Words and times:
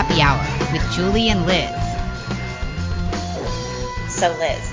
Happy 0.00 0.22
Hour 0.22 0.38
with 0.72 0.90
Julie 0.94 1.28
and 1.28 1.44
Liz. 1.44 1.68
So, 4.08 4.34
Liz, 4.38 4.72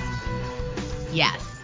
Yes. 1.10 1.60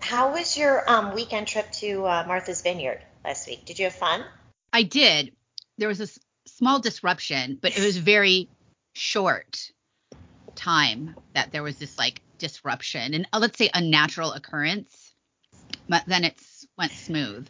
how 0.00 0.32
was 0.32 0.56
your 0.56 0.82
um, 0.90 1.14
weekend 1.14 1.46
trip 1.46 1.70
to 1.74 2.04
uh, 2.04 2.24
Martha's 2.26 2.62
Vineyard 2.62 2.98
last 3.24 3.46
week? 3.46 3.64
Did 3.64 3.78
you 3.78 3.84
have 3.84 3.94
fun? 3.94 4.24
I 4.72 4.82
did. 4.82 5.36
There 5.78 5.86
was 5.86 6.00
a 6.00 6.10
s- 6.10 6.18
small 6.48 6.80
disruption, 6.80 7.60
but 7.62 7.78
it 7.78 7.84
was 7.84 7.96
very 7.96 8.48
short 8.94 9.70
time 10.56 11.14
that 11.34 11.52
there 11.52 11.62
was 11.62 11.78
this 11.78 11.96
like 11.96 12.20
disruption 12.40 13.14
and 13.14 13.28
uh, 13.32 13.38
let's 13.38 13.56
say 13.56 13.70
unnatural 13.72 14.32
occurrence. 14.32 15.14
But 15.88 16.02
then 16.08 16.24
it's 16.24 16.66
went 16.76 16.90
smooth. 16.90 17.48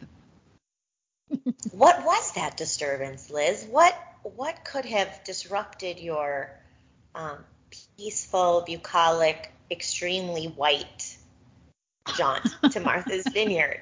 What 1.71 2.05
was 2.05 2.33
that 2.33 2.57
disturbance, 2.57 3.31
Liz? 3.31 3.65
What 3.71 3.95
what 4.35 4.63
could 4.65 4.85
have 4.85 5.23
disrupted 5.23 5.99
your 5.99 6.51
um, 7.15 7.37
peaceful, 7.97 8.63
bucolic, 8.65 9.51
extremely 9.69 10.45
white 10.45 11.17
jaunt 12.17 12.47
to 12.71 12.79
Martha's 12.79 13.25
Vineyard? 13.33 13.81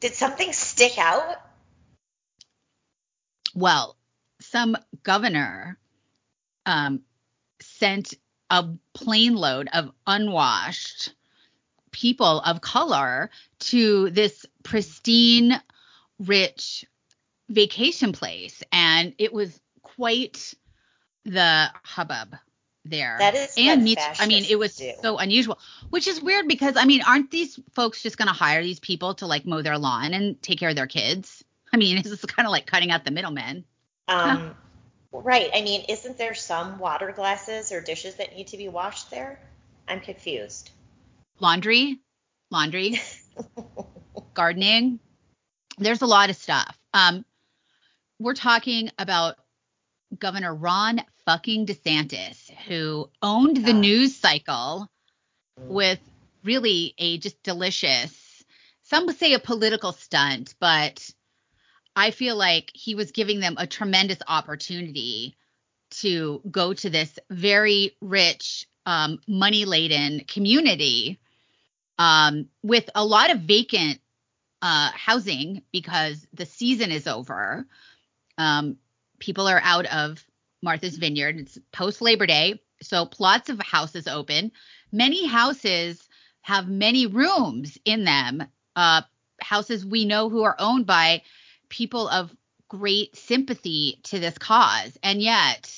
Did 0.00 0.14
something 0.14 0.52
stick 0.52 0.98
out? 0.98 1.40
Well, 3.54 3.96
some 4.40 4.76
governor 5.02 5.78
um, 6.66 7.00
sent 7.60 8.14
a 8.50 8.68
plane 8.92 9.34
load 9.34 9.68
of 9.72 9.90
unwashed 10.06 11.14
people 11.90 12.40
of 12.40 12.60
color 12.60 13.30
to 13.58 14.10
this 14.10 14.44
pristine, 14.62 15.58
rich 16.18 16.84
vacation 17.48 18.12
place. 18.12 18.62
And 18.70 19.14
it 19.18 19.32
was 19.32 19.58
quite 19.96 20.54
the 21.24 21.70
hubbub 21.82 22.36
there. 22.84 23.16
That 23.18 23.34
is 23.34 23.54
and 23.58 23.82
me. 23.82 23.96
I 23.98 24.26
mean, 24.26 24.44
it 24.48 24.58
was 24.58 24.76
do. 24.76 24.92
so 25.02 25.18
unusual, 25.18 25.58
which 25.90 26.06
is 26.06 26.20
weird 26.20 26.48
because 26.48 26.76
I 26.76 26.84
mean, 26.84 27.02
aren't 27.06 27.30
these 27.30 27.58
folks 27.72 28.02
just 28.02 28.16
going 28.16 28.28
to 28.28 28.34
hire 28.34 28.62
these 28.62 28.80
people 28.80 29.14
to 29.14 29.26
like 29.26 29.46
mow 29.46 29.62
their 29.62 29.78
lawn 29.78 30.14
and 30.14 30.40
take 30.40 30.58
care 30.58 30.70
of 30.70 30.76
their 30.76 30.86
kids? 30.86 31.44
I 31.72 31.76
mean, 31.76 31.96
this 32.02 32.12
is 32.12 32.20
kind 32.24 32.46
of 32.46 32.52
like 32.52 32.66
cutting 32.66 32.90
out 32.90 33.04
the 33.04 33.10
middlemen. 33.10 33.64
Um, 34.08 34.54
right. 35.12 35.50
I 35.54 35.62
mean, 35.62 35.84
isn't 35.88 36.16
there 36.16 36.34
some 36.34 36.78
water 36.78 37.12
glasses 37.12 37.72
or 37.72 37.80
dishes 37.80 38.16
that 38.16 38.34
need 38.34 38.48
to 38.48 38.56
be 38.56 38.68
washed 38.68 39.10
there? 39.10 39.40
I'm 39.88 40.00
confused. 40.00 40.70
laundry, 41.38 42.00
laundry, 42.50 43.00
gardening. 44.34 44.98
There's 45.78 46.02
a 46.02 46.06
lot 46.06 46.30
of 46.30 46.36
stuff. 46.36 46.78
Um, 46.94 47.24
we're 48.18 48.34
talking 48.34 48.90
about 48.98 49.36
Governor 50.18 50.54
Ron 50.54 51.00
fucking 51.24 51.66
DeSantis, 51.66 52.50
who 52.66 53.10
owned 53.22 53.56
the 53.58 53.72
Ah. 53.72 53.80
news 53.80 54.16
cycle 54.16 54.90
with 55.56 56.00
really 56.44 56.94
a 56.98 57.18
just 57.18 57.42
delicious, 57.42 58.44
some 58.82 59.06
would 59.06 59.18
say 59.18 59.32
a 59.34 59.38
political 59.38 59.92
stunt, 59.92 60.54
but 60.60 61.10
I 61.96 62.10
feel 62.10 62.36
like 62.36 62.70
he 62.74 62.94
was 62.94 63.10
giving 63.10 63.40
them 63.40 63.56
a 63.58 63.66
tremendous 63.66 64.18
opportunity 64.28 65.36
to 65.90 66.42
go 66.50 66.72
to 66.74 66.90
this 66.90 67.18
very 67.30 67.96
rich, 68.00 68.66
um, 68.84 69.18
money 69.26 69.64
laden 69.64 70.20
community 70.24 71.18
um, 71.98 72.48
with 72.62 72.88
a 72.94 73.04
lot 73.04 73.30
of 73.30 73.40
vacant 73.40 74.00
uh, 74.62 74.90
housing 74.92 75.62
because 75.72 76.26
the 76.32 76.46
season 76.46 76.90
is 76.92 77.06
over. 77.06 77.66
Um, 78.38 78.76
people 79.18 79.46
are 79.46 79.60
out 79.62 79.86
of 79.86 80.24
Martha's 80.62 80.96
Vineyard. 80.96 81.38
It's 81.38 81.58
post 81.72 82.00
Labor 82.00 82.26
Day, 82.26 82.60
so 82.82 83.08
lots 83.18 83.48
of 83.48 83.60
houses 83.60 84.06
open. 84.06 84.52
Many 84.92 85.26
houses 85.26 86.08
have 86.42 86.68
many 86.68 87.06
rooms 87.06 87.78
in 87.84 88.04
them. 88.04 88.44
Uh, 88.74 89.02
houses 89.40 89.84
we 89.84 90.04
know 90.04 90.28
who 90.28 90.42
are 90.42 90.56
owned 90.58 90.86
by 90.86 91.22
people 91.68 92.08
of 92.08 92.34
great 92.68 93.16
sympathy 93.16 94.00
to 94.04 94.18
this 94.18 94.38
cause, 94.38 94.96
and 95.02 95.20
yet 95.20 95.72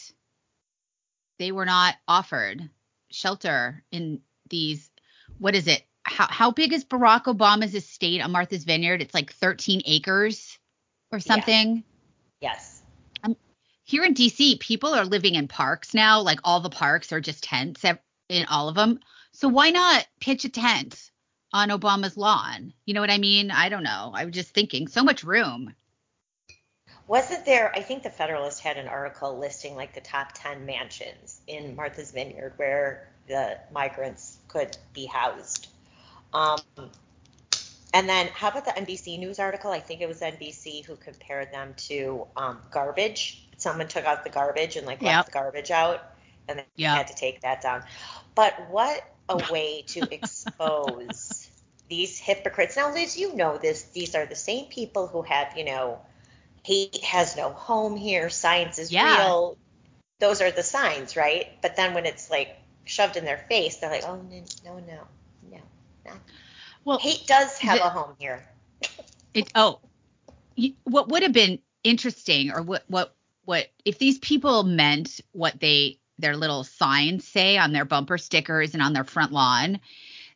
they 1.38 1.52
were 1.52 1.66
not 1.66 1.96
offered 2.06 2.68
shelter 3.10 3.82
in 3.90 4.20
these. 4.48 4.90
What 5.38 5.54
is 5.54 5.66
it? 5.66 5.82
How 6.02 6.26
how 6.28 6.50
big 6.50 6.72
is 6.72 6.84
Barack 6.84 7.24
Obama's 7.24 7.74
estate 7.74 8.22
on 8.22 8.32
Martha's 8.32 8.64
Vineyard? 8.64 9.02
It's 9.02 9.14
like 9.14 9.32
13 9.32 9.82
acres 9.84 10.58
or 11.12 11.20
something 11.20 11.84
Yes. 12.40 12.77
Here 13.88 14.04
in 14.04 14.12
DC, 14.12 14.60
people 14.60 14.92
are 14.92 15.06
living 15.06 15.34
in 15.34 15.48
parks 15.48 15.94
now. 15.94 16.20
Like 16.20 16.40
all 16.44 16.60
the 16.60 16.68
parks 16.68 17.10
are 17.10 17.22
just 17.22 17.42
tents 17.42 17.86
in 18.28 18.44
all 18.44 18.68
of 18.68 18.74
them. 18.74 19.00
So 19.32 19.48
why 19.48 19.70
not 19.70 20.06
pitch 20.20 20.44
a 20.44 20.50
tent 20.50 21.10
on 21.54 21.70
Obama's 21.70 22.18
lawn? 22.18 22.74
You 22.84 22.92
know 22.92 23.00
what 23.00 23.10
I 23.10 23.16
mean? 23.16 23.50
I 23.50 23.70
don't 23.70 23.82
know. 23.82 24.12
I 24.14 24.26
was 24.26 24.34
just 24.34 24.52
thinking, 24.52 24.88
so 24.88 25.02
much 25.02 25.24
room. 25.24 25.74
Wasn't 27.06 27.46
there, 27.46 27.72
I 27.74 27.80
think 27.80 28.02
the 28.02 28.10
Federalist 28.10 28.60
had 28.60 28.76
an 28.76 28.88
article 28.88 29.38
listing 29.38 29.74
like 29.74 29.94
the 29.94 30.02
top 30.02 30.32
10 30.34 30.66
mansions 30.66 31.40
in 31.46 31.74
Martha's 31.74 32.10
Vineyard 32.10 32.52
where 32.58 33.08
the 33.26 33.56
migrants 33.72 34.36
could 34.48 34.76
be 34.92 35.06
housed. 35.06 35.68
Um, 36.34 36.58
and 37.94 38.06
then 38.06 38.28
how 38.34 38.48
about 38.48 38.66
the 38.66 38.72
NBC 38.72 39.18
News 39.18 39.38
article? 39.38 39.70
I 39.70 39.80
think 39.80 40.02
it 40.02 40.08
was 40.08 40.20
NBC 40.20 40.84
who 40.84 40.96
compared 40.96 41.50
them 41.52 41.72
to 41.88 42.26
um, 42.36 42.58
garbage. 42.70 43.47
Someone 43.58 43.88
took 43.88 44.04
out 44.04 44.24
the 44.24 44.30
garbage 44.30 44.76
and 44.76 44.86
like 44.86 45.02
Yep. 45.02 45.12
left 45.14 45.26
the 45.26 45.32
garbage 45.32 45.70
out 45.70 46.02
and 46.48 46.58
they 46.60 46.64
Yep. 46.76 46.96
had 46.96 47.06
to 47.08 47.14
take 47.14 47.40
that 47.42 47.60
down. 47.60 47.84
But 48.34 48.70
what 48.70 49.04
a 49.28 49.36
way 49.52 49.82
to 49.88 50.00
expose 50.14 51.48
these 51.88 52.18
hypocrites. 52.18 52.76
Now, 52.76 52.92
Liz, 52.92 53.16
you 53.18 53.34
know 53.34 53.58
this. 53.58 53.82
These 53.84 54.14
are 54.14 54.26
the 54.26 54.34
same 54.36 54.66
people 54.66 55.06
who 55.06 55.22
have, 55.22 55.56
you 55.56 55.64
know, 55.64 56.00
hate 56.64 57.02
has 57.04 57.36
no 57.36 57.50
home 57.50 57.96
here, 57.96 58.30
science 58.30 58.78
is 58.78 58.92
Yeah. 58.92 59.16
real. 59.16 59.58
Those 60.20 60.40
are 60.42 60.50
the 60.50 60.62
signs, 60.62 61.16
right? 61.16 61.46
But 61.62 61.76
then 61.76 61.94
when 61.94 62.04
it's 62.06 62.30
like 62.30 62.56
shoved 62.84 63.16
in 63.16 63.24
their 63.24 63.38
face, 63.48 63.76
they're 63.76 63.90
like, 63.90 64.04
oh, 64.04 64.16
no, 64.16 64.44
no, 64.64 64.78
no, 64.80 65.00
no. 65.42 65.58
not- 66.04 66.18
Well, 66.84 66.98
Hate 66.98 67.26
does 67.26 67.58
have 67.58 67.78
the- 67.78 67.86
a 67.86 67.90
home 67.90 68.14
here. 68.18 68.46
it 69.34 69.50
oh 69.54 69.80
what 70.84 71.08
would 71.08 71.22
have 71.22 71.32
been 71.32 71.60
interesting 71.84 72.50
or 72.50 72.62
what 72.62 72.82
what 72.88 73.14
what 73.48 73.66
if 73.86 73.98
these 73.98 74.18
people 74.18 74.62
meant 74.62 75.22
what 75.32 75.58
they 75.58 75.98
their 76.18 76.36
little 76.36 76.64
signs 76.64 77.26
say 77.26 77.56
on 77.56 77.72
their 77.72 77.86
bumper 77.86 78.18
stickers 78.18 78.74
and 78.74 78.82
on 78.82 78.92
their 78.92 79.04
front 79.04 79.32
lawn 79.32 79.80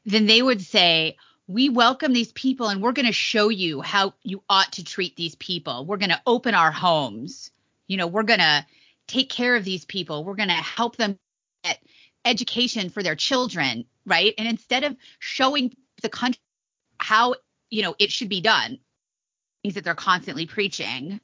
then 0.06 0.24
they 0.24 0.40
would 0.40 0.62
say 0.62 1.14
we 1.46 1.68
welcome 1.68 2.14
these 2.14 2.32
people 2.32 2.68
and 2.68 2.80
we're 2.80 2.92
going 2.92 3.04
to 3.04 3.12
show 3.12 3.50
you 3.50 3.82
how 3.82 4.14
you 4.22 4.42
ought 4.48 4.72
to 4.72 4.84
treat 4.84 5.14
these 5.16 5.34
people. 5.34 5.84
We're 5.84 5.98
going 5.98 6.10
to 6.10 6.22
open 6.26 6.54
our 6.54 6.70
homes. 6.70 7.50
You 7.86 7.98
know 7.98 8.06
we're 8.06 8.22
going 8.22 8.40
to 8.40 8.64
take 9.08 9.28
care 9.28 9.56
of 9.56 9.64
these 9.64 9.84
people. 9.84 10.24
We're 10.24 10.34
going 10.34 10.48
to 10.48 10.54
help 10.54 10.96
them 10.96 11.18
get 11.64 11.82
education 12.24 12.88
for 12.88 13.02
their 13.02 13.16
children 13.16 13.84
right? 14.06 14.34
And 14.38 14.48
instead 14.48 14.84
of 14.84 14.96
showing 15.18 15.76
the 16.00 16.08
country 16.08 16.40
how 16.98 17.34
you 17.68 17.82
know 17.82 17.94
it 17.98 18.10
should 18.10 18.30
be 18.30 18.40
done 18.40 18.78
things 19.62 19.74
that 19.74 19.84
they're 19.84 19.94
constantly 19.94 20.46
preaching 20.46 21.20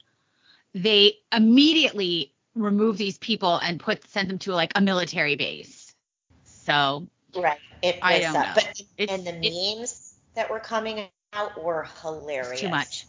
they 0.75 1.15
immediately 1.33 2.35
remove 2.55 2.97
these 2.99 3.19
people 3.19 3.57
and 3.57 3.79
put 3.81 4.07
send 4.09 4.29
them 4.31 4.39
to 4.39 4.53
like 4.53 4.73
a 4.75 4.81
military 4.81 5.37
base 5.37 5.95
so 6.45 7.07
Right. 7.37 7.59
It 7.83 7.99
I 8.03 8.15
was, 8.19 8.23
don't 8.23 8.37
uh, 8.37 8.43
know. 8.43 8.53
But 8.55 8.83
It's- 8.97 9.09
and 9.11 9.27
the 9.27 9.33
memes 9.33 10.15
that 10.35 10.51
were 10.51 10.61
coming 10.61 11.09
out 11.33 11.63
were 11.63 11.87
hilarious. 12.03 12.61
too 12.61 12.69
much 12.69 13.07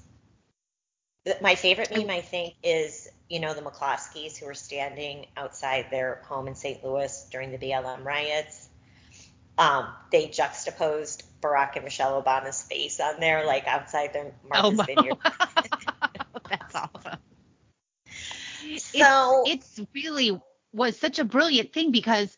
My 1.42 1.56
favorite 1.56 1.92
meme, 1.96 2.10
I 2.10 2.22
think, 2.22 2.56
is 2.64 3.08
you 3.30 3.40
know 3.40 3.54
the 3.54 3.62
McCloskeys 3.62 4.38
who 4.38 4.46
were 4.46 4.54
standing 4.56 5.28
outside 5.38 5.88
their 5.92 6.22
home 6.26 6.48
in 6.48 6.56
St. 6.56 6.84
Louis 6.84 7.28
during 7.32 7.52
the 7.52 7.58
BLM 7.58 8.04
riots. 8.04 8.70
Um, 9.58 9.88
they 10.12 10.28
juxtaposed 10.28 11.24
Barack 11.42 11.76
and 11.76 11.84
Michelle 11.84 12.22
Obama's 12.22 12.62
face 12.64 13.00
on 13.00 13.20
there, 13.20 13.46
like 13.46 13.68
outside 13.68 14.14
their 14.14 14.34
Martha's 14.50 14.80
oh 14.80 14.84
Vineyard. 14.88 15.18
that's 16.50 16.76
awesome 16.76 17.20
So 18.80 19.44
it's 19.48 19.80
really 19.94 20.40
was 20.74 20.98
such 20.98 21.20
a 21.20 21.24
brilliant 21.24 21.74
thing 21.74 21.92
because 21.92 22.36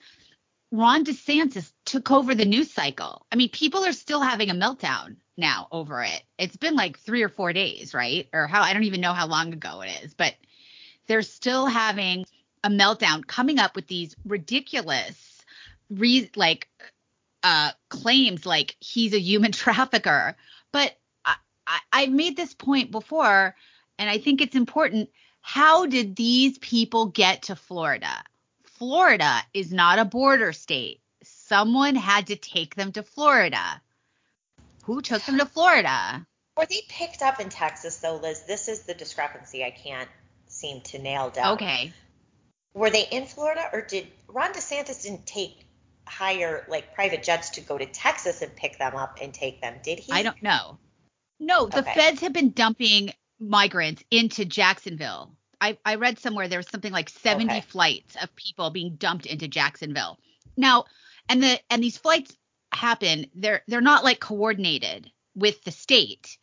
Ron 0.71 1.03
DeSantis 1.03 1.71
took 1.85 2.12
over 2.12 2.33
the 2.33 2.45
news 2.45 2.71
cycle. 2.71 3.25
I 3.31 3.35
mean, 3.35 3.50
people 3.50 3.83
are 3.85 3.91
still 3.91 4.21
having 4.21 4.50
a 4.50 4.53
meltdown 4.53 5.18
now 5.38 5.68
over 5.71 6.01
it. 6.03 6.23
It's 6.38 6.56
been 6.56 6.75
like 6.75 6.97
three 7.00 7.23
or 7.23 7.29
four 7.29 7.51
days, 7.51 7.94
right? 7.94 8.27
Or 8.33 8.47
how 8.47 8.62
I 8.62 8.73
don't 8.73 8.83
even 8.83 9.01
know 9.01 9.13
how 9.13 9.27
long 9.27 9.51
ago 9.53 9.81
it 9.81 10.03
is, 10.03 10.13
but 10.13 10.35
they're 11.07 11.23
still 11.23 11.65
having 11.65 12.25
a 12.63 12.69
meltdown, 12.69 13.25
coming 13.25 13.59
up 13.59 13.75
with 13.75 13.88
these 13.88 14.15
ridiculous, 14.25 15.44
re- 15.89 16.31
like 16.35 16.69
uh, 17.44 17.71
claims, 17.89 18.45
like 18.45 18.77
he's 18.79 19.13
a 19.13 19.19
human 19.19 19.51
trafficker. 19.63 20.38
But 20.71 20.95
I, 21.25 21.35
I, 21.67 21.79
I've 21.91 22.12
made 22.12 22.38
this 22.38 22.53
point 22.53 22.91
before, 22.91 23.56
and 23.97 24.09
I 24.09 24.19
think 24.19 24.39
it's 24.41 24.56
important 24.56 25.09
how 25.41 25.85
did 25.85 26.15
these 26.15 26.57
people 26.57 27.07
get 27.07 27.43
to 27.43 27.55
Florida? 27.55 28.23
Florida 28.63 29.41
is 29.53 29.71
not 29.71 29.99
a 29.99 30.05
border 30.05 30.53
state. 30.53 31.01
Someone 31.23 31.95
had 31.95 32.27
to 32.27 32.35
take 32.35 32.75
them 32.75 32.91
to 32.93 33.03
Florida. 33.03 33.81
Who 34.85 35.01
took 35.01 35.23
them 35.23 35.38
to 35.38 35.45
Florida? 35.45 36.25
Were 36.57 36.65
they 36.65 36.81
picked 36.89 37.21
up 37.21 37.39
in 37.39 37.49
Texas 37.49 37.97
though, 37.97 38.17
Liz? 38.17 38.43
This 38.47 38.67
is 38.67 38.83
the 38.83 38.93
discrepancy 38.93 39.63
I 39.63 39.71
can't 39.71 40.09
seem 40.47 40.81
to 40.81 40.99
nail 40.99 41.29
down. 41.29 41.53
Okay. 41.53 41.91
Were 42.73 42.89
they 42.89 43.07
in 43.11 43.25
Florida 43.25 43.69
or 43.73 43.81
did 43.81 44.07
Ron 44.27 44.53
DeSantis 44.53 45.03
didn't 45.03 45.25
take 45.25 45.65
hire 46.07 46.65
like 46.67 46.95
private 46.95 47.23
jets 47.23 47.51
to 47.51 47.61
go 47.61 47.77
to 47.77 47.85
Texas 47.85 48.41
and 48.41 48.55
pick 48.55 48.77
them 48.77 48.95
up 48.95 49.17
and 49.21 49.33
take 49.33 49.61
them, 49.61 49.75
did 49.83 49.99
he? 49.99 50.11
I 50.11 50.23
don't 50.23 50.41
know. 50.41 50.77
No, 51.39 51.67
the 51.67 51.79
Okay. 51.79 51.93
feds 51.93 52.21
have 52.21 52.33
been 52.33 52.51
dumping 52.51 53.13
migrants 53.41 54.03
into 54.11 54.45
Jacksonville. 54.45 55.33
I, 55.59 55.77
I 55.85 55.95
read 55.95 56.19
somewhere 56.19 56.47
there 56.47 56.59
was 56.59 56.67
something 56.69 56.93
like 56.93 57.09
70 57.09 57.45
Okay. 57.45 57.61
flights 57.61 58.15
of 58.21 58.35
people 58.35 58.69
being 58.69 58.95
dumped 58.95 59.25
into 59.25 59.47
Jacksonville. 59.47 60.17
Now, 60.57 60.85
and 61.29 61.41
the 61.43 61.59
and 61.69 61.83
these 61.83 61.97
flights 61.97 62.35
happen, 62.73 63.25
they're 63.35 63.61
they're 63.67 63.81
not 63.81 64.03
like 64.03 64.19
coordinated 64.19 65.11
with 65.35 65.63
the 65.63 65.71
state. 65.71 66.38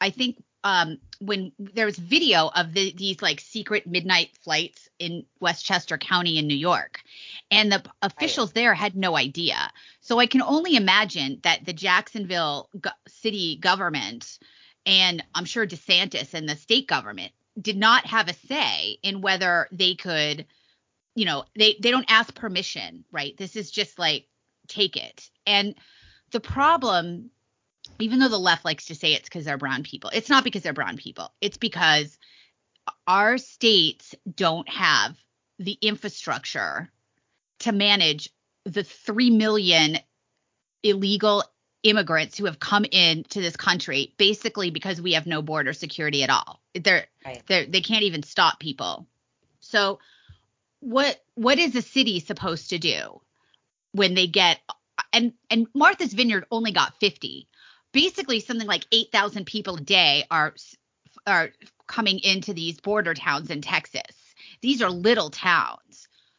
I 0.00 0.10
think 0.10 0.42
um 0.64 0.98
when 1.20 1.52
there 1.58 1.86
was 1.86 1.96
video 1.98 2.48
of 2.54 2.74
the, 2.74 2.92
these 2.96 3.22
like 3.22 3.40
secret 3.40 3.86
midnight 3.86 4.30
flights 4.42 4.88
in 4.98 5.24
Westchester 5.40 5.96
County 5.96 6.38
in 6.38 6.46
New 6.46 6.56
York 6.56 7.00
and 7.50 7.70
the 7.72 7.82
officials 8.02 8.52
there 8.52 8.74
had 8.74 8.96
no 8.96 9.16
idea. 9.16 9.70
So 10.00 10.18
I 10.18 10.26
can 10.26 10.42
only 10.42 10.76
imagine 10.76 11.40
that 11.44 11.64
the 11.64 11.72
Jacksonville 11.72 12.68
go- 12.80 12.90
city 13.08 13.56
government 13.56 14.38
and 14.86 15.22
I'm 15.34 15.44
sure 15.44 15.66
DeSantis 15.66 16.32
and 16.32 16.48
the 16.48 16.56
state 16.56 16.86
government 16.86 17.32
did 17.60 17.76
not 17.76 18.06
have 18.06 18.28
a 18.28 18.34
say 18.34 18.98
in 19.02 19.20
whether 19.20 19.68
they 19.72 19.94
could, 19.94 20.46
you 21.14 21.24
know, 21.24 21.44
they 21.58 21.76
they 21.80 21.90
don't 21.90 22.10
ask 22.10 22.34
permission, 22.34 23.04
right? 23.10 23.36
This 23.36 23.56
is 23.56 23.70
just 23.70 23.98
like 23.98 24.26
take 24.68 24.96
it. 24.96 25.28
And 25.46 25.74
the 26.30 26.40
problem 26.40 27.30
even 27.98 28.18
though 28.18 28.28
the 28.28 28.38
left 28.38 28.64
likes 28.64 28.86
to 28.86 28.94
say 28.94 29.12
it's 29.12 29.28
because 29.28 29.44
they're 29.44 29.58
brown 29.58 29.82
people, 29.82 30.10
it's 30.12 30.28
not 30.28 30.44
because 30.44 30.62
they're 30.62 30.72
brown 30.72 30.96
people. 30.96 31.32
It's 31.40 31.56
because 31.56 32.18
our 33.06 33.38
states 33.38 34.14
don't 34.34 34.68
have 34.68 35.16
the 35.58 35.78
infrastructure 35.80 36.90
to 37.60 37.72
manage 37.72 38.30
the 38.64 38.82
3 38.82 39.30
million 39.30 39.98
illegal 40.82 41.44
immigrants 41.86 42.36
who 42.36 42.46
have 42.46 42.58
come 42.58 42.84
in 42.90 43.24
to 43.24 43.40
this 43.40 43.56
country 43.56 44.12
basically 44.18 44.70
because 44.70 45.00
we 45.00 45.12
have 45.12 45.26
no 45.26 45.40
border 45.40 45.72
security 45.72 46.22
at 46.22 46.30
all. 46.30 46.60
They're, 46.74 47.06
Right. 47.24 47.42
they're 47.46 47.66
they 47.66 47.80
can't 47.80 48.02
even 48.02 48.22
stop 48.22 48.58
people. 48.60 49.06
So 49.60 50.00
what 50.80 51.22
what 51.34 51.58
is 51.58 51.74
a 51.76 51.82
city 51.82 52.20
supposed 52.20 52.70
to 52.70 52.78
do 52.78 53.20
when 53.92 54.14
they 54.14 54.26
get 54.26 54.60
and 55.12 55.32
and 55.50 55.66
Martha's 55.74 56.12
Vineyard 56.12 56.46
only 56.50 56.72
got 56.72 56.98
50. 57.00 57.48
Basically 57.92 58.40
something 58.40 58.66
like 58.66 58.84
8,000 58.92 59.46
people 59.46 59.76
a 59.76 59.80
day 59.80 60.24
are 60.30 60.54
are 61.26 61.50
coming 61.86 62.18
into 62.20 62.52
these 62.52 62.80
border 62.80 63.14
towns 63.14 63.50
in 63.50 63.62
Texas. 63.62 64.34
These 64.60 64.82
are 64.82 64.90
little 64.90 65.30
towns. 65.30 65.80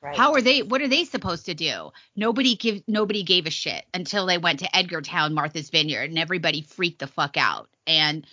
Right. 0.01 0.15
How 0.15 0.33
are 0.33 0.41
they? 0.41 0.61
What 0.61 0.81
are 0.81 0.87
they 0.87 1.05
supposed 1.05 1.47
to 1.47 1.55
do? 1.55 1.91
Nobody 2.15 2.55
give 2.55 2.83
nobody 2.87 3.23
gave 3.23 3.47
a 3.47 3.49
shit 3.49 3.83
until 3.93 4.25
they 4.27 4.37
went 4.37 4.59
to 4.59 4.65
Edgartown, 4.75 5.33
Martha's 5.33 5.69
Vineyard, 5.71 6.09
and 6.09 6.19
everybody 6.19 6.61
freaked 6.61 6.99
the 6.99 7.07
fuck 7.07 7.35
out. 7.35 7.67
And 7.87 8.25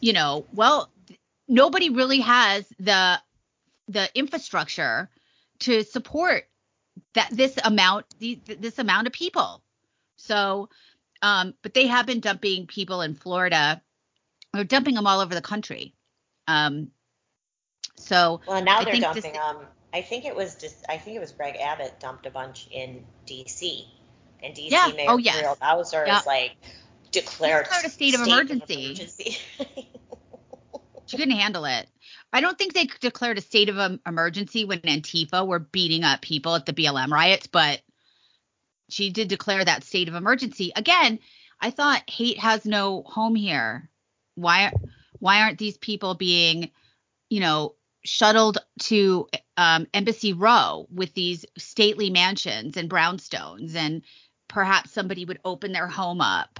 you 0.00 0.14
know, 0.14 0.46
well, 0.54 0.90
nobody 1.46 1.90
really 1.90 2.20
has 2.20 2.66
the 2.78 3.20
the 3.88 4.08
infrastructure 4.14 5.10
to 5.60 5.84
support 5.84 6.44
that 7.14 7.28
this 7.30 7.58
amount 7.64 8.06
these, 8.18 8.38
this 8.46 8.78
amount 8.78 9.06
of 9.06 9.12
people. 9.12 9.62
So, 10.16 10.70
um, 11.20 11.52
but 11.62 11.74
they 11.74 11.86
have 11.86 12.06
been 12.06 12.20
dumping 12.20 12.66
people 12.66 13.02
in 13.02 13.14
Florida. 13.14 13.82
They're 14.54 14.64
dumping 14.64 14.94
them 14.94 15.06
all 15.06 15.20
over 15.20 15.34
the 15.34 15.42
country. 15.42 15.94
Um, 16.48 16.90
so 17.96 18.40
Well, 18.46 18.64
now 18.64 18.78
I 18.78 18.84
they're 18.84 18.92
think 18.94 19.04
dumping 19.04 19.32
this- 19.32 19.40
um 19.42 19.66
I 19.92 20.02
think 20.02 20.24
it 20.24 20.36
was 20.36 20.54
just 20.56 20.84
I 20.88 20.98
think 20.98 21.16
it 21.16 21.20
was 21.20 21.32
Greg 21.32 21.56
Abbott 21.56 21.98
dumped 22.00 22.26
a 22.26 22.30
bunch 22.30 22.68
in 22.70 23.04
DC. 23.26 23.84
And 24.42 24.54
DC 24.54 24.70
Yeah. 24.70 24.92
Mayor 24.96 25.06
Oh, 25.10 25.16
yes. 25.16 25.34
Muriel 25.34 25.58
Bowser 25.60 26.04
Yeah. 26.06 26.20
is 26.20 26.26
like 26.26 26.52
declared, 27.10 27.64
Declared 27.64 27.84
a 27.86 27.90
state 27.90 28.14
of 28.14 28.26
emergency. 28.26 28.84
emergency. 28.86 29.38
She 31.06 31.16
couldn't 31.16 31.36
handle 31.36 31.64
it. 31.64 31.88
I 32.32 32.40
don't 32.40 32.56
think 32.56 32.72
they 32.72 32.88
declared 33.00 33.36
a 33.36 33.40
state 33.40 33.68
of 33.68 33.76
um, 33.78 33.98
emergency 34.06 34.64
when 34.64 34.78
Antifa 34.80 35.44
were 35.44 35.58
beating 35.58 36.04
up 36.04 36.22
people 36.22 36.54
at 36.54 36.66
the 36.66 36.72
BLM 36.72 37.10
riots, 37.10 37.48
but 37.48 37.80
she 38.90 39.10
did 39.10 39.26
declare 39.26 39.64
that 39.64 39.82
state 39.82 40.08
of 40.08 40.14
emergency. 40.14 40.72
Again, 40.76 41.18
I 41.60 41.70
thought 41.72 42.08
hate 42.08 42.38
has 42.38 42.64
no 42.64 43.02
home 43.02 43.34
here. 43.34 43.90
Why 44.36 44.72
why 45.18 45.42
aren't 45.42 45.58
these 45.58 45.76
people 45.78 46.14
being, 46.14 46.70
you 47.28 47.40
know, 47.40 47.74
shuttled 48.04 48.58
to 48.82 49.26
um, 49.60 49.86
Embassy 49.92 50.32
Row 50.32 50.86
with 50.90 51.12
these 51.14 51.44
stately 51.58 52.08
mansions 52.10 52.76
and 52.76 52.88
brownstones 52.88 53.74
and 53.74 54.02
perhaps 54.48 54.90
somebody 54.90 55.24
would 55.24 55.40
open 55.44 55.72
their 55.72 55.86
home 55.86 56.20
up 56.20 56.58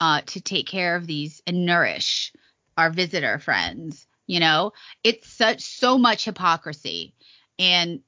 uh, 0.00 0.20
to 0.26 0.40
take 0.40 0.66
care 0.66 0.96
of 0.96 1.06
these 1.06 1.40
and 1.46 1.64
nourish 1.64 2.32
our 2.76 2.90
visitor 2.90 3.38
friends 3.38 4.06
you 4.26 4.40
know? 4.40 4.72
It's 5.02 5.28
such 5.28 5.62
so 5.62 5.98
much 5.98 6.24
hypocrisy 6.24 7.14
and 7.58 8.00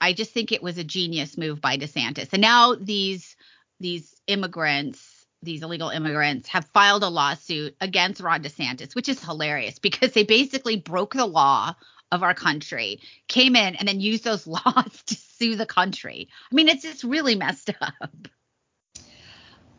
i 0.00 0.14
just 0.14 0.32
think 0.32 0.50
it 0.50 0.62
was 0.62 0.78
a 0.78 0.84
genius 0.84 1.36
move 1.36 1.60
by 1.60 1.76
desantis. 1.76 2.32
And 2.32 2.40
now 2.40 2.74
these 2.74 3.36
these 3.80 4.14
immigrants 4.26 5.26
these 5.42 5.62
illegal 5.62 5.90
immigrants 5.90 6.48
have 6.48 6.64
filed 6.72 7.02
a 7.02 7.08
lawsuit 7.08 7.76
against 7.82 8.22
ron 8.22 8.42
desantis 8.42 8.94
which 8.94 9.10
is 9.10 9.22
hilarious 9.22 9.78
because 9.78 10.12
they 10.12 10.24
basically 10.24 10.76
broke 10.76 11.12
the 11.12 11.26
law 11.26 11.74
of 12.14 12.22
our 12.22 12.34
country 12.34 13.00
came 13.28 13.56
in 13.56 13.74
and 13.74 13.86
then 13.88 14.00
used 14.00 14.24
those 14.24 14.46
laws 14.56 15.02
to 15.06 15.14
sue 15.14 15.56
the 15.56 15.66
country 15.66 16.28
i 16.50 16.54
mean 16.54 16.68
it's 16.68 16.82
just 16.82 17.04
really 17.04 17.34
messed 17.34 17.70
up 17.80 18.28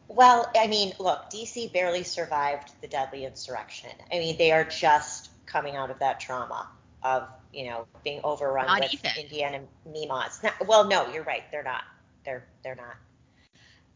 Well, 0.07 0.49
I 0.55 0.67
mean, 0.67 0.93
look, 0.99 1.29
DC 1.29 1.73
barely 1.73 2.03
survived 2.03 2.71
the 2.81 2.87
deadly 2.87 3.25
insurrection. 3.25 3.89
I 4.13 4.19
mean, 4.19 4.37
they 4.37 4.51
are 4.51 4.63
just 4.63 5.29
coming 5.45 5.75
out 5.75 5.89
of 5.89 5.99
that 5.99 6.19
trauma 6.19 6.69
of, 7.03 7.27
you 7.51 7.65
know, 7.65 7.87
being 8.03 8.21
overrun 8.23 8.67
Not 8.67 8.81
with 8.81 8.93
even. 8.93 9.11
Indiana 9.19 9.61
Mimas. 9.85 10.41
Not, 10.43 10.67
well, 10.67 10.87
no, 10.87 11.11
you're 11.11 11.23
right. 11.23 11.43
They're 11.51 11.63
not. 11.63 11.83
They're 12.23 12.45
they're 12.63 12.75
not. 12.75 12.95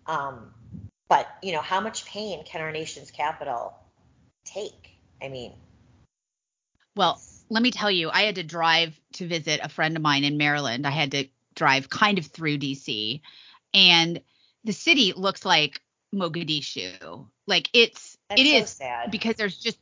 Um, 0.07 0.53
but 1.07 1.27
you 1.41 1.53
know, 1.53 1.61
how 1.61 1.79
much 1.79 2.05
pain 2.05 2.43
can 2.43 2.61
our 2.61 2.71
nation's 2.71 3.11
capital 3.11 3.73
take? 4.45 4.91
I 5.21 5.29
mean, 5.29 5.53
Well, 6.95 7.21
let 7.49 7.63
me 7.63 7.71
tell 7.71 7.91
you, 7.91 8.09
I 8.09 8.23
had 8.23 8.35
to 8.35 8.43
drive 8.43 8.99
to 9.13 9.27
visit 9.27 9.59
a 9.63 9.69
friend 9.69 9.95
of 9.95 10.03
mine 10.03 10.23
in 10.23 10.37
Maryland. 10.37 10.85
I 10.85 10.91
had 10.91 11.11
to 11.11 11.27
drive 11.55 11.89
kind 11.89 12.17
of 12.17 12.27
through 12.27 12.59
DC, 12.59 13.21
and 13.73 14.21
the 14.63 14.73
city 14.73 15.13
looks 15.15 15.45
like 15.45 15.81
Mogadishu. 16.13 17.27
Like 17.47 17.69
it's 17.73 18.17
that's 18.29 18.41
it 18.41 18.45
so 18.45 18.63
is 18.63 18.69
sad. 18.69 19.11
because 19.11 19.35
there's 19.35 19.57
just 19.57 19.79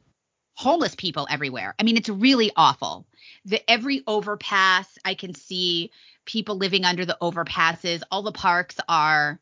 homeless 0.56 0.96
people 0.96 1.28
everywhere. 1.30 1.76
I 1.78 1.84
mean, 1.84 1.98
it's 1.98 2.10
really 2.10 2.52
awful. 2.56 3.06
The 3.46 3.70
every 3.70 4.04
overpass 4.08 4.88
I 5.06 5.14
can 5.14 5.36
see 5.36 5.92
people 6.26 6.58
living 6.58 6.86
under 6.86 7.06
the 7.06 7.18
overpasses. 7.22 8.02
All 8.12 8.24
the 8.24 8.32
parks 8.32 8.78
are 8.88 9.40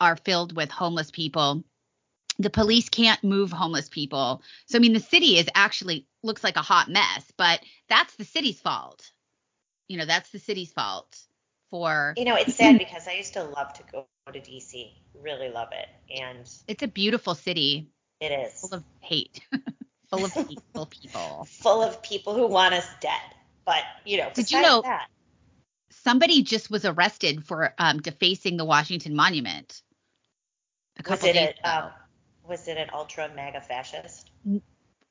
are 0.00 0.16
filled 0.16 0.54
with 0.56 0.70
homeless 0.70 1.10
people. 1.10 1.64
The 2.38 2.50
police 2.50 2.88
can't 2.88 3.22
move 3.24 3.50
homeless 3.50 3.88
people. 3.88 4.42
So 4.66 4.78
I 4.78 4.80
mean, 4.80 4.92
the 4.92 5.00
city 5.00 5.38
is 5.38 5.48
actually 5.54 6.06
looks 6.22 6.44
like 6.44 6.56
a 6.56 6.62
hot 6.62 6.88
mess, 6.88 7.30
but 7.36 7.60
that's 7.88 8.14
the 8.16 8.24
city's 8.24 8.60
fault. 8.60 9.10
You 9.88 9.98
know, 9.98 10.04
that's 10.04 10.30
the 10.30 10.38
city's 10.38 10.72
fault 10.72 11.16
for 11.70 12.14
You 12.16 12.24
know, 12.24 12.34
it's 12.34 12.54
sad 12.54 12.78
because 12.78 13.06
I 13.08 13.12
used 13.12 13.34
to 13.34 13.44
love 13.44 13.72
to 13.74 13.82
go 13.90 14.06
to 14.32 14.40
DC. 14.40 14.92
Really 15.14 15.48
love 15.48 15.68
it, 15.72 15.88
and 16.20 16.48
it's 16.68 16.82
a 16.82 16.88
beautiful 16.88 17.34
city 17.34 17.88
it 18.20 18.32
is 18.32 18.60
full 18.60 18.74
of 18.74 18.84
hate, 19.00 19.40
full 20.10 20.24
of 20.24 20.32
hateful 20.32 20.86
people. 20.86 21.46
full 21.50 21.82
of 21.82 22.02
people 22.02 22.34
who 22.34 22.46
want 22.46 22.74
us 22.74 22.86
dead. 23.00 23.20
But 23.64 23.82
you 24.04 24.18
know, 24.18 24.30
Did 24.34 24.50
you 24.50 24.60
know- 24.60 24.82
that, 24.82 25.08
somebody 25.90 26.42
just 26.42 26.70
was 26.70 26.84
arrested 26.84 27.44
for 27.44 27.74
um, 27.78 28.00
defacing 28.00 28.56
the 28.56 28.64
Washington 28.64 29.14
Monument 29.16 29.82
a 30.98 31.02
was 31.02 31.20
couple 31.20 31.28
it 31.28 31.32
days 31.34 31.54
a, 31.64 31.68
ago. 31.68 31.86
um, 31.86 31.90
was 32.48 32.68
it 32.68 32.76
an 32.76 32.88
ultra 32.92 33.30
mega 33.34 33.60
fascist? 33.60 34.30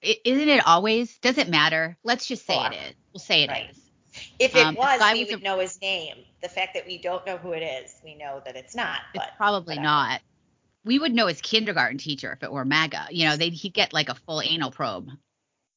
Isn't 0.01 0.49
it 0.49 0.65
always? 0.67 1.17
Does 1.19 1.37
it 1.37 1.49
matter? 1.49 1.97
Let's 2.03 2.27
just 2.27 2.45
say 2.45 2.55
it 2.65 2.73
is. 2.73 2.93
We'll 3.13 3.19
say 3.19 3.41
it 3.43 3.45
is. 3.45 3.49
right. 3.49 3.75
If 4.39 4.55
it 4.55 4.65
Um, 4.65 4.75
was, 4.75 4.99
guy 4.99 5.13
we 5.13 5.21
was 5.25 5.31
would 5.33 5.41
a- 5.41 5.43
know 5.43 5.59
his 5.59 5.79
name. 5.81 6.17
The 6.41 6.49
fact 6.49 6.73
that 6.75 6.85
we 6.87 6.97
don't 6.97 7.25
know 7.25 7.37
who 7.37 7.51
it 7.51 7.61
is, 7.61 7.95
we 8.03 8.15
know 8.15 8.41
that 8.45 8.55
it's 8.55 8.75
not. 8.75 8.99
It's 9.13 9.23
But 9.25 9.35
probably 9.37 9.75
whatever. 9.75 9.83
not. 9.83 10.21
We 10.85 10.99
would 10.99 11.13
know 11.13 11.27
his 11.27 11.41
kindergarten 11.41 11.97
teacher 11.97 12.31
if 12.31 12.43
it 12.43 12.51
were 12.51 12.63
MAGA. 12.65 13.07
You 13.11 13.27
know, 13.27 13.37
they'd 13.37 13.53
he'd 13.53 13.73
get 13.73 13.93
like 13.93 14.09
a 14.09 14.15
full 14.15 14.41
anal 14.41 14.71
probe. 14.71 15.09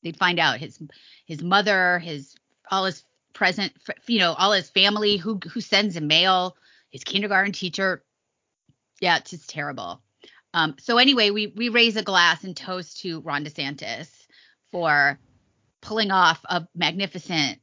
They'd 0.03 0.17
find 0.17 0.39
out 0.39 0.59
his 0.59 0.79
his 1.27 1.43
mother, 1.43 1.99
his 1.99 2.35
all 2.71 2.85
his 2.85 3.03
present, 3.33 3.73
you 4.07 4.19
know, 4.19 4.33
all 4.35 4.53
his 4.53 4.71
family 4.71 5.17
who 5.17 5.39
who 5.53 5.61
sends 5.61 5.97
him 5.97 6.07
mail, 6.07 6.57
his 6.91 7.05
kindergarten 7.05 7.53
teacher. 7.53 8.05
Yeah, 9.01 9.17
it's 9.17 9.31
just 9.31 9.49
terrible. 9.51 10.03
Um, 10.53 10.75
so 10.79 10.99
anyway, 10.99 11.31
we 11.31 11.49
we 11.49 11.69
raise 11.69 11.97
a 11.97 12.03
glass 12.03 12.45
and 12.45 12.57
toast 12.57 13.01
to 13.03 13.21
Ron 13.21 13.45
DeSantis 13.45 14.09
for 14.73 15.19
pulling 15.81 16.11
off 16.11 16.41
a 16.45 16.67
magnificent 16.75 17.61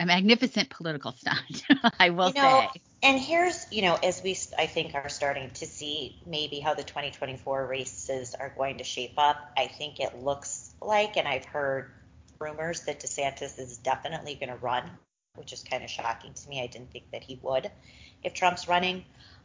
a 0.00 0.06
magnificent 0.06 0.70
political 0.70 1.12
stunt. 1.12 1.64
I 1.98 2.10
will 2.10 2.28
you 2.28 2.34
know, 2.34 2.68
say. 2.72 2.80
And 3.02 3.20
here's, 3.20 3.66
you 3.70 3.82
know, 3.82 3.96
as 4.02 4.22
we 4.22 4.36
I 4.56 4.66
think 4.66 4.94
are 4.94 5.08
starting 5.08 5.50
to 5.50 5.66
see 5.66 6.20
maybe 6.26 6.60
how 6.60 6.74
the 6.74 6.82
2024 6.82 7.66
races 7.66 8.34
are 8.34 8.52
going 8.56 8.78
to 8.78 8.84
shape 8.84 9.14
up. 9.18 9.52
I 9.56 9.66
think 9.66 10.00
it 10.00 10.18
looks 10.22 10.74
like, 10.80 11.16
and 11.16 11.26
I've 11.26 11.44
heard 11.44 11.90
rumors 12.38 12.82
that 12.82 13.00
DeSantis 13.00 13.58
is 13.58 13.78
definitely 13.78 14.34
going 14.34 14.50
to 14.50 14.56
run, 14.56 14.88
which 15.34 15.52
is 15.52 15.62
kind 15.62 15.82
of 15.82 15.90
shocking 15.90 16.34
to 16.34 16.48
me. 16.48 16.62
I 16.62 16.66
didn't 16.66 16.92
think 16.92 17.10
that 17.12 17.22
he 17.22 17.38
would 17.42 17.70
if 18.22 18.34
Trump's 18.34 18.68
running. 18.68 19.04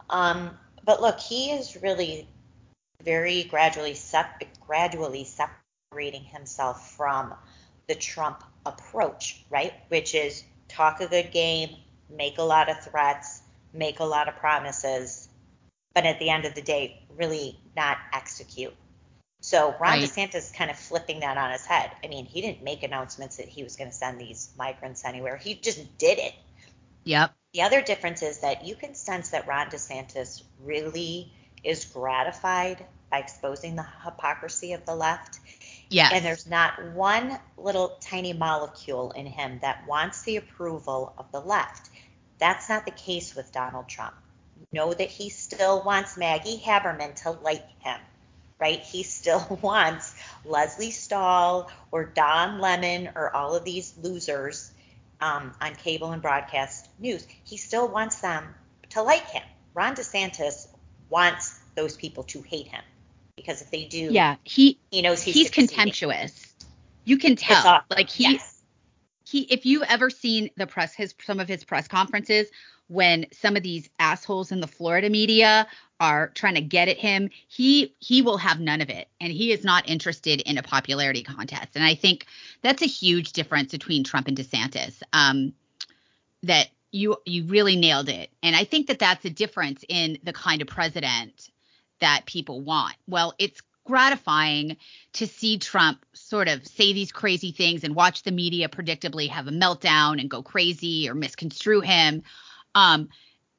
Um, 0.09 0.51
but 0.85 1.01
look, 1.01 1.19
he 1.19 1.51
is 1.51 1.77
really 1.81 2.27
very 3.03 3.43
gradually 3.43 3.93
sep- 3.93 4.43
gradually 4.65 5.25
separating 5.25 6.23
himself 6.23 6.95
from 6.95 7.33
the 7.87 7.95
Trump 7.95 8.43
approach, 8.65 9.43
right? 9.49 9.73
Which 9.89 10.15
is 10.15 10.43
talk 10.67 11.01
a 11.01 11.07
good 11.07 11.31
game, 11.31 11.75
make 12.09 12.37
a 12.37 12.43
lot 12.43 12.69
of 12.69 12.79
threats, 12.81 13.41
make 13.73 13.99
a 13.99 14.05
lot 14.05 14.27
of 14.27 14.35
promises, 14.37 15.27
but 15.93 16.05
at 16.05 16.19
the 16.19 16.29
end 16.29 16.45
of 16.45 16.55
the 16.55 16.61
day, 16.61 17.03
really 17.15 17.59
not 17.75 17.97
execute. 18.13 18.73
So 19.41 19.75
Ron 19.79 19.99
right. 19.99 20.03
DeSantis 20.03 20.53
kind 20.53 20.71
of 20.71 20.77
flipping 20.77 21.19
that 21.19 21.37
on 21.37 21.51
his 21.51 21.65
head. 21.65 21.91
I 22.03 22.07
mean, 22.07 22.25
he 22.25 22.39
didn't 22.39 22.63
make 22.63 22.83
announcements 22.83 23.37
that 23.37 23.49
he 23.49 23.61
was 23.63 23.75
going 23.75 23.89
to 23.89 23.95
send 23.95 24.19
these 24.19 24.49
migrants 24.57 25.03
anywhere. 25.03 25.35
He 25.35 25.55
just 25.55 25.97
did 25.97 26.17
it. 26.17 26.33
Yep. 27.03 27.33
The 27.53 27.61
other 27.61 27.81
difference 27.81 28.23
is 28.23 28.39
that 28.39 28.65
you 28.65 28.75
can 28.75 28.95
sense 28.95 29.29
that 29.29 29.45
Ron 29.45 29.69
DeSantis 29.69 30.43
really 30.63 31.31
is 31.63 31.83
gratified 31.85 32.85
by 33.13 33.19
exposing 33.19 33.75
the 33.75 33.85
hypocrisy 34.03 34.73
of 34.73 34.83
the 34.87 34.95
left. 34.95 35.39
Yes. 35.87 36.11
And 36.15 36.25
there's 36.25 36.47
not 36.47 36.93
one 36.93 37.37
little 37.57 37.89
tiny 38.01 38.33
molecule 38.33 39.11
in 39.11 39.27
him 39.27 39.59
that 39.61 39.87
wants 39.87 40.23
the 40.23 40.37
approval 40.37 41.13
of 41.19 41.31
the 41.31 41.39
left. 41.39 41.91
That's 42.39 42.69
not 42.69 42.85
the 42.85 42.91
case 42.91 43.35
with 43.35 43.51
Donald 43.51 43.87
Trump. 43.87 44.15
Know 44.71 44.91
that 44.91 45.09
he 45.09 45.29
still 45.29 45.83
wants 45.83 46.17
Maggie 46.17 46.57
Haberman 46.57 47.13
to 47.21 47.31
like 47.31 47.63
him 47.81 47.99
right? 48.59 48.79
He 48.79 49.03
still 49.03 49.59
wants 49.61 50.15
Lesley 50.45 50.91
Stahl 50.91 51.69
or 51.91 52.05
Don 52.05 52.61
Lemon 52.61 53.09
or 53.13 53.35
all 53.35 53.55
of 53.55 53.65
these 53.65 53.93
losers 54.01 54.71
um, 55.19 55.53
on 55.59 55.75
cable 55.75 56.11
and 56.11 56.21
broadcast 56.21 56.87
news. 56.97 57.27
He 57.43 57.57
still 57.57 57.89
wants 57.89 58.21
them 58.21 58.55
to 58.91 59.01
like 59.01 59.29
him. 59.29 59.43
Ron 59.73 59.95
DeSantis 59.95 60.67
wants 61.09 61.59
those 61.75 61.97
people 61.97 62.23
to 62.23 62.41
hate 62.41 62.67
him 62.67 62.83
because 63.35 63.61
if 63.61 63.71
they 63.71 63.85
do, 63.85 64.09
yeah, 64.11 64.35
he 64.43 64.79
he 64.91 65.01
knows 65.01 65.21
he's, 65.21 65.35
he's 65.35 65.49
contemptuous. 65.49 66.53
You 67.05 67.17
can 67.17 67.35
tell, 67.35 67.81
like 67.89 68.09
he. 68.09 68.23
Yes. 68.23 68.61
He, 69.25 69.41
if 69.43 69.65
you've 69.65 69.83
ever 69.83 70.11
seen 70.11 70.51
the 70.57 70.67
press, 70.67 70.93
his 70.93 71.15
some 71.25 71.39
of 71.39 71.47
his 71.47 71.63
press 71.63 71.87
conferences, 71.87 72.49
when 72.87 73.25
some 73.31 73.55
of 73.55 73.63
these 73.63 73.89
assholes 73.97 74.51
in 74.51 74.59
the 74.59 74.67
Florida 74.67 75.09
media 75.09 75.67
are 75.99 76.29
trying 76.29 76.55
to 76.55 76.61
get 76.61 76.87
at 76.87 76.97
him, 76.97 77.29
he 77.47 77.95
he 77.99 78.21
will 78.21 78.37
have 78.37 78.59
none 78.59 78.81
of 78.81 78.89
it 78.89 79.07
and 79.19 79.33
he 79.33 79.51
is 79.51 79.63
not 79.63 79.89
interested 79.89 80.41
in 80.41 80.57
a 80.57 80.63
popularity 80.63 81.23
contest. 81.23 81.69
And 81.75 81.83
I 81.83 81.95
think 81.95 82.27
that's 82.61 82.81
a 82.81 82.87
huge 82.87 83.31
difference 83.31 83.71
between 83.71 84.03
Trump 84.03 84.27
and 84.27 84.37
DeSantis. 84.37 85.01
Um, 85.13 85.53
that 86.43 86.67
you 86.91 87.17
you 87.25 87.45
really 87.45 87.75
nailed 87.75 88.09
it. 88.09 88.29
And 88.43 88.55
I 88.55 88.65
think 88.65 88.87
that 88.87 88.99
that's 88.99 89.25
a 89.25 89.29
difference 89.29 89.83
in 89.89 90.19
the 90.23 90.33
kind 90.33 90.61
of 90.61 90.67
president 90.67 91.49
that 92.03 92.25
people 92.25 92.61
want. 92.61 92.95
Well, 93.07 93.33
it's 93.39 93.61
gratifying 93.85 94.77
to 95.13 95.27
see 95.27 95.57
Trump 95.57 96.05
sort 96.13 96.47
of 96.47 96.65
say 96.65 96.93
these 96.93 97.11
crazy 97.11 97.51
things 97.51 97.83
and 97.83 97.95
watch 97.95 98.23
the 98.23 98.31
media 98.31 98.69
predictably 98.69 99.29
have 99.29 99.47
a 99.47 99.51
meltdown 99.51 100.19
and 100.19 100.29
go 100.29 100.41
crazy 100.41 101.09
or 101.09 101.15
misconstrue 101.15 101.81
him. 101.81 102.23
Um, 102.75 103.09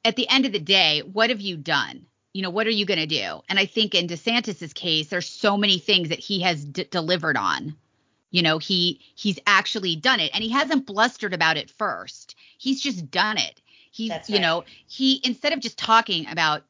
at 0.03 0.15
the 0.15 0.29
end 0.29 0.45
of 0.45 0.51
the 0.51 0.59
day, 0.59 1.01
what 1.01 1.29
have 1.29 1.41
you 1.41 1.57
done? 1.57 2.05
You 2.33 2.41
know, 2.41 2.49
what 2.49 2.67
are 2.67 2.71
you 2.71 2.85
going 2.85 2.99
to 2.99 3.05
do? 3.07 3.41
And 3.49 3.57
I 3.57 3.65
think 3.65 3.95
in 3.95 4.07
DeSantis's 4.07 4.73
case, 4.73 5.07
there's 5.07 5.29
so 5.29 5.57
many 5.57 5.79
things 5.79 6.09
that 6.09 6.19
he 6.19 6.41
has 6.41 6.63
d- 6.63 6.87
delivered 6.89 7.37
on. 7.37 7.75
You 8.29 8.41
know, 8.41 8.57
he 8.57 8.99
he's 9.15 9.39
actually 9.47 9.95
done 9.95 10.19
it, 10.19 10.31
and 10.33 10.43
he 10.43 10.49
hasn't 10.49 10.85
blustered 10.85 11.33
about 11.33 11.55
it 11.57 11.69
first. 11.69 12.35
He's 12.57 12.81
just 12.81 13.09
done 13.09 13.37
it. 13.37 13.61
He's, 13.91 14.09
right. 14.09 14.29
you 14.29 14.39
know, 14.39 14.65
he 14.87 15.21
instead 15.23 15.53
of 15.53 15.61
just 15.61 15.77
talking 15.77 16.27
about 16.27 16.63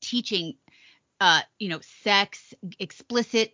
teaching, 0.00 0.54
uh, 1.20 1.40
you 1.58 1.68
know, 1.68 1.80
sex, 2.02 2.54
explicit 2.78 3.52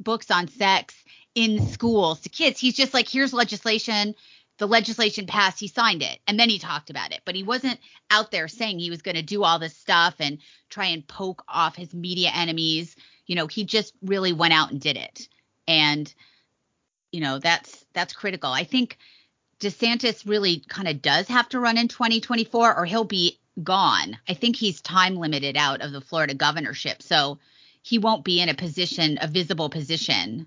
books 0.00 0.30
on 0.30 0.48
sex 0.48 0.94
in 1.34 1.66
schools 1.68 2.20
to 2.20 2.28
kids, 2.28 2.60
he's 2.60 2.74
just 2.74 2.94
like, 2.94 3.08
here's 3.08 3.32
legislation 3.32 4.14
the 4.58 4.68
legislation 4.68 5.26
passed, 5.26 5.58
he 5.58 5.68
signed 5.68 6.02
it, 6.02 6.20
and 6.26 6.38
then 6.38 6.48
he 6.48 6.58
talked 6.58 6.90
about 6.90 7.12
it. 7.12 7.22
But 7.24 7.34
he 7.34 7.42
wasn't 7.42 7.80
out 8.10 8.30
there 8.30 8.48
saying 8.48 8.78
he 8.78 8.90
was 8.90 9.02
going 9.02 9.16
to 9.16 9.22
do 9.22 9.42
all 9.42 9.58
this 9.58 9.76
stuff 9.76 10.14
and 10.20 10.38
try 10.70 10.86
and 10.86 11.06
poke 11.06 11.42
off 11.48 11.74
his 11.74 11.92
media 11.92 12.30
enemies. 12.32 12.94
You 13.26 13.34
know, 13.34 13.46
he 13.46 13.64
just 13.64 13.94
really 14.02 14.32
went 14.32 14.54
out 14.54 14.70
and 14.70 14.80
did 14.80 14.96
it. 14.96 15.28
And 15.66 16.12
you 17.10 17.20
know, 17.20 17.38
that's 17.38 17.84
that's 17.94 18.12
critical. 18.12 18.50
I 18.50 18.64
think 18.64 18.98
DeSantis 19.60 20.26
really 20.26 20.62
kind 20.68 20.88
of 20.88 21.00
does 21.00 21.28
have 21.28 21.48
to 21.50 21.60
run 21.60 21.78
in 21.78 21.88
2024 21.88 22.76
or 22.76 22.84
he'll 22.84 23.04
be 23.04 23.38
gone. 23.62 24.18
I 24.28 24.34
think 24.34 24.56
he's 24.56 24.80
time 24.80 25.16
limited 25.16 25.56
out 25.56 25.80
of 25.80 25.92
the 25.92 26.00
Florida 26.00 26.34
governorship. 26.34 27.02
So 27.02 27.38
he 27.82 27.98
won't 27.98 28.24
be 28.24 28.40
in 28.40 28.48
a 28.48 28.54
position, 28.54 29.18
a 29.20 29.28
visible 29.28 29.68
position 29.68 30.46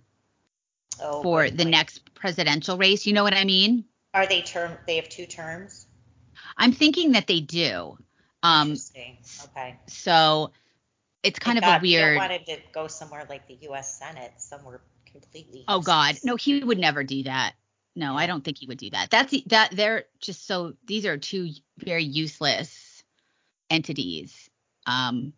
oh, 1.01 1.21
for 1.21 1.49
the 1.49 1.65
next 1.65 2.13
presidential 2.13 2.77
race. 2.77 3.05
You 3.05 3.13
know 3.13 3.23
what 3.23 3.33
I 3.33 3.43
mean? 3.43 3.85
Are 4.13 4.25
they 4.25 4.41
term? 4.41 4.77
They 4.87 4.95
have 4.95 5.09
two 5.09 5.25
terms. 5.25 5.87
I'm 6.57 6.71
thinking 6.71 7.13
that 7.13 7.27
they 7.27 7.39
do. 7.39 7.97
Um, 8.43 8.69
Interesting. 8.69 9.17
Okay. 9.45 9.79
So 9.87 10.51
it's 11.23 11.39
kind 11.39 11.59
Thank 11.59 11.65
of 11.65 11.81
God, 11.81 11.81
a 11.81 11.87
weird. 11.87 12.13
We 12.13 12.17
wanted 12.17 12.45
to 12.47 12.57
go 12.73 12.87
somewhere 12.87 13.25
like 13.29 13.47
the 13.47 13.57
U.S. 13.61 13.99
Senate, 13.99 14.33
somewhere 14.37 14.81
completely. 15.05 15.65
Oh 15.67 15.81
God, 15.81 16.15
no, 16.23 16.35
he 16.35 16.63
would 16.63 16.77
never 16.77 17.03
do 17.03 17.23
that. 17.23 17.53
No, 17.95 18.15
I 18.15 18.27
don't 18.27 18.43
think 18.43 18.59
he 18.59 18.67
would 18.67 18.77
do 18.77 18.91
that. 18.91 19.09
That's 19.09 19.33
that 19.47 19.71
they're 19.71 20.05
just 20.19 20.45
so 20.45 20.73
these 20.85 21.05
are 21.05 21.17
two 21.17 21.49
very 21.79 22.03
useless 22.03 22.86
entities. 23.69 24.49
Um, 24.85 25.33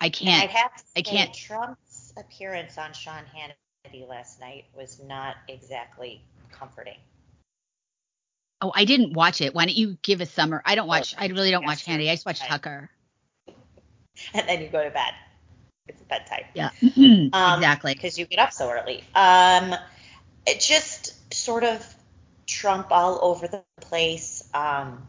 I 0.00 0.08
can't. 0.08 0.42
i 0.42 0.52
have 0.52 0.74
to 0.76 0.82
I 0.96 1.02
can't. 1.02 1.34
Trump's 1.34 2.12
appearance 2.16 2.78
on 2.78 2.92
Sean 2.92 3.22
Hannity 3.34 4.08
last 4.08 4.40
night 4.40 4.64
was 4.76 5.00
not 5.02 5.36
exactly 5.48 6.22
comforting. 6.50 6.96
Oh, 8.62 8.72
I 8.74 8.84
didn't 8.84 9.14
watch 9.14 9.40
it. 9.40 9.54
Why 9.54 9.64
don't 9.64 9.76
you 9.76 9.96
give 10.02 10.20
a 10.20 10.26
summer? 10.26 10.62
I 10.64 10.74
don't 10.74 10.86
watch. 10.86 11.14
I 11.18 11.26
really 11.28 11.50
don't 11.50 11.64
watch 11.64 11.84
Hannity. 11.86 12.10
I 12.10 12.14
just 12.14 12.26
watch 12.26 12.40
Tucker. 12.40 12.90
And 14.34 14.46
then 14.46 14.60
you 14.60 14.68
go 14.68 14.84
to 14.84 14.90
bed. 14.90 15.14
It's 15.88 16.02
bedtime. 16.02 16.44
Yeah. 16.52 16.70
um, 16.82 17.30
exactly. 17.58 17.94
Because 17.94 18.18
you 18.18 18.26
get 18.26 18.38
up 18.38 18.52
so 18.52 18.70
early. 18.70 19.02
Um, 19.14 19.74
it 20.46 20.60
just 20.60 21.32
sort 21.32 21.64
of 21.64 21.82
Trump 22.46 22.88
all 22.90 23.18
over 23.22 23.48
the 23.48 23.64
place. 23.80 24.46
Um, 24.52 25.06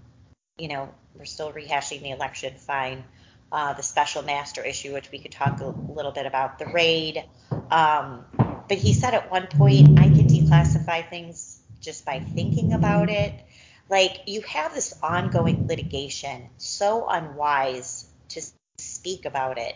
you 0.61 0.69
know, 0.69 0.93
we're 1.17 1.25
still 1.25 1.53
rehashing 1.53 2.03
the 2.03 2.11
election. 2.11 2.53
Fine. 2.57 3.05
Uh, 3.51 3.73
the 3.73 3.83
special 3.83 4.23
master 4.23 4.63
issue, 4.63 4.93
which 4.93 5.11
we 5.11 5.19
could 5.19 5.31
talk 5.31 5.61
a 5.61 5.91
little 5.91 6.11
bit 6.11 6.27
about 6.27 6.59
the 6.59 6.67
raid. 6.67 7.25
Um, 7.71 8.25
but 8.69 8.77
he 8.77 8.93
said 8.93 9.13
at 9.15 9.31
one 9.31 9.47
point, 9.47 9.99
I 9.99 10.09
can 10.09 10.27
declassify 10.27 11.09
things 11.09 11.61
just 11.81 12.05
by 12.05 12.19
thinking 12.19 12.73
about 12.73 13.09
it. 13.09 13.33
Like 13.89 14.21
you 14.27 14.41
have 14.41 14.73
this 14.73 14.93
ongoing 15.03 15.67
litigation, 15.67 16.49
so 16.57 17.07
unwise 17.09 18.05
to 18.29 18.41
speak 18.41 19.25
about 19.25 19.57
it. 19.57 19.75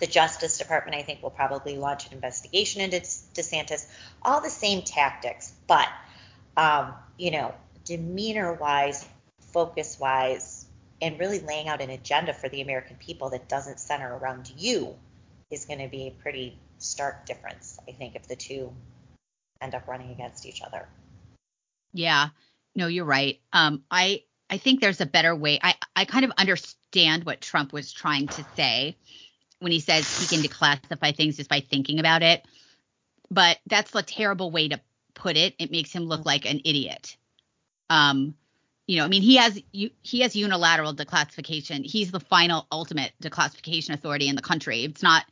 the 0.00 0.06
Justice 0.06 0.58
Department, 0.58 0.96
I 0.96 1.02
think, 1.02 1.22
will 1.22 1.30
probably 1.30 1.76
launch 1.76 2.06
an 2.06 2.14
investigation 2.14 2.80
into 2.80 2.96
DeSantis. 3.00 3.86
All 4.22 4.40
the 4.40 4.50
same 4.50 4.82
tactics, 4.82 5.52
but 5.66 5.88
um, 6.56 6.92
you 7.18 7.30
know, 7.30 7.54
demeanor-wise, 7.84 9.06
focus-wise, 9.52 10.66
and 11.00 11.18
really 11.18 11.40
laying 11.40 11.68
out 11.68 11.80
an 11.80 11.90
agenda 11.90 12.32
for 12.32 12.48
the 12.48 12.60
American 12.60 12.96
people 12.96 13.30
that 13.30 13.48
doesn't 13.48 13.80
center 13.80 14.14
around 14.16 14.52
you 14.56 14.94
is 15.50 15.64
going 15.64 15.80
to 15.80 15.88
be 15.88 16.08
a 16.08 16.10
pretty 16.22 16.58
stark 16.78 17.26
difference, 17.26 17.78
I 17.88 17.92
think, 17.92 18.14
if 18.14 18.28
the 18.28 18.36
two 18.36 18.72
end 19.62 19.74
up 19.74 19.86
running 19.86 20.10
against 20.10 20.46
each 20.46 20.62
other. 20.62 20.88
Yeah, 21.92 22.28
no, 22.74 22.86
you're 22.86 23.04
right. 23.04 23.40
Um, 23.52 23.84
I 23.90 24.24
I 24.50 24.58
think 24.58 24.80
there's 24.80 25.00
a 25.00 25.06
better 25.06 25.34
way. 25.34 25.58
I 25.62 25.74
I 25.94 26.04
kind 26.04 26.24
of 26.24 26.32
understand 26.36 27.24
what 27.24 27.40
Trump 27.40 27.72
was 27.72 27.92
trying 27.92 28.28
to 28.28 28.44
say 28.56 28.96
when 29.60 29.72
he 29.72 29.80
says 29.80 30.18
he 30.18 30.36
can 30.36 30.44
declassify 30.44 31.14
things 31.14 31.36
just 31.36 31.48
by 31.48 31.60
thinking 31.60 32.00
about 32.00 32.22
it, 32.22 32.44
but 33.30 33.58
that's 33.66 33.94
a 33.94 34.02
terrible 34.02 34.50
way 34.50 34.68
to 34.68 34.80
put 35.14 35.36
it. 35.36 35.54
It 35.58 35.70
makes 35.70 35.92
him 35.92 36.04
look 36.04 36.26
like 36.26 36.50
an 36.50 36.60
idiot. 36.64 37.16
Um, 37.88 38.34
you 38.86 38.98
know, 38.98 39.04
I 39.04 39.08
mean, 39.08 39.22
he 39.22 39.36
has 39.36 39.60
you, 39.72 39.90
he 40.02 40.20
has 40.20 40.34
unilateral 40.34 40.94
declassification. 40.94 41.84
He's 41.84 42.10
the 42.10 42.20
final 42.20 42.66
ultimate 42.72 43.12
declassification 43.22 43.90
authority 43.90 44.28
in 44.28 44.36
the 44.36 44.42
country. 44.42 44.84
It's 44.84 45.02
not 45.02 45.24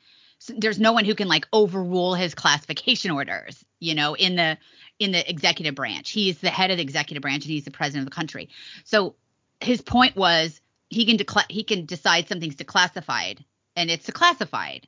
there's 0.57 0.79
no 0.79 0.93
one 0.93 1.05
who 1.05 1.15
can 1.15 1.29
like 1.29 1.47
overrule 1.53 2.15
his 2.15 2.35
classification 2.35 3.11
orders, 3.11 3.65
you 3.81 3.95
know, 3.95 4.15
in 4.15 4.37
the 4.37 4.59
in 4.99 5.13
the 5.13 5.29
executive 5.29 5.75
branch. 5.75 6.11
He's 6.11 6.39
the 6.39 6.51
head 6.51 6.71
of 6.71 6.77
the 6.77 6.83
executive 6.83 7.23
branch 7.23 7.45
and 7.45 7.53
he's 7.53 7.65
the 7.65 7.71
president 7.71 8.07
of 8.07 8.11
the 8.11 8.15
country. 8.15 8.51
So 8.85 9.17
his 9.61 9.81
point 9.81 10.15
was 10.15 10.61
he 10.89 11.07
can 11.07 11.17
decla- 11.17 11.51
he 11.51 11.65
can 11.65 11.87
decide 11.87 12.29
something's 12.29 12.57
declassified 12.57 13.43
and 13.75 13.91
it's 13.91 14.09
declassified. 14.09 14.85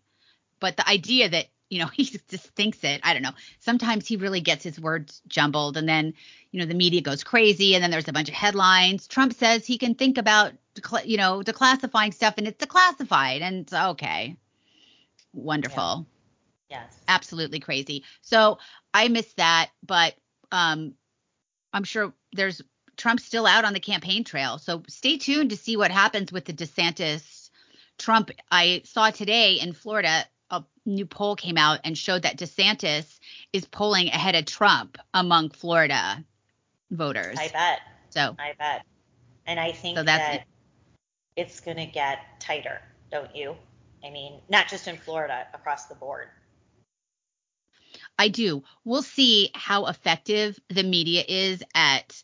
But 0.60 0.76
the 0.76 0.88
idea 0.88 1.30
that 1.30 1.46
you 1.70 1.78
know 1.78 1.86
he 1.92 2.04
just 2.04 2.48
thinks 2.50 2.84
it 2.84 3.00
i 3.02 3.14
don't 3.14 3.22
know 3.22 3.32
sometimes 3.60 4.06
he 4.06 4.18
really 4.18 4.42
gets 4.42 4.62
his 4.62 4.78
words 4.78 5.22
jumbled 5.26 5.78
and 5.78 5.88
then 5.88 6.12
you 6.50 6.60
know 6.60 6.66
the 6.66 6.74
media 6.74 7.00
goes 7.00 7.24
crazy 7.24 7.74
and 7.74 7.82
then 7.82 7.90
there's 7.90 8.08
a 8.08 8.12
bunch 8.12 8.28
of 8.28 8.34
headlines 8.34 9.06
trump 9.06 9.32
says 9.32 9.64
he 9.64 9.78
can 9.78 9.94
think 9.94 10.18
about 10.18 10.52
you 11.04 11.16
know 11.16 11.40
declassifying 11.42 12.12
stuff 12.12 12.34
and 12.36 12.46
it's 12.46 12.62
declassified 12.62 13.40
and 13.40 13.62
it's 13.62 13.72
okay 13.72 14.36
wonderful. 15.32 16.06
Yes 16.72 16.98
absolutely 17.08 17.60
crazy 17.60 18.02
so 18.22 18.58
i 18.94 19.08
miss 19.08 19.32
that 19.34 19.70
but 19.86 20.14
um 20.50 20.94
i'm 21.72 21.84
sure 21.84 22.12
there's 22.32 22.62
trump's 22.96 23.24
still 23.24 23.46
out 23.46 23.64
on 23.64 23.72
the 23.72 23.80
campaign 23.80 24.24
trail 24.24 24.58
so 24.58 24.82
stay 24.88 25.16
tuned 25.16 25.50
to 25.50 25.56
see 25.56 25.76
what 25.76 25.90
happens 25.90 26.32
with 26.32 26.44
the 26.46 26.52
desantis 26.52 27.50
trump 27.98 28.30
i 28.50 28.80
saw 28.84 29.10
today 29.10 29.54
in 29.54 29.72
florida 29.72 30.24
a 30.52 30.62
new 30.84 31.06
poll 31.06 31.34
came 31.34 31.56
out 31.56 31.80
and 31.82 31.96
showed 31.96 32.22
that 32.22 32.36
DeSantis 32.36 33.18
is 33.52 33.64
polling 33.64 34.08
ahead 34.08 34.34
of 34.34 34.44
Trump 34.44 34.98
among 35.14 35.48
Florida 35.48 36.22
voters. 36.90 37.38
I 37.38 37.48
bet. 37.48 37.80
So 38.10 38.36
I 38.38 38.52
bet. 38.58 38.84
And 39.46 39.58
I 39.58 39.72
think 39.72 39.96
so 39.96 40.04
that 40.04 40.44
it's 41.36 41.60
going 41.60 41.78
to 41.78 41.86
get 41.86 42.18
tighter, 42.38 42.80
don't 43.10 43.34
you? 43.34 43.56
I 44.04 44.10
mean, 44.10 44.40
not 44.48 44.68
just 44.68 44.86
in 44.86 44.96
Florida, 44.96 45.46
across 45.54 45.86
the 45.86 45.94
board. 45.94 46.28
I 48.18 48.28
do. 48.28 48.62
We'll 48.84 49.02
see 49.02 49.50
how 49.54 49.86
effective 49.86 50.58
the 50.68 50.82
media 50.82 51.24
is 51.26 51.62
at 51.74 52.22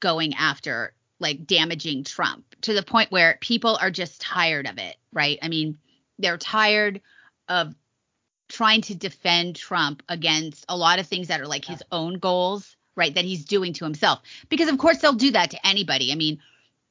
going 0.00 0.34
after 0.34 0.94
like 1.18 1.46
damaging 1.46 2.04
Trump 2.04 2.44
to 2.62 2.74
the 2.74 2.82
point 2.82 3.10
where 3.10 3.38
people 3.40 3.78
are 3.80 3.90
just 3.90 4.20
tired 4.20 4.66
of 4.66 4.78
it, 4.78 4.96
right? 5.12 5.38
I 5.42 5.48
mean, 5.48 5.78
they're 6.18 6.38
tired 6.38 7.00
of 7.48 7.74
trying 8.48 8.82
to 8.82 8.94
defend 8.94 9.56
Trump 9.56 10.02
against 10.08 10.64
a 10.68 10.76
lot 10.76 10.98
of 10.98 11.06
things 11.06 11.28
that 11.28 11.40
are 11.40 11.46
like 11.46 11.64
his 11.64 11.82
own 11.90 12.14
goals, 12.14 12.76
right? 12.96 13.14
That 13.14 13.24
he's 13.24 13.44
doing 13.44 13.72
to 13.74 13.84
himself. 13.84 14.20
Because 14.48 14.68
of 14.68 14.78
course 14.78 14.98
they'll 14.98 15.14
do 15.14 15.30
that 15.30 15.50
to 15.52 15.66
anybody. 15.66 16.12
I 16.12 16.16
mean, 16.16 16.38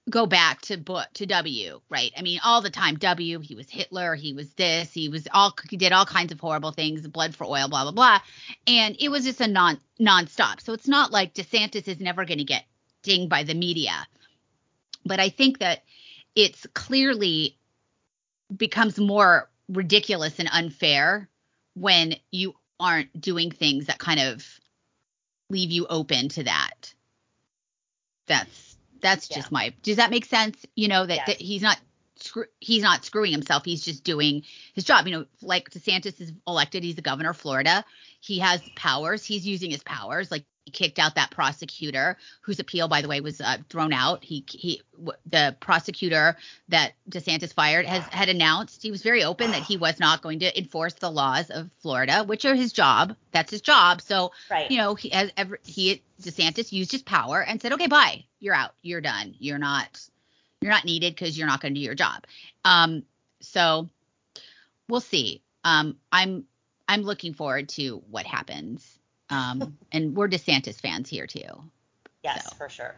go 0.10 0.26
back 0.26 0.62
to 0.62 0.78
book 0.78 1.08
to 1.14 1.26
W, 1.26 1.80
right? 1.90 2.12
I 2.18 2.22
mean, 2.22 2.40
all 2.44 2.62
the 2.62 2.70
time 2.70 2.96
W, 2.96 3.40
he 3.40 3.56
was 3.56 3.70
Hitler, 3.70 4.16
he 4.16 4.34
was 4.34 4.52
this, 4.54 4.92
he 4.92 5.10
was 5.10 5.28
all 5.32 5.54
he 5.70 5.78
did 5.78 5.92
all 5.92 6.06
kinds 6.06 6.32
of 6.32 6.40
horrible 6.40 6.72
things, 6.72 7.08
blood 7.08 7.36
for 7.36 7.46
oil, 7.46 7.68
blah 7.70 7.84
blah 7.84 7.92
blah. 7.92 8.20
And 8.68 8.96
it 9.00 9.10
was 9.10 9.26
just 9.26 9.42
a 9.42 9.48
non 9.48 9.80
nonstop. 10.00 10.62
So 10.62 10.74
it's 10.74 10.88
not 10.88 11.12
like 11.12 11.34
DeSantis 11.34 11.88
is 11.88 12.00
never 12.00 12.26
going 12.26 12.40
to 12.40 12.44
get 12.44 12.66
dinged 13.04 13.30
by 13.30 13.44
the 13.44 13.54
media. 13.54 14.08
But 15.06 15.20
I 15.20 15.30
think 15.30 15.60
that 15.60 15.84
it's 16.36 16.66
clearly 16.74 17.58
becomes 18.56 19.00
more 19.00 19.50
ridiculous 19.70 20.40
and 20.40 20.50
unfair 20.52 21.30
when 21.74 22.16
you 22.32 22.54
aren't 22.80 23.20
doing 23.20 23.52
things 23.52 23.86
that 23.86 24.00
kind 24.00 24.20
of 24.20 24.46
leave 25.50 25.72
you 25.72 25.86
open 25.88 26.30
to 26.30 26.44
that. 26.44 26.94
That's 28.28 28.71
that's 29.02 29.30
yeah. 29.30 29.38
just 29.38 29.52
my. 29.52 29.74
Does 29.84 29.98
that 29.98 30.10
make 30.10 30.26
sense? 30.26 30.66
You 30.76 30.88
know 30.88 31.06
that, 31.06 31.16
yes. 31.16 31.28
that 31.28 31.42
he's 31.42 31.62
not 31.62 31.80
he's 32.60 32.84
not 32.84 33.04
screwing 33.04 33.32
himself. 33.32 33.66
He's 33.66 33.84
just 33.84 34.04
doing 34.04 34.44
his 34.74 34.84
job. 34.84 35.08
You 35.08 35.20
know, 35.20 35.26
like 35.42 35.70
DeSantis 35.70 36.20
is 36.22 36.32
elected, 36.48 36.84
he's 36.84 36.96
the 36.96 37.02
governor 37.02 37.32
of 37.32 37.38
Florida. 37.38 37.84
He 38.20 38.40
has 38.40 38.62
powers. 38.76 39.26
He's 39.26 39.46
using 39.46 39.72
his 39.72 39.84
powers. 39.84 40.30
Like 40.30 40.46
kicked 40.72 41.00
out 41.00 41.16
that 41.16 41.32
prosecutor 41.32 42.18
whose 42.42 42.60
appeal, 42.60 42.88
by 42.88 43.02
the 43.02 43.08
way, 43.08 43.22
was 43.22 43.42
uh, 43.42 43.58
thrown 43.70 43.94
out. 43.94 44.24
He 44.24 44.44
he 44.48 44.82
the 45.26 45.56
prosecutor 45.60 46.38
that 46.70 46.94
DeSantis 47.10 47.54
fired 47.54 47.86
has 47.86 48.04
had 48.06 48.30
announced 48.30 48.82
he 48.82 48.92
was 48.92 49.02
very 49.02 49.24
open 49.24 49.52
that 49.52 49.64
he 49.64 49.78
was 49.78 50.00
not 50.00 50.22
going 50.22 50.40
to 50.40 50.58
enforce 50.58 50.94
the 50.94 51.10
laws 51.10 51.50
of 51.50 51.70
Florida, 51.80 52.24
which 52.24 52.46
are 52.46 52.56
his 52.56 52.74
job. 52.74 53.16
That's 53.32 53.52
his 53.52 53.62
job. 53.62 54.02
So 54.02 54.32
right. 54.50 54.70
you 54.70 54.78
know 54.78 54.96
he 54.96 55.10
has 55.10 55.32
ever 55.38 55.60
he 55.64 56.04
DeSantis 56.22 56.72
used 56.72 56.92
his 56.92 57.02
power 57.02 57.44
and 57.44 57.62
said, 57.62 57.74
okay, 57.74 57.88
bye, 57.88 58.26
you're 58.40 58.56
out, 58.56 58.74
you're 58.82 59.02
done, 59.02 59.36
you're 59.40 59.58
not 59.58 60.00
you're 60.62 60.72
not 60.72 60.86
needed 60.86 61.16
because 61.16 61.38
you're 61.38 61.48
not 61.48 61.62
going 61.62 61.74
to 61.74 61.80
do 61.80 61.84
your 61.84 61.96
job. 61.96 62.26
Um, 62.64 63.04
so 63.40 63.90
we'll 64.88 65.02
see. 65.02 65.42
Um, 65.64 65.98
I'm 66.12 66.46
I'm 66.88 67.02
looking 67.02 67.34
forward 67.34 67.70
to 67.70 68.04
what 68.10 68.26
happens. 68.26 69.00
Um, 69.32 69.78
and 69.92 70.16
we're 70.16 70.28
DeSantis 70.28 70.80
fans 70.80 71.10
here 71.10 71.26
too. 71.26 71.64
Yes, 72.24 72.50
so, 72.50 72.56
for 72.56 72.70
sure. 72.70 72.96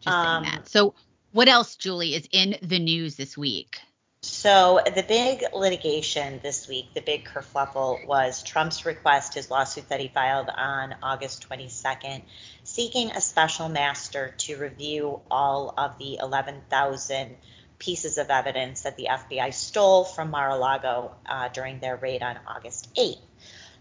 Just 0.00 0.14
um, 0.14 0.44
saying 0.44 0.54
that. 0.54 0.68
So 0.68 0.94
what 1.32 1.48
else, 1.48 1.76
Julie, 1.76 2.14
is 2.14 2.28
in 2.30 2.56
the 2.62 2.78
news 2.78 3.16
this 3.16 3.36
week? 3.36 3.80
So 4.22 4.80
the 4.84 5.04
big 5.04 5.44
litigation 5.54 6.40
this 6.42 6.66
week, 6.66 6.92
the 6.92 7.00
big 7.00 7.24
kerfuffle, 7.24 8.04
was 8.06 8.42
Trump's 8.42 8.84
request, 8.84 9.34
his 9.34 9.50
lawsuit 9.50 9.88
that 9.90 10.00
he 10.00 10.08
filed 10.08 10.48
on 10.48 10.96
August 11.02 11.48
22nd, 11.48 12.22
seeking 12.64 13.12
a 13.12 13.20
special 13.20 13.68
master 13.68 14.34
to 14.38 14.56
review 14.56 15.20
all 15.30 15.72
of 15.78 15.98
the 15.98 16.18
11,000 16.20 17.36
pieces 17.78 18.18
of 18.18 18.28
evidence 18.28 18.82
that 18.82 18.96
the 18.96 19.06
FBI 19.08 19.54
stole 19.54 20.04
from 20.04 20.30
Mar-a-Lago 20.30 21.14
uh, 21.24 21.48
during 21.48 21.78
their 21.78 21.96
raid 21.96 22.22
on 22.22 22.38
August 22.46 22.92
8th. 22.96 23.20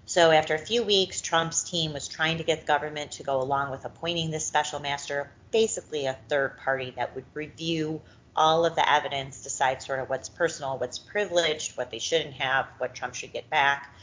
So 0.08 0.32
after 0.32 0.56
a 0.56 0.60
few 0.60 0.84
weeks, 0.84 1.22
Trump's 1.22 1.64
team 1.64 1.94
was 1.94 2.08
trying 2.08 2.40
to 2.40 2.44
get 2.44 2.62
the 2.62 2.66
government 2.66 3.12
to 3.12 3.24
go 3.24 3.40
along 3.40 3.70
with 3.70 3.86
appointing 3.86 4.32
this 4.32 4.48
special 4.48 4.80
master, 4.80 5.30
basically 5.52 6.08
a 6.08 6.18
third 6.28 6.58
party 6.58 6.92
that 6.96 7.14
would 7.14 7.26
review 7.36 8.02
all 8.36 8.66
of 8.66 8.74
the 8.74 8.92
evidence, 8.92 9.44
decide 9.44 9.84
sort 9.84 10.00
of 10.00 10.10
what's 10.10 10.30
personal, 10.30 10.80
what's 10.80 10.98
privileged, 10.98 11.78
what 11.78 11.92
they 11.92 12.00
shouldn't 12.00 12.34
have, 12.34 12.66
what 12.80 12.96
Trump 12.96 13.14
should 13.14 13.34
get 13.34 13.50
back 13.52 13.94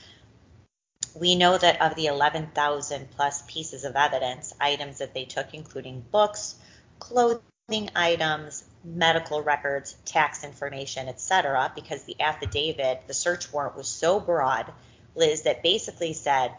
we 1.15 1.37
know 1.37 1.57
that 1.57 1.81
of 1.81 1.95
the 1.95 2.07
11,000 2.07 3.11
plus 3.13 3.43
pieces 3.43 3.85
of 3.85 3.95
evidence, 3.95 4.53
items 4.61 4.99
that 4.99 5.15
they 5.15 5.25
took, 5.25 5.55
including 5.55 6.05
books, 6.11 6.57
clothing 6.99 7.91
items, 7.95 8.65
medical 8.85 9.41
records, 9.41 9.97
tax 10.05 10.45
information, 10.45 11.09
etc., 11.09 11.73
because 11.75 12.03
the 12.03 12.21
affidavit, 12.21 13.03
the 13.07 13.15
search 13.15 13.53
warrant 13.53 13.77
was 13.77 13.89
so 13.89 14.19
broad, 14.19 14.73
Liz, 15.15 15.43
that 15.43 15.63
basically 15.63 16.13
said 16.13 16.55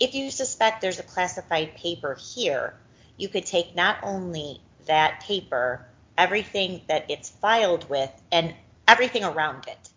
if 0.00 0.14
you 0.14 0.30
suspect 0.30 0.80
there's 0.80 0.98
a 0.98 1.04
classified 1.04 1.76
paper 1.76 2.14
here, 2.34 2.74
you 3.16 3.28
could 3.28 3.46
take 3.46 3.76
not 3.76 3.98
only 4.02 4.60
that 4.86 5.20
paper, 5.20 5.86
everything 6.18 6.80
that 6.88 7.08
it's 7.08 7.30
filed 7.30 7.88
with, 7.88 8.10
and 8.32 8.54
everything 8.88 9.22
around 9.22 9.68
it. 9.68 9.88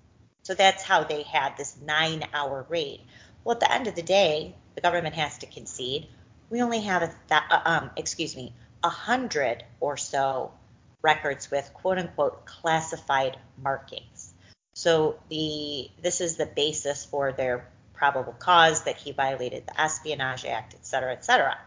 So 0.43 0.53
that's 0.53 0.83
how 0.83 1.03
they 1.03 1.23
had 1.23 1.57
this 1.57 1.75
nine 1.83 2.23
hour 2.33 2.65
raid. 2.69 3.01
Well, 3.43 3.55
at 3.55 3.61
the 3.61 3.71
end 3.71 3.87
of 3.87 3.95
the 3.95 4.03
day, 4.03 4.55
the 4.75 4.81
government 4.81 5.15
has 5.15 5.39
to 5.39 5.47
concede. 5.47 6.07
We 6.51 6.61
only 6.61 6.81
have 6.81 7.01
a 7.01 7.07
th- 7.07 7.41
uh, 7.49 7.61
um, 7.65 7.91
excuse 7.97 8.35
me, 8.35 8.53
a 8.83 8.89
hundred 8.89 9.63
or 9.79 9.97
so 9.97 10.51
records 11.01 11.49
with 11.49 11.73
quote 11.73 11.97
unquote 11.97 12.45
classified 12.45 13.37
markings. 13.57 14.33
So 14.75 15.17
the 15.29 15.89
this 16.01 16.21
is 16.21 16.35
the 16.35 16.45
basis 16.45 17.05
for 17.05 17.31
their 17.31 17.67
probable 17.95 18.33
cause 18.33 18.83
that 18.83 18.97
he 18.97 19.11
violated 19.11 19.65
the 19.65 19.81
Espionage 19.81 20.45
Act, 20.45 20.73
et 20.73 20.85
cetera, 20.85 21.13
et 21.13 21.25
cetera. 21.25 21.57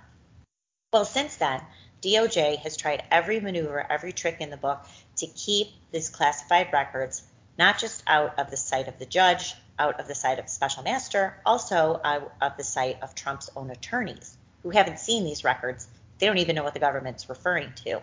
Well, 0.93 1.05
since 1.05 1.37
then, 1.37 1.61
DOJ 2.03 2.59
has 2.59 2.77
tried 2.77 3.03
every 3.11 3.41
maneuver, 3.41 3.85
every 3.91 4.13
trick 4.13 4.41
in 4.41 4.51
the 4.51 4.57
book 4.57 4.87
to 5.17 5.27
keep 5.27 5.69
these 5.91 6.09
classified 6.09 6.73
records 6.73 7.23
not 7.59 7.79
just 7.79 8.03
out 8.07 8.39
of 8.39 8.51
the 8.51 8.57
sight 8.57 8.87
of 8.87 8.99
the 8.99 9.07
judge, 9.07 9.55
out 9.79 9.99
of 9.99 10.07
the 10.07 10.15
sight 10.15 10.39
of 10.39 10.49
special 10.49 10.85
master, 10.85 11.35
also 11.45 12.01
out 12.05 12.33
of 12.41 12.57
the 12.57 12.65
sight 12.65 13.03
of 13.03 13.15
Trump's 13.15 13.51
own 13.57 13.71
attorneys 13.71 14.37
who 14.63 14.71
haven't 14.71 15.01
seen 15.01 15.25
these 15.25 15.45
records. 15.45 15.89
They 16.19 16.27
don't 16.27 16.39
even 16.39 16.55
know 16.55 16.65
what 16.65 16.75
the 16.75 16.81
government's 16.81 17.29
referring 17.29 17.73
to. 17.85 18.01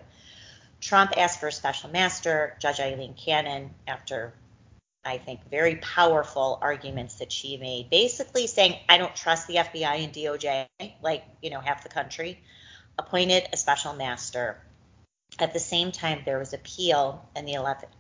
Trump 0.82 1.14
asked 1.18 1.40
for 1.40 1.48
a 1.48 1.52
special 1.52 1.90
master. 1.90 2.56
Judge 2.60 2.80
Aileen 2.80 3.14
Cannon, 3.14 3.74
after 3.88 4.34
I 5.06 5.18
think, 5.20 5.50
very 5.50 5.76
powerful 5.76 6.58
arguments 6.62 7.15
that 7.15 7.32
she 7.32 7.58
made, 7.58 7.89
basically 7.89 8.48
saying, 8.48 8.78
I 8.89 8.98
don't 8.98 9.15
trust 9.15 9.48
the 9.48 9.56
FBI 9.56 10.04
and 10.04 10.13
DOJ, 10.13 10.68
like, 11.02 11.24
you 11.41 11.52
know, 11.52 11.60
half 11.60 11.84
the 11.84 11.89
country, 11.89 12.41
appointed 12.98 13.48
a 13.54 13.58
special 13.58 13.94
master. 13.94 14.62
At 15.38 15.54
the 15.54 15.60
same 15.60 15.91
time, 15.91 16.22
there 16.26 16.39
was 16.39 16.54
appeal 16.54 17.28
in 17.36 17.46
the 17.46 17.54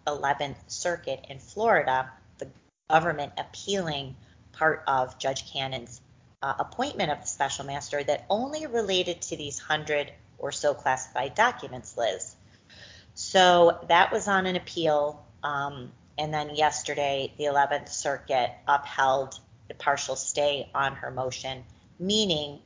11th 0.07 0.55
Circuit 0.67 1.25
in 1.29 1.39
Florida, 1.39 2.09
the 2.39 2.47
government 2.89 3.33
appealing 3.37 4.15
part 4.53 4.83
of 4.87 5.19
Judge 5.19 5.51
Cannon's 5.51 6.01
uh, 6.41 6.53
appointment 6.59 7.11
of 7.11 7.21
the 7.21 7.27
special 7.27 7.65
master 7.65 8.03
that 8.03 8.25
only 8.29 8.67
related 8.67 9.21
to 9.21 9.37
these 9.37 9.59
hundred 9.59 10.11
or 10.37 10.51
so 10.51 10.73
classified 10.73 11.35
documents, 11.35 11.97
Liz. 11.97 12.35
So 13.13 13.79
that 13.87 14.11
was 14.11 14.27
on 14.27 14.45
an 14.45 14.55
appeal. 14.55 15.25
Um, 15.43 15.91
and 16.17 16.33
then 16.33 16.55
yesterday, 16.55 17.33
the 17.37 17.45
11th 17.45 17.89
Circuit 17.89 18.51
upheld 18.67 19.39
the 19.67 19.73
partial 19.73 20.15
stay 20.15 20.69
on 20.73 20.93
her 20.95 21.11
motion, 21.11 21.63
meaning, 21.99 22.59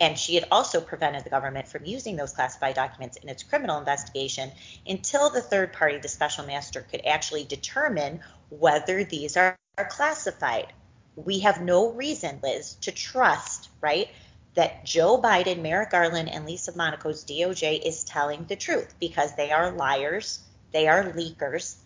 and 0.00 0.18
she 0.18 0.34
had 0.34 0.46
also 0.50 0.80
prevented 0.80 1.24
the 1.24 1.30
government 1.30 1.68
from 1.68 1.84
using 1.84 2.16
those 2.16 2.32
classified 2.32 2.74
documents 2.74 3.16
in 3.16 3.28
its 3.28 3.42
criminal 3.42 3.78
investigation 3.78 4.50
until 4.86 5.30
the 5.30 5.40
third 5.40 5.72
party, 5.72 5.98
the 5.98 6.08
special 6.08 6.46
master, 6.46 6.82
could 6.82 7.04
actually 7.06 7.44
determine 7.44 8.20
whether 8.50 9.04
these 9.04 9.36
are, 9.36 9.56
are 9.78 9.86
classified. 9.86 10.72
We 11.16 11.40
have 11.40 11.60
no 11.60 11.92
reason, 11.92 12.40
Liz, 12.42 12.74
to 12.82 12.92
trust, 12.92 13.68
right, 13.80 14.08
that 14.54 14.84
Joe 14.84 15.20
Biden, 15.20 15.62
Merrick 15.62 15.90
Garland, 15.90 16.28
and 16.28 16.46
Lisa 16.46 16.72
Monaco's 16.72 17.24
DOJ 17.24 17.84
is 17.84 18.04
telling 18.04 18.44
the 18.44 18.56
truth 18.56 18.94
because 19.00 19.34
they 19.34 19.50
are 19.50 19.72
liars, 19.72 20.40
they 20.72 20.88
are 20.88 21.04
leakers, 21.04 21.76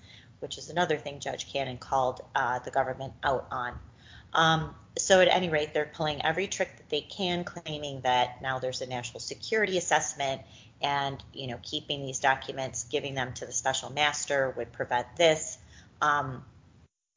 which 0.41 0.59
is 0.59 0.71
another 0.71 0.97
thing 0.97 1.21
Judge 1.21 1.53
Cannon 1.53 1.79
called 1.79 2.21
uh, 2.35 2.59
the 2.61 2.71
government 2.71 3.13
out 3.23 3.47
on. 3.51 3.79
Um, 4.33 4.75
so 4.99 5.21
at 5.21 5.29
any 5.29 5.49
rate, 5.49 5.75
they're 5.75 5.91
pulling 5.93 6.25
every 6.25 6.47
trick 6.47 6.77
that 6.77 6.89
they 6.89 7.01
can, 7.01 7.45
claiming 7.45 8.01
that 8.03 8.43
now 8.43 8.59
there's 8.59 8.81
a 8.81 8.87
national 8.87 9.21
security 9.21 9.79
assessment, 9.79 10.43
and 10.83 11.23
you 11.33 11.47
know, 11.47 11.59
keeping 11.63 12.05
these 12.05 12.19
documents, 12.19 12.85
giving 12.85 13.15
them 13.15 13.33
to 13.35 13.47
the 13.47 13.53
special 13.53 13.91
master 13.91 14.53
would 14.57 14.73
prevent 14.73 15.07
this. 15.17 15.59
Um, 16.01 16.45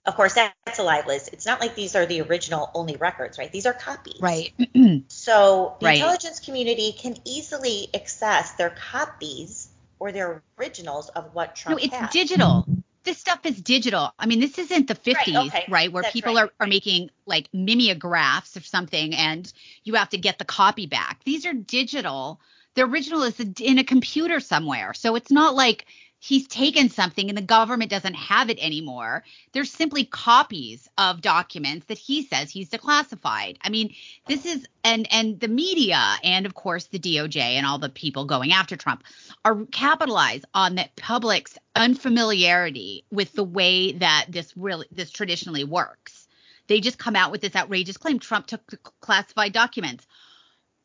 of 0.06 0.16
course, 0.16 0.34
that's 0.34 0.80
a 0.80 0.84
lie, 0.84 1.04
Liz. 1.06 1.30
It's 1.32 1.46
not 1.46 1.60
like 1.60 1.76
these 1.76 1.96
are 1.96 2.06
the 2.06 2.22
original 2.22 2.72
only 2.74 2.96
records, 2.96 3.38
right? 3.38 3.52
These 3.52 3.66
are 3.66 3.74
copies. 3.74 4.20
Right. 4.20 4.54
so 5.08 5.76
the 5.80 5.86
right. 5.86 5.96
intelligence 5.96 6.40
community 6.40 6.94
can 6.94 7.16
easily 7.26 7.90
access 7.94 8.54
their 8.54 8.70
copies 8.72 9.70
or 10.00 10.12
their 10.12 10.42
originals 10.58 11.10
of 11.10 11.36
what 11.36 11.56
Trump 11.56 11.80
No, 11.80 11.86
it's 11.86 11.94
had. 11.94 12.10
digital. 12.10 12.66
This 13.10 13.18
stuff 13.18 13.44
is 13.44 13.60
digital. 13.60 14.14
I 14.20 14.28
mean, 14.28 14.40
this 14.40 14.60
isn't 14.60 14.88
the 14.88 14.94
50s, 14.94 15.16
right, 15.16 15.48
okay. 15.48 15.66
right 15.68 15.92
where 15.92 16.04
That's 16.04 16.14
people 16.14 16.36
right. 16.36 16.44
are, 16.44 16.52
are 16.60 16.68
making 16.68 17.10
like 17.26 17.50
mimeographs 17.52 18.56
of 18.56 18.68
something 18.68 19.16
and 19.16 19.52
you 19.84 19.96
have 19.96 20.10
to 20.10 20.20
get 20.20 20.38
the 20.38 20.46
copy 20.46 20.86
back. 20.86 21.20
These 21.26 21.48
are 21.48 21.54
digital. 21.54 22.40
The 22.76 22.84
original 22.84 23.24
is 23.24 23.40
in 23.40 23.80
a 23.80 23.84
computer 23.84 24.40
somewhere. 24.40 24.94
So 24.94 25.16
it's 25.16 25.32
not 25.32 25.56
like 25.56 25.88
he's 26.20 26.48
taken 26.48 26.90
something 26.90 27.30
and 27.30 27.38
the 27.38 27.42
government 27.42 27.90
doesn't 27.90 28.14
have 28.14 28.50
it 28.50 28.60
anymore. 28.60 29.24
There's 29.54 29.72
simply 29.72 30.04
copies 30.04 30.88
of 30.98 31.22
documents 31.22 31.88
that 31.88 31.98
he 31.98 32.24
says 32.24 32.52
he's 32.52 32.70
declassified. 32.70 33.58
I 33.62 33.70
mean, 33.70 33.96
this 34.28 34.46
is 34.46 34.68
and 34.84 35.08
and 35.12 35.40
the 35.40 35.48
media 35.48 36.16
and 36.24 36.46
of 36.46 36.54
course 36.54 36.86
the 36.86 37.00
DOJ 37.00 37.38
and 37.38 37.66
all 37.66 37.80
the 37.80 37.90
people 37.90 38.26
going 38.26 38.52
after 38.52 38.76
Trump 38.76 39.04
are 39.46 39.64
capitalized 39.72 40.46
on 40.54 40.76
the 40.76 40.90
public's 40.98 41.58
unfamiliarity 41.76 43.06
with 43.12 43.32
the 43.34 43.44
way 43.44 43.94
that 43.94 44.26
this 44.30 44.56
really 44.58 44.88
this 44.92 45.12
traditionally 45.12 45.64
works. 45.64 46.28
They 46.68 46.82
just 46.82 47.00
come 47.00 47.16
out 47.16 47.32
with 47.32 47.42
this 47.42 47.56
outrageous 47.56 47.98
claim 47.98 48.20
Trump 48.20 48.46
took 48.46 48.62
classified 49.00 49.54
documents. 49.54 50.06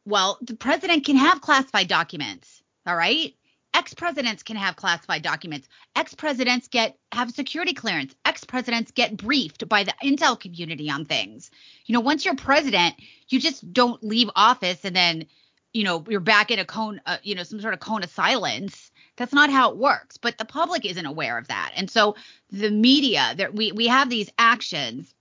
Well, 0.06 0.38
the 0.40 0.54
president 0.54 1.04
can 1.04 1.16
have 1.16 1.40
classified 1.40 1.88
documents, 1.88 2.62
all 2.86 2.96
right? 2.96 3.34
Ex-presidents 3.74 4.42
can 4.42 4.56
have 4.56 4.76
classified 4.76 5.22
documents. 5.22 5.68
Ex-presidents 5.96 6.68
get 6.68 6.96
have 7.12 7.30
security 7.32 7.74
clearance. 7.74 8.14
Ex-presidents 8.24 8.92
get 8.92 9.16
briefed 9.16 9.68
by 9.68 9.84
the 9.84 9.94
intel 10.02 10.38
community 10.38 10.88
on 10.88 11.04
things. 11.04 11.50
You 11.86 11.92
know 11.92 12.00
once 12.00 12.24
you're 12.24 12.36
president 12.36 12.94
you 13.28 13.40
just 13.40 13.72
don't 13.72 14.02
leave 14.02 14.30
office 14.36 14.84
and 14.84 14.94
then 14.94 15.26
you 15.72 15.84
know 15.84 16.04
you're 16.08 16.20
back 16.20 16.50
in 16.50 16.58
a 16.58 16.64
cone 16.64 17.00
uh, 17.04 17.18
you 17.22 17.34
know 17.34 17.42
some 17.42 17.60
sort 17.60 17.74
of 17.74 17.80
cone 17.80 18.04
of 18.04 18.10
silence. 18.10 18.90
That's 19.16 19.34
not 19.34 19.50
how 19.50 19.70
it 19.70 19.76
works 19.76 20.16
but 20.16 20.38
the 20.38 20.44
public 20.44 20.86
isn't 20.86 21.06
aware 21.06 21.36
of 21.36 21.48
that. 21.48 21.72
And 21.76 21.90
so 21.90 22.16
the 22.50 22.70
media 22.70 23.34
that 23.36 23.54
we 23.54 23.72
we 23.72 23.88
have 23.88 24.08
these 24.08 24.30
actions 24.38 25.12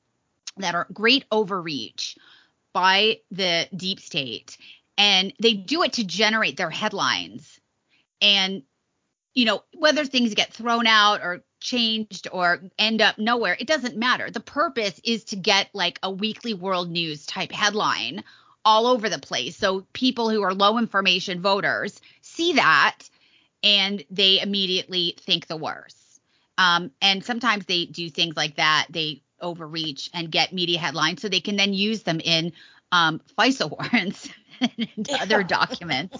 that 0.57 0.75
are 0.75 0.87
great 0.93 1.25
overreach 1.31 2.17
by 2.73 3.19
the 3.31 3.67
deep 3.75 3.99
state 3.99 4.57
and 4.97 5.33
they 5.41 5.53
do 5.53 5.81
it 5.81 5.93
to 5.93 6.03
generate 6.03 6.57
their 6.57 6.69
headlines 6.69 7.59
and 8.21 8.63
you 9.33 9.45
know 9.45 9.63
whether 9.75 10.05
things 10.05 10.33
get 10.33 10.53
thrown 10.53 10.87
out 10.87 11.21
or 11.21 11.43
changed 11.59 12.27
or 12.31 12.61
end 12.77 13.01
up 13.01 13.17
nowhere 13.17 13.55
it 13.59 13.67
doesn't 13.67 13.97
matter. 13.97 14.29
The 14.29 14.39
purpose 14.39 14.99
is 15.03 15.23
to 15.25 15.35
get 15.35 15.69
like 15.73 15.99
a 16.03 16.11
weekly 16.11 16.53
world 16.53 16.89
news 16.89 17.25
type 17.25 17.51
headline 17.51 18.23
all 18.65 18.87
over 18.87 19.09
the 19.09 19.19
place. 19.19 19.57
So 19.57 19.85
people 19.93 20.29
who 20.29 20.41
are 20.41 20.53
low 20.53 20.77
information 20.77 21.41
voters 21.41 21.99
see 22.21 22.53
that 22.53 23.09
and 23.61 24.03
they 24.09 24.41
immediately 24.41 25.15
think 25.19 25.47
the 25.47 25.57
worst. 25.57 25.97
Um, 26.57 26.91
and 27.01 27.23
sometimes 27.23 27.65
they 27.65 27.85
do 27.85 28.09
things 28.09 28.37
like 28.37 28.57
that. 28.57 28.87
They 28.89 29.23
overreach 29.41 30.09
and 30.13 30.31
get 30.31 30.53
media 30.53 30.79
headlines 30.79 31.21
so 31.21 31.27
they 31.27 31.41
can 31.41 31.55
then 31.55 31.73
use 31.73 32.03
them 32.03 32.19
in 32.19 32.53
um, 32.91 33.21
FISA 33.37 33.69
warrants 33.69 34.29
and 34.61 35.09
other 35.19 35.43
documents 35.43 36.17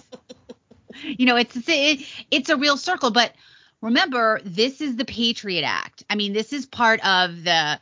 you 1.02 1.26
know, 1.26 1.36
it's 1.36 1.56
it, 1.56 2.06
it's 2.30 2.48
a 2.48 2.56
real 2.56 2.76
circle. 2.76 3.10
But 3.10 3.32
remember, 3.80 4.40
this 4.44 4.80
is 4.80 4.96
the 4.96 5.04
Patriot 5.04 5.64
Act. 5.64 6.04
I 6.08 6.14
mean, 6.14 6.32
this 6.32 6.52
is 6.52 6.66
part 6.66 7.04
of 7.06 7.44
the 7.44 7.78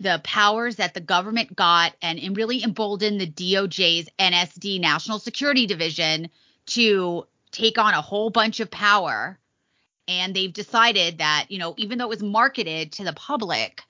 the 0.00 0.20
powers 0.24 0.76
that 0.76 0.94
the 0.94 1.00
government 1.00 1.54
got 1.54 1.94
and, 2.02 2.18
and 2.18 2.36
really 2.36 2.62
emboldened 2.62 3.20
the 3.20 3.26
DOJ's 3.26 4.08
NSD 4.18 4.80
National 4.80 5.18
Security 5.18 5.66
Division 5.66 6.28
to 6.66 7.26
take 7.52 7.78
on 7.78 7.94
a 7.94 8.00
whole 8.00 8.30
bunch 8.30 8.60
of 8.60 8.70
power. 8.70 9.38
And 10.08 10.34
they've 10.34 10.52
decided 10.52 11.18
that, 11.18 11.46
you 11.48 11.58
know, 11.58 11.74
even 11.76 11.98
though 11.98 12.06
it 12.06 12.10
was 12.10 12.22
marketed 12.22 12.92
to 12.92 13.04
the 13.04 13.12
public, 13.12 13.82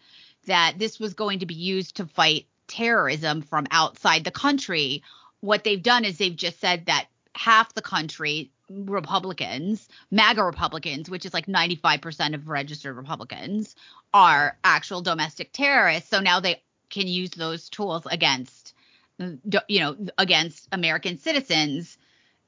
that 0.47 0.75
this 0.79 1.01
was 1.01 1.15
going 1.15 1.39
to 1.39 1.47
be 1.47 1.55
used 1.55 1.97
to 1.97 2.07
fight 2.07 2.47
terrorism 2.67 3.43
from 3.43 3.67
outside 3.71 4.25
the 4.25 4.31
country. 4.31 5.03
What 5.41 5.65
they've 5.65 5.83
done 5.83 6.05
is 6.05 6.19
they've 6.19 6.37
just 6.37 6.61
said 6.61 6.87
that 6.87 7.07
half 7.35 7.73
the 7.75 7.83
country, 7.83 8.51
Republicans, 8.87 9.89
MAGA 10.11 10.43
Republicans, 10.43 11.11
which 11.11 11.27
is 11.27 11.35
like 11.35 11.47
95% 11.47 12.35
of 12.35 12.49
registered 12.49 12.97
Republicans, 12.97 13.77
are 14.13 14.59
actual 14.65 15.03
domestic 15.03 15.53
terrorists. 15.53 16.11
So 16.11 16.21
now 16.21 16.41
they 16.41 16.63
can 16.91 17.07
use 17.07 17.31
those 17.31 17.69
tools 17.69 18.07
against, 18.11 18.75
you 19.19 19.81
know, 19.81 19.97
against 20.19 20.69
American 20.73 21.19
citizens. 21.19 21.99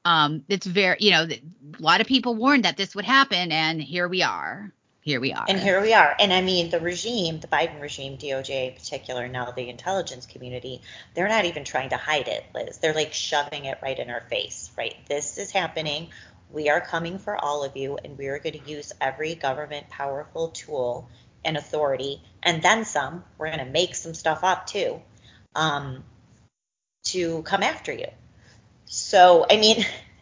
Um, 0.05 0.45
it's 0.49 0.67
very, 0.67 0.97
you 1.01 1.11
know, 1.11 1.25
a 1.25 1.83
lot 1.83 2.01
of 2.01 2.07
people 2.07 2.35
warned 2.35 2.65
that 2.65 2.77
this 2.77 2.95
would 2.95 3.07
happen, 3.07 3.53
and 3.53 3.81
here 3.81 4.07
we 4.09 4.23
are 4.23 4.73
here 5.05 5.21
we 5.21 5.35
are. 5.35 5.45
And 5.47 5.61
here 5.61 5.83
we 5.83 5.93
are. 5.93 6.17
And 6.19 6.33
I 6.33 6.41
mean, 6.41 6.71
the 6.71 6.81
regime, 6.81 7.39
the 7.39 7.47
Biden 7.47 7.79
regime, 7.79 8.17
DOJ 8.17 8.69
in 8.71 8.75
particular, 8.75 9.29
now 9.29 9.51
the 9.51 9.69
intelligence 9.69 10.25
community, 10.25 10.81
they're 11.13 11.29
not 11.29 11.45
even 11.45 11.63
trying 11.63 11.91
to 11.91 11.99
hide 11.99 12.27
it, 12.27 12.43
Liz. 12.55 12.79
They're 12.79 12.95
like 12.95 13.13
shoving 13.13 13.67
it 13.67 13.79
right 13.83 13.99
in 13.99 14.09
our 14.09 14.23
face, 14.23 14.71
right? 14.79 14.95
This 15.07 15.37
is 15.37 15.51
happening. 15.51 16.09
We 16.51 16.71
are 16.71 16.81
coming 16.81 17.19
for 17.19 17.37
all 17.37 17.65
of 17.65 17.77
you, 17.77 17.99
and 18.03 18.17
we 18.17 18.29
are 18.29 18.39
going 18.39 18.59
to 18.59 18.71
use 18.71 18.95
every 18.99 19.35
government 19.35 19.91
powerful 19.91 20.49
tool 20.49 21.11
and 21.45 21.59
authority, 21.59 22.23
and 22.43 22.63
then 22.63 22.87
some. 22.87 23.25
We're 23.37 23.49
going 23.49 23.59
to 23.59 23.71
make 23.71 23.95
some 23.95 24.15
stuff 24.15 24.43
up 24.43 24.67
too, 24.67 25.03
um, 25.55 26.03
to 27.09 27.43
come 27.43 27.63
after 27.63 27.93
you. 27.93 28.09
So, 28.87 29.45
I 29.51 29.59
mean, 29.59 29.85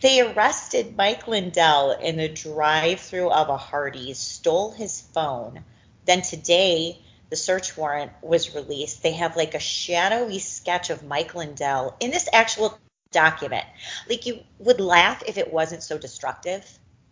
They 0.00 0.20
arrested 0.20 0.96
Mike 0.96 1.26
Lindell 1.26 1.92
in 1.92 2.16
the 2.16 2.28
drive 2.28 3.00
through 3.00 3.30
of 3.30 3.48
a 3.48 3.56
Hardee's, 3.56 4.18
stole 4.18 4.70
his 4.70 5.00
phone. 5.00 5.64
Then 6.04 6.22
today, 6.22 7.00
the 7.30 7.36
search 7.36 7.76
warrant 7.76 8.12
was 8.22 8.54
released. 8.54 9.02
They 9.02 9.12
have 9.12 9.36
like 9.36 9.54
a 9.54 9.58
shadowy 9.58 10.38
sketch 10.38 10.90
of 10.90 11.02
Mike 11.02 11.34
Lindell 11.34 11.96
in 12.00 12.10
this 12.10 12.28
actual 12.32 12.78
document. 13.10 13.64
Like 14.08 14.26
you 14.26 14.40
would 14.58 14.80
laugh 14.80 15.22
if 15.26 15.38
it 15.38 15.52
wasn't 15.52 15.82
so 15.82 15.98
destructive, 15.98 16.64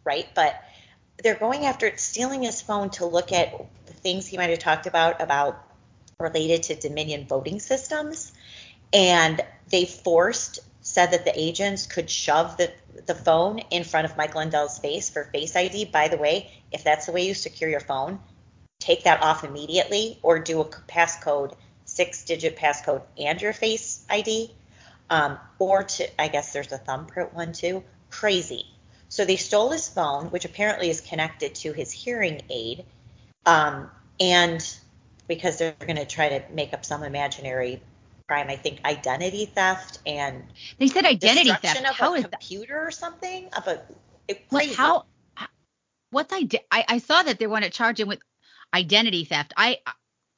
right? 0.05 0.29
But 0.35 0.63
they're 1.23 1.35
going 1.35 1.67
after 1.67 1.97
stealing 1.97 2.43
his 2.43 2.61
phone 2.61 2.91
to 2.91 3.07
look 3.07 3.33
at 3.33 3.53
the 3.87 3.93
things 3.93 4.27
he 4.27 4.37
might 4.37 4.51
have 4.51 4.59
talked 4.59 4.87
about 4.87 5.21
about 5.21 5.65
related 6.19 6.65
to 6.65 6.75
Dominion 6.77 7.27
voting 7.27 7.59
systems. 7.59 8.33
And 8.93 9.41
they 9.71 9.85
forced 9.87 10.61
said 10.83 11.13
that 11.13 11.25
the 11.25 11.39
agents 11.39 11.87
could 11.87 12.11
shove 12.11 12.57
the, 12.57 12.71
the 13.07 13.15
phone 13.15 13.61
in 13.71 13.85
front 13.85 14.05
of 14.05 14.17
Mike 14.17 14.35
Lindell's 14.35 14.79
face 14.79 15.09
for 15.09 15.25
Face 15.25 15.55
ID. 15.57 15.87
By 15.87 16.09
the 16.09 16.17
way, 16.17 16.51
if 16.73 16.85
that's 16.85 17.07
the 17.07 17.13
way 17.13 17.27
you 17.27 17.35
secure 17.35 17.71
your 17.71 17.81
phone, 17.81 18.19
take 18.81 19.05
that 19.05 19.23
off 19.23 19.45
immediately 19.45 20.19
or 20.23 20.41
do 20.41 20.61
a 20.61 20.65
passcode, 20.65 21.55
six 21.85 22.25
digit 22.25 22.57
passcode 22.57 23.03
and 23.17 23.41
your 23.41 23.53
face 23.53 24.05
ID. 24.11 24.53
Um, 25.09 25.39
or 25.59 25.85
to, 25.85 26.21
I 26.21 26.29
guess 26.29 26.53
there's 26.53 26.73
a 26.73 26.79
thumbprint 26.79 27.33
one 27.33 27.53
too. 27.53 27.85
Crazy. 28.11 28.67
So 29.09 29.25
they 29.25 29.37
stole 29.37 29.71
his 29.71 29.89
phone, 29.89 30.27
which 30.27 30.45
apparently 30.45 30.91
is 30.91 31.01
connected 31.01 31.55
to 31.57 31.73
his 31.73 31.93
hearing 31.93 32.43
aid. 32.51 32.85
Um, 33.47 33.91
and 34.19 34.67
because 35.29 35.59
they're 35.59 35.77
going 35.79 35.97
to 35.97 36.07
try 36.07 36.31
to 36.31 36.43
make 36.53 36.73
up 36.73 36.85
some 36.85 37.03
imaginary 37.03 37.81
crime, 38.33 38.49
I 38.49 38.57
think 38.57 38.81
identity 38.85 39.45
theft 39.47 39.99
and 40.07 40.43
they 40.79 40.87
said 40.87 41.05
identity 41.05 41.51
theft. 41.51 41.81
Of 41.87 41.95
how 41.95 42.15
a 42.15 42.19
is 42.19 42.27
computer 42.27 42.75
that? 42.75 42.89
or 42.89 42.91
something? 42.91 43.51
Of 43.55 43.67
a 43.67 43.83
it, 44.27 44.45
what, 44.49 44.67
how? 44.75 45.05
What's 46.11 46.33
I, 46.33 46.49
I 46.71 46.85
I 46.89 46.99
saw 46.99 47.23
that 47.23 47.39
they 47.39 47.47
want 47.47 47.65
to 47.65 47.71
charge 47.71 48.01
him 48.01 48.09
with 48.09 48.21
identity 48.73 49.25
theft. 49.25 49.53
I 49.57 49.81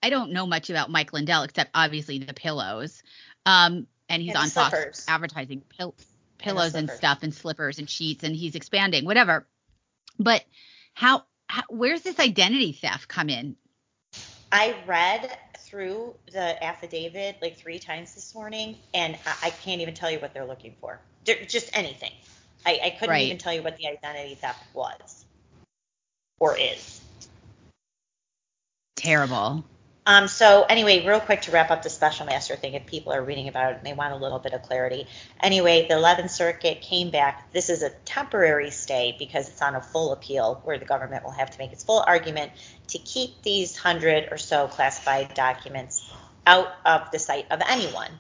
I 0.03 0.11
don't 0.11 0.33
know 0.33 0.47
much 0.47 0.71
about 0.71 0.91
Mike 0.91 1.13
Lindell 1.13 1.45
except 1.45 1.71
obviously 1.73 2.19
the 2.19 2.35
pillows. 2.35 3.03
Um, 3.47 3.87
and 4.09 4.21
he's 4.23 4.35
and 4.35 4.43
on 4.45 4.49
Fox 4.49 5.07
advertising 5.09 5.63
pill, 5.77 5.95
pillows 6.39 6.75
and, 6.75 6.89
and 6.89 6.99
stuff 6.99 7.21
and 7.23 7.33
slippers 7.33 7.79
and 7.79 7.89
sheets 7.89 8.25
and 8.25 8.35
he's 8.35 8.55
expanding 8.55 9.05
whatever. 9.05 9.47
But 10.19 10.45
how, 10.95 11.25
how 11.49 11.63
where's 11.69 12.03
this 12.03 12.19
identity 12.19 12.73
theft 12.73 13.09
come 13.09 13.29
in? 13.29 13.57
I 14.55 14.77
read 14.87 15.37
through 15.59 16.15
the 16.33 16.63
affidavit 16.63 17.39
like 17.43 17.57
three 17.57 17.81
times 17.81 18.15
this 18.15 18.37
morning, 18.37 18.77
and 18.95 19.19
I, 19.27 19.49
I 19.49 19.51
can't 19.51 19.81
even 19.81 19.95
tell 19.95 20.13
you 20.13 20.21
what 20.21 20.33
they're 20.33 20.47
looking 20.47 20.77
for. 20.81 21.01
They're, 21.25 21.45
just 21.45 21.77
anything. 21.77 22.13
I, 22.65 22.79
I 22.85 22.91
couldn't 22.91 23.11
right. 23.11 23.25
even 23.25 23.39
tell 23.39 23.53
you 23.53 23.65
what 23.65 23.77
the 23.79 23.89
identity 23.89 24.37
theft 24.37 24.63
was 24.73 25.25
or 26.39 26.57
is. 26.57 27.01
Terrible. 28.95 29.65
Um, 30.07 30.29
so 30.29 30.65
anyway, 30.69 31.07
real 31.07 31.19
quick 31.19 31.43
to 31.43 31.51
wrap 31.51 31.71
up 31.71 31.83
the 31.83 31.89
special 31.89 32.27
master 32.27 32.57
thing, 32.57 32.75
if 32.75 32.85
people 32.85 33.13
are 33.15 33.23
reading 33.23 33.49
about 33.49 33.73
it 33.73 33.79
and 33.79 33.87
they 33.87 33.95
want 33.95 34.13
a 34.13 34.17
little 34.17 34.39
bit 34.39 34.53
of 34.53 34.61
clarity. 34.63 35.07
Anyway, 35.43 35.89
the 35.89 35.95
11th 35.95 36.29
Circuit 36.29 36.83
came 36.83 37.11
back. 37.11 37.51
This 37.53 37.71
is 37.71 37.83
a 37.83 37.89
temporary 38.05 38.71
stay 38.71 39.17
because 39.19 39.49
it's 39.49 39.63
on 39.63 39.75
a 39.75 39.81
full 39.81 40.13
appeal 40.13 40.61
where 40.65 40.79
the 40.79 40.85
government 40.85 41.25
will 41.25 41.31
have 41.31 41.51
to 41.51 41.59
make 41.59 41.73
its 41.73 41.83
full 41.83 42.05
argument 42.07 42.53
to 42.89 42.99
keep 42.99 43.43
these 43.43 43.77
hundred 43.77 44.29
or 44.31 44.39
so 44.39 44.69
classified 44.69 45.35
documents 45.35 46.11
out 46.47 46.69
of 46.85 47.11
the 47.11 47.19
sight 47.19 47.47
of 47.51 47.61
anyone. 47.67 48.11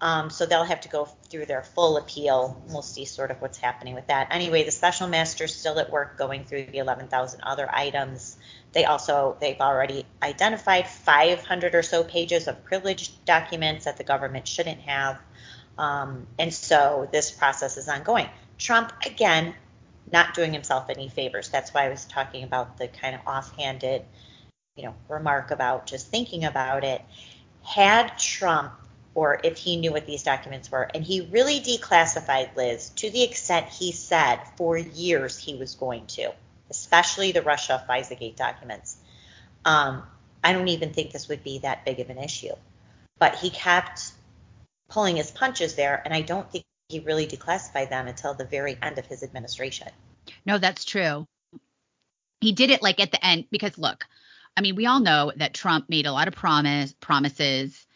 Um, 0.00 0.30
so 0.30 0.46
they'll 0.46 0.64
have 0.64 0.82
to 0.82 0.88
go 0.88 1.06
through 1.28 1.46
their 1.46 1.62
full 1.62 1.96
appeal. 1.96 2.62
We'll 2.68 2.82
see 2.82 3.04
sort 3.04 3.32
of 3.32 3.40
what's 3.40 3.58
happening 3.58 3.94
with 3.94 4.06
that. 4.06 4.28
Anyway, 4.30 4.62
the 4.62 4.70
special 4.70 5.08
master's 5.08 5.54
still 5.54 5.78
at 5.80 5.90
work 5.90 6.16
going 6.16 6.44
through 6.44 6.66
the 6.66 6.78
11,000 6.78 7.40
other 7.42 7.68
items. 7.72 8.36
They 8.72 8.84
also 8.84 9.36
they've 9.40 9.60
already 9.60 10.06
identified 10.22 10.86
500 10.86 11.74
or 11.74 11.82
so 11.82 12.04
pages 12.04 12.46
of 12.46 12.64
privileged 12.64 13.24
documents 13.24 13.86
that 13.86 13.96
the 13.96 14.04
government 14.04 14.46
shouldn't 14.46 14.80
have. 14.82 15.18
Um, 15.76 16.26
and 16.38 16.54
so 16.54 17.08
this 17.10 17.30
process 17.32 17.76
is 17.76 17.88
ongoing. 17.88 18.28
Trump 18.56 18.92
again 19.04 19.54
not 20.12 20.34
doing 20.34 20.52
himself 20.52 20.88
any 20.88 21.08
favors. 21.08 21.48
That's 21.48 21.72
why 21.72 21.86
I 21.86 21.88
was 21.88 22.04
talking 22.04 22.44
about 22.44 22.78
the 22.78 22.88
kind 22.88 23.14
of 23.14 23.20
offhanded, 23.26 24.02
you 24.76 24.84
know, 24.84 24.94
remark 25.08 25.50
about 25.50 25.86
just 25.86 26.08
thinking 26.08 26.44
about 26.44 26.84
it. 26.84 27.02
Had 27.62 28.18
Trump 28.18 28.72
or 29.18 29.40
if 29.42 29.56
he 29.56 29.76
knew 29.76 29.90
what 29.90 30.06
these 30.06 30.22
documents 30.22 30.70
were. 30.70 30.88
And 30.94 31.02
he 31.02 31.22
really 31.22 31.58
declassified 31.58 32.54
Liz 32.54 32.90
to 32.90 33.10
the 33.10 33.24
extent 33.24 33.66
he 33.66 33.90
said 33.90 34.38
for 34.56 34.78
years 34.78 35.36
he 35.36 35.56
was 35.56 35.74
going 35.74 36.06
to, 36.06 36.32
especially 36.70 37.32
the 37.32 37.42
Russia 37.42 37.84
FISA 37.88 38.36
documents. 38.36 38.96
Um, 39.64 40.04
I 40.44 40.52
don't 40.52 40.68
even 40.68 40.92
think 40.92 41.10
this 41.10 41.28
would 41.28 41.42
be 41.42 41.58
that 41.60 41.84
big 41.84 41.98
of 41.98 42.10
an 42.10 42.18
issue. 42.18 42.54
But 43.18 43.34
he 43.34 43.50
kept 43.50 44.12
pulling 44.88 45.16
his 45.16 45.32
punches 45.32 45.74
there, 45.74 46.00
and 46.04 46.14
I 46.14 46.20
don't 46.20 46.48
think 46.48 46.64
he 46.88 47.00
really 47.00 47.26
declassified 47.26 47.90
them 47.90 48.08
until 48.08 48.34
the 48.34 48.46
very 48.46 48.78
end 48.82 48.98
of 48.98 49.06
his 49.06 49.22
administration. 49.22 49.88
No, 50.46 50.58
that's 50.58 50.84
true. 50.84 51.26
He 52.40 52.52
did 52.52 52.70
it 52.70 52.82
like 52.82 53.00
at 53.00 53.10
the 53.10 53.24
end 53.24 53.44
because 53.50 53.76
look, 53.76 54.06
I 54.56 54.60
mean, 54.60 54.74
we 54.74 54.86
all 54.86 55.00
know 55.00 55.32
that 55.36 55.54
Trump 55.54 55.88
made 55.88 56.06
a 56.06 56.12
lot 56.12 56.28
of 56.28 56.34
promise 56.34 56.94
promises 57.00 57.86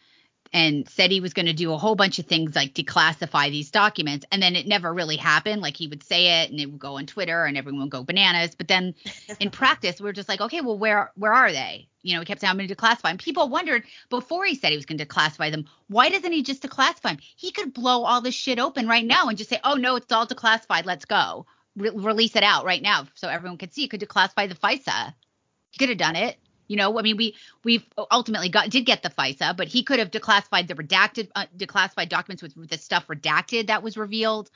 and 0.53 0.87
said 0.87 1.09
he 1.09 1.19
was 1.19 1.33
going 1.33 1.47
to 1.47 1.53
do 1.53 1.73
a 1.73 1.77
whole 1.77 1.95
bunch 1.95 2.19
of 2.19 2.27
things 2.27 2.55
like 2.55 2.75
declassify 2.75 3.49
these 3.49 3.71
documents 3.71 4.25
and 4.31 4.41
then 4.41 4.55
it 4.55 4.67
never 4.67 4.93
really 4.93 5.17
happened. 5.17 5.61
Like 5.61 5.75
he 5.75 5.87
would 5.87 6.03
say 6.03 6.43
it 6.43 6.51
and 6.51 6.59
it 6.59 6.67
would 6.67 6.79
go 6.79 6.97
on 6.97 7.07
twitter 7.07 7.45
and 7.45 7.57
everyone 7.57 7.81
would 7.81 7.89
go 7.89 8.03
bananas. 8.03 8.55
But 8.55 8.67
then 8.67 8.93
in 9.39 9.49
practice 9.51 9.99
we 9.99 10.09
are 10.09 10.13
just 10.13 10.29
like 10.29 10.41
okay 10.41 10.61
well 10.61 10.77
where 10.77 11.11
where 11.15 11.33
are 11.33 11.51
they? 11.51 11.89
You 12.03 12.13
know 12.13 12.19
he 12.19 12.25
kept 12.25 12.41
saying 12.41 12.51
i'm 12.51 12.57
going 12.57 12.67
to 12.67 12.75
declassify 12.75 13.03
them 13.03 13.17
people 13.17 13.49
wondered 13.49 13.83
before 14.09 14.45
he 14.45 14.55
said 14.55 14.71
he 14.71 14.77
was 14.77 14.85
going 14.85 14.97
to 14.97 15.05
declassify 15.05 15.49
them 15.51 15.65
why 15.87 16.09
doesn't 16.09 16.31
he 16.31 16.43
just 16.43 16.61
declassify 16.61 17.01
them 17.01 17.17
he 17.21 17.51
could 17.51 17.73
blow 17.73 18.03
all 18.03 18.21
this 18.21 18.35
shit 18.35 18.59
open 18.59 18.87
right 18.87 19.05
now 19.05 19.29
and 19.29 19.37
just 19.37 19.49
say 19.49 19.59
oh 19.63 19.75
no 19.75 19.95
it's 19.95 20.11
all 20.11 20.27
declassified 20.27 20.85
let's 20.85 21.05
go. 21.05 21.45
Re- 21.75 21.89
release 21.89 22.35
it 22.35 22.43
out 22.43 22.65
right 22.65 22.81
now 22.81 23.07
so 23.15 23.27
everyone 23.29 23.57
could 23.57 23.73
see. 23.73 23.83
He 23.83 23.87
could 23.87 24.01
declassify 24.01 24.47
the 24.47 24.55
fisa. 24.55 25.15
He 25.71 25.79
could 25.79 25.89
have 25.89 25.97
done 25.97 26.15
it 26.15 26.37
you 26.67 26.77
know, 26.77 26.97
I 26.97 27.01
mean, 27.01 27.17
we 27.17 27.35
we 27.63 27.85
ultimately 28.11 28.49
got 28.49 28.69
did 28.69 28.85
get 28.85 29.03
the 29.03 29.09
FISA, 29.09 29.55
but 29.55 29.67
he 29.67 29.83
could 29.83 29.99
have 29.99 30.11
declassified 30.11 30.67
the 30.67 30.75
redacted 30.75 31.29
uh, 31.35 31.45
declassified 31.55 32.09
documents 32.09 32.43
with 32.43 32.69
the 32.69 32.77
stuff 32.77 33.07
redacted 33.07 33.67
that 33.67 33.83
was 33.83 33.97
revealed, 33.97 34.49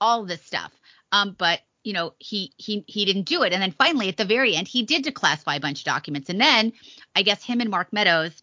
all 0.00 0.24
this 0.24 0.42
stuff. 0.42 0.72
Um, 1.12 1.34
but 1.36 1.60
you 1.84 1.92
know, 1.92 2.14
he 2.18 2.52
he 2.56 2.84
he 2.86 3.04
didn't 3.04 3.24
do 3.24 3.42
it. 3.42 3.52
And 3.52 3.62
then 3.62 3.72
finally, 3.72 4.08
at 4.08 4.16
the 4.16 4.24
very 4.24 4.56
end, 4.56 4.68
he 4.68 4.82
did 4.82 5.04
declassify 5.04 5.56
a 5.56 5.60
bunch 5.60 5.80
of 5.80 5.84
documents. 5.84 6.28
And 6.30 6.40
then 6.40 6.72
I 7.14 7.22
guess 7.22 7.42
him 7.42 7.60
and 7.60 7.70
Mark 7.70 7.92
Meadows, 7.92 8.42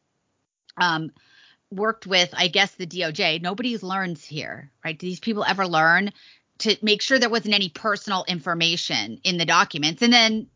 um, 0.78 1.12
worked 1.72 2.08
with 2.08 2.34
I 2.34 2.48
guess 2.48 2.76
the 2.76 2.88
DOJ. 2.88 3.42
Nobody's 3.42 3.84
learns 3.84 4.24
here, 4.26 4.72
right? 4.84 4.98
Do 4.98 5.06
these 5.06 5.20
people 5.20 5.44
ever 5.44 5.68
learn? 5.68 6.12
to 6.60 6.78
make 6.82 7.02
sure 7.02 7.20
there 7.20 7.30
wasn't 7.30 7.54
any 7.54 7.70
personal 7.70 8.24
information 8.28 9.20
in 9.24 9.38
the 9.38 9.46
documents 9.46 10.02
and 10.02 10.14
then 10.14 10.48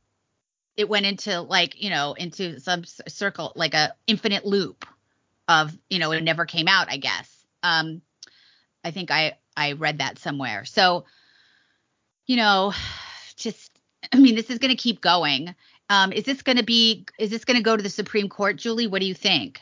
it 0.78 0.88
went 0.88 1.06
into 1.06 1.42
like 1.42 1.82
you 1.82 1.90
know 1.90 2.14
into 2.14 2.60
some 2.60 2.84
circle 2.86 3.52
like 3.56 3.74
a 3.74 3.94
infinite 4.06 4.46
loop 4.46 4.86
of 5.48 5.76
you 5.90 6.00
know 6.00 6.12
it 6.12 6.24
never 6.24 6.46
came 6.46 6.68
out 6.68 6.90
i 6.90 6.98
guess. 6.98 7.46
Um 7.64 8.02
i 8.84 8.92
think 8.92 9.12
i 9.12 9.34
i 9.58 9.74
read 9.74 9.98
that 9.98 10.20
somewhere. 10.20 10.64
So 10.64 11.06
you 12.28 12.38
know 12.38 12.74
just 13.36 13.72
i 14.14 14.18
mean 14.18 14.36
this 14.36 14.50
is 14.50 14.60
going 14.60 14.76
to 14.76 14.82
keep 14.82 15.02
going. 15.02 15.56
Um 15.90 16.14
is 16.14 16.24
this 16.24 16.44
going 16.44 16.58
to 16.58 16.64
be 16.64 17.06
is 17.20 17.32
this 17.32 17.44
going 17.44 17.58
to 17.58 17.64
go 17.64 17.76
to 17.76 17.84
the 17.84 17.90
supreme 17.90 18.30
court 18.30 18.56
julie? 18.58 18.88
What 18.88 19.02
do 19.02 19.08
you 19.08 19.16
think? 19.16 19.60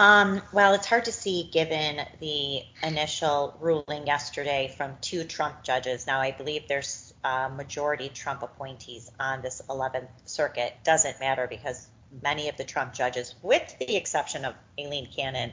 Um, 0.00 0.40
well, 0.54 0.72
it's 0.72 0.86
hard 0.86 1.04
to 1.04 1.12
see 1.12 1.50
given 1.52 2.00
the 2.20 2.62
initial 2.82 3.54
ruling 3.60 4.06
yesterday 4.06 4.72
from 4.74 4.96
two 5.02 5.24
Trump 5.24 5.62
judges. 5.62 6.06
Now, 6.06 6.20
I 6.20 6.30
believe 6.30 6.68
there's 6.68 7.09
uh, 7.24 7.50
majority 7.54 8.08
Trump 8.08 8.42
appointees 8.42 9.10
on 9.18 9.42
this 9.42 9.62
11th 9.68 10.08
Circuit. 10.24 10.74
Doesn't 10.84 11.20
matter 11.20 11.46
because 11.46 11.86
many 12.22 12.48
of 12.48 12.56
the 12.56 12.64
Trump 12.64 12.92
judges, 12.92 13.34
with 13.42 13.76
the 13.78 13.96
exception 13.96 14.44
of 14.44 14.54
Aileen 14.78 15.08
Cannon, 15.14 15.52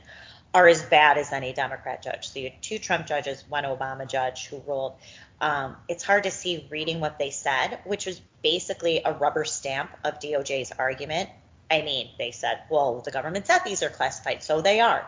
are 0.53 0.67
as 0.67 0.81
bad 0.81 1.17
as 1.17 1.31
any 1.31 1.53
Democrat 1.53 2.01
judge. 2.01 2.29
So 2.29 2.39
you 2.39 2.49
had 2.49 2.61
two 2.61 2.79
Trump 2.79 3.05
judges, 3.05 3.43
one 3.49 3.63
Obama 3.63 4.07
judge 4.07 4.47
who 4.47 4.61
ruled. 4.65 4.95
Um, 5.39 5.75
it's 5.87 6.03
hard 6.03 6.23
to 6.23 6.31
see 6.31 6.67
reading 6.71 6.99
what 6.99 7.19
they 7.19 7.29
said, 7.29 7.79
which 7.85 8.05
was 8.05 8.21
basically 8.41 9.01
a 9.03 9.13
rubber 9.13 9.45
stamp 9.45 9.91
of 10.03 10.19
DOJ's 10.19 10.71
argument. 10.71 11.29
I 11.69 11.81
mean, 11.81 12.09
they 12.17 12.31
said, 12.31 12.61
well, 12.69 13.01
the 13.01 13.11
government 13.11 13.45
said 13.45 13.59
these 13.65 13.83
are 13.83 13.89
classified, 13.89 14.41
so 14.41 14.61
they 14.61 14.79
are. 14.79 15.05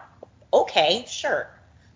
Okay, 0.54 1.06
sure. 1.08 1.50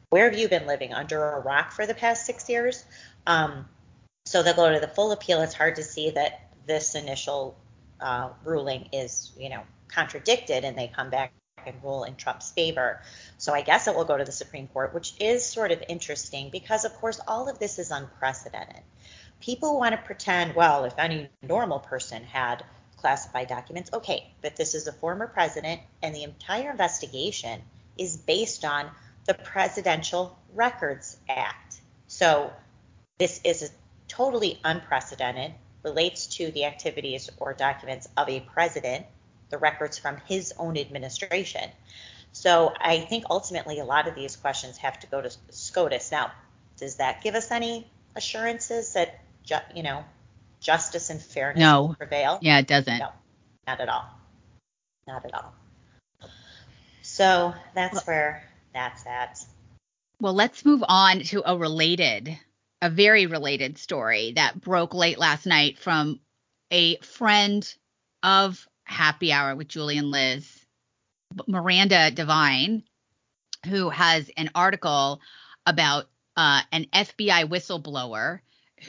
Where 0.10 0.30
have 0.30 0.40
you 0.40 0.48
been 0.48 0.68
living 0.68 0.94
under 0.94 1.24
a 1.24 1.40
rock 1.40 1.72
for 1.72 1.86
the 1.86 1.94
past 1.94 2.26
six 2.26 2.50
years? 2.50 2.84
Um, 3.28 3.68
so 4.26 4.42
they'll 4.42 4.54
go 4.54 4.72
to 4.72 4.80
the 4.80 4.88
full 4.88 5.12
appeal. 5.12 5.42
It's 5.42 5.54
hard 5.54 5.76
to 5.76 5.84
see 5.84 6.12
that 6.12 6.50
this 6.66 6.96
initial 6.96 7.58
uh, 8.00 8.30
ruling 8.46 8.90
is, 8.94 9.32
you 9.38 9.50
know, 9.50 9.64
contradicted, 9.88 10.64
and 10.64 10.78
they 10.78 10.88
come 10.88 11.10
back 11.10 11.34
and 11.66 11.76
rule 11.84 12.04
in 12.04 12.16
Trump's 12.16 12.52
favor. 12.52 13.02
So 13.38 13.54
I 13.54 13.62
guess 13.62 13.88
it 13.88 13.96
will 13.96 14.06
go 14.06 14.18
to 14.18 14.26
the 14.26 14.32
Supreme 14.32 14.68
Court, 14.68 14.94
which 14.94 15.14
is 15.20 15.46
sort 15.46 15.72
of 15.72 15.84
interesting 15.88 16.50
because, 16.52 16.86
of 16.86 16.94
course, 16.96 17.20
all 17.28 17.50
of 17.50 17.60
this 17.60 17.80
is 17.80 17.92
unprecedented. 17.92 18.82
People 19.40 19.78
want 19.78 19.94
to 19.94 20.02
pretend, 20.02 20.56
well, 20.56 20.86
if 20.86 20.98
any 20.98 21.30
normal 21.42 21.80
person 21.80 22.24
had 22.24 22.64
classified 22.98 23.48
documents, 23.48 23.92
okay, 23.94 24.34
but 24.42 24.56
this 24.56 24.74
is 24.74 24.88
a 24.88 24.94
former 24.94 25.28
president, 25.28 25.82
and 26.02 26.16
the 26.16 26.24
entire 26.24 26.72
investigation 26.72 27.62
is 27.98 28.16
based 28.18 28.64
on 28.64 28.90
the 29.26 29.34
Presidential 29.34 30.38
Records 30.54 31.18
Act. 31.30 31.82
So 32.08 32.52
this 33.18 33.42
is 33.44 33.72
totally 34.16 34.60
unprecedented, 34.64 35.54
relates 35.84 36.28
to 36.38 36.52
the 36.52 36.66
activities 36.66 37.30
or 37.38 37.54
documents 37.54 38.08
of 38.16 38.30
a 38.30 38.40
president, 38.40 39.06
the 39.50 39.58
records 39.58 39.98
from 39.98 40.18
his 40.28 40.54
own 40.58 40.78
administration. 40.78 41.70
So 42.32 42.74
I 42.80 43.00
think 43.00 43.26
ultimately 43.30 43.80
a 43.80 43.86
lot 43.86 44.08
of 44.08 44.16
these 44.16 44.36
questions 44.36 44.78
have 44.78 45.00
to 45.02 45.08
go 45.08 45.22
to 45.22 45.32
SCOTUS. 45.50 46.12
Now, 46.12 46.32
does 46.78 46.96
that 46.96 47.22
give 47.22 47.36
us 47.36 47.52
any 47.52 47.88
assurances 48.16 48.94
that 48.94 49.20
you 49.76 49.84
know 49.84 50.04
justice 50.60 51.10
and 51.10 51.22
fairness 51.22 51.60
no. 51.60 51.96
prevail? 51.98 52.40
Yeah, 52.42 52.60
it 52.60 52.68
doesn't. 52.68 53.00
No, 53.00 53.10
not 53.68 53.80
at 53.80 53.90
all. 53.90 54.06
not 55.08 55.26
at 55.26 55.34
all. 55.34 55.54
So 57.02 57.54
that's 57.76 57.94
well, 57.94 58.04
where 58.06 58.50
that's 58.74 59.06
at. 59.06 59.46
Well, 60.20 60.34
let's 60.34 60.66
move 60.66 60.84
on 60.88 61.22
to 61.24 61.44
a 61.46 61.56
related, 61.56 62.38
a 62.84 62.90
very 62.90 63.28
related 63.28 63.78
story 63.78 64.34
that 64.36 64.60
broke 64.60 64.94
late 64.94 65.18
last 65.18 65.46
night 65.46 65.80
from 65.80 66.20
a 66.70 66.98
friend 66.98 67.74
of 68.22 68.68
Happy 68.84 69.32
Hour 69.32 69.56
with 69.56 69.70
Julie 69.70 69.98
and 69.98 70.12
Liz, 70.12 70.66
Miranda 71.48 72.12
Devine, 72.12 72.84
who 73.68 73.90
has 73.90 74.30
an 74.36 74.50
article 74.54 75.22
about 75.66 76.10
uh, 76.36 76.62
an 76.74 76.88
FBI 76.92 77.48
whistleblower 77.48 78.40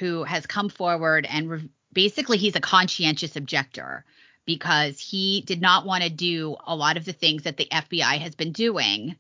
who 0.00 0.24
has 0.24 0.44
come 0.44 0.70
forward 0.70 1.24
and 1.30 1.48
re- 1.48 1.70
basically 1.92 2.36
he's 2.36 2.56
a 2.56 2.60
conscientious 2.60 3.36
objector 3.36 4.04
because 4.44 4.98
he 4.98 5.42
did 5.42 5.60
not 5.60 5.86
want 5.86 6.02
to 6.02 6.10
do 6.10 6.56
a 6.66 6.74
lot 6.74 6.96
of 6.96 7.04
the 7.04 7.12
things 7.12 7.44
that 7.44 7.56
the 7.56 7.68
FBI 7.70 8.18
has 8.18 8.34
been 8.34 8.50
doing 8.50 9.14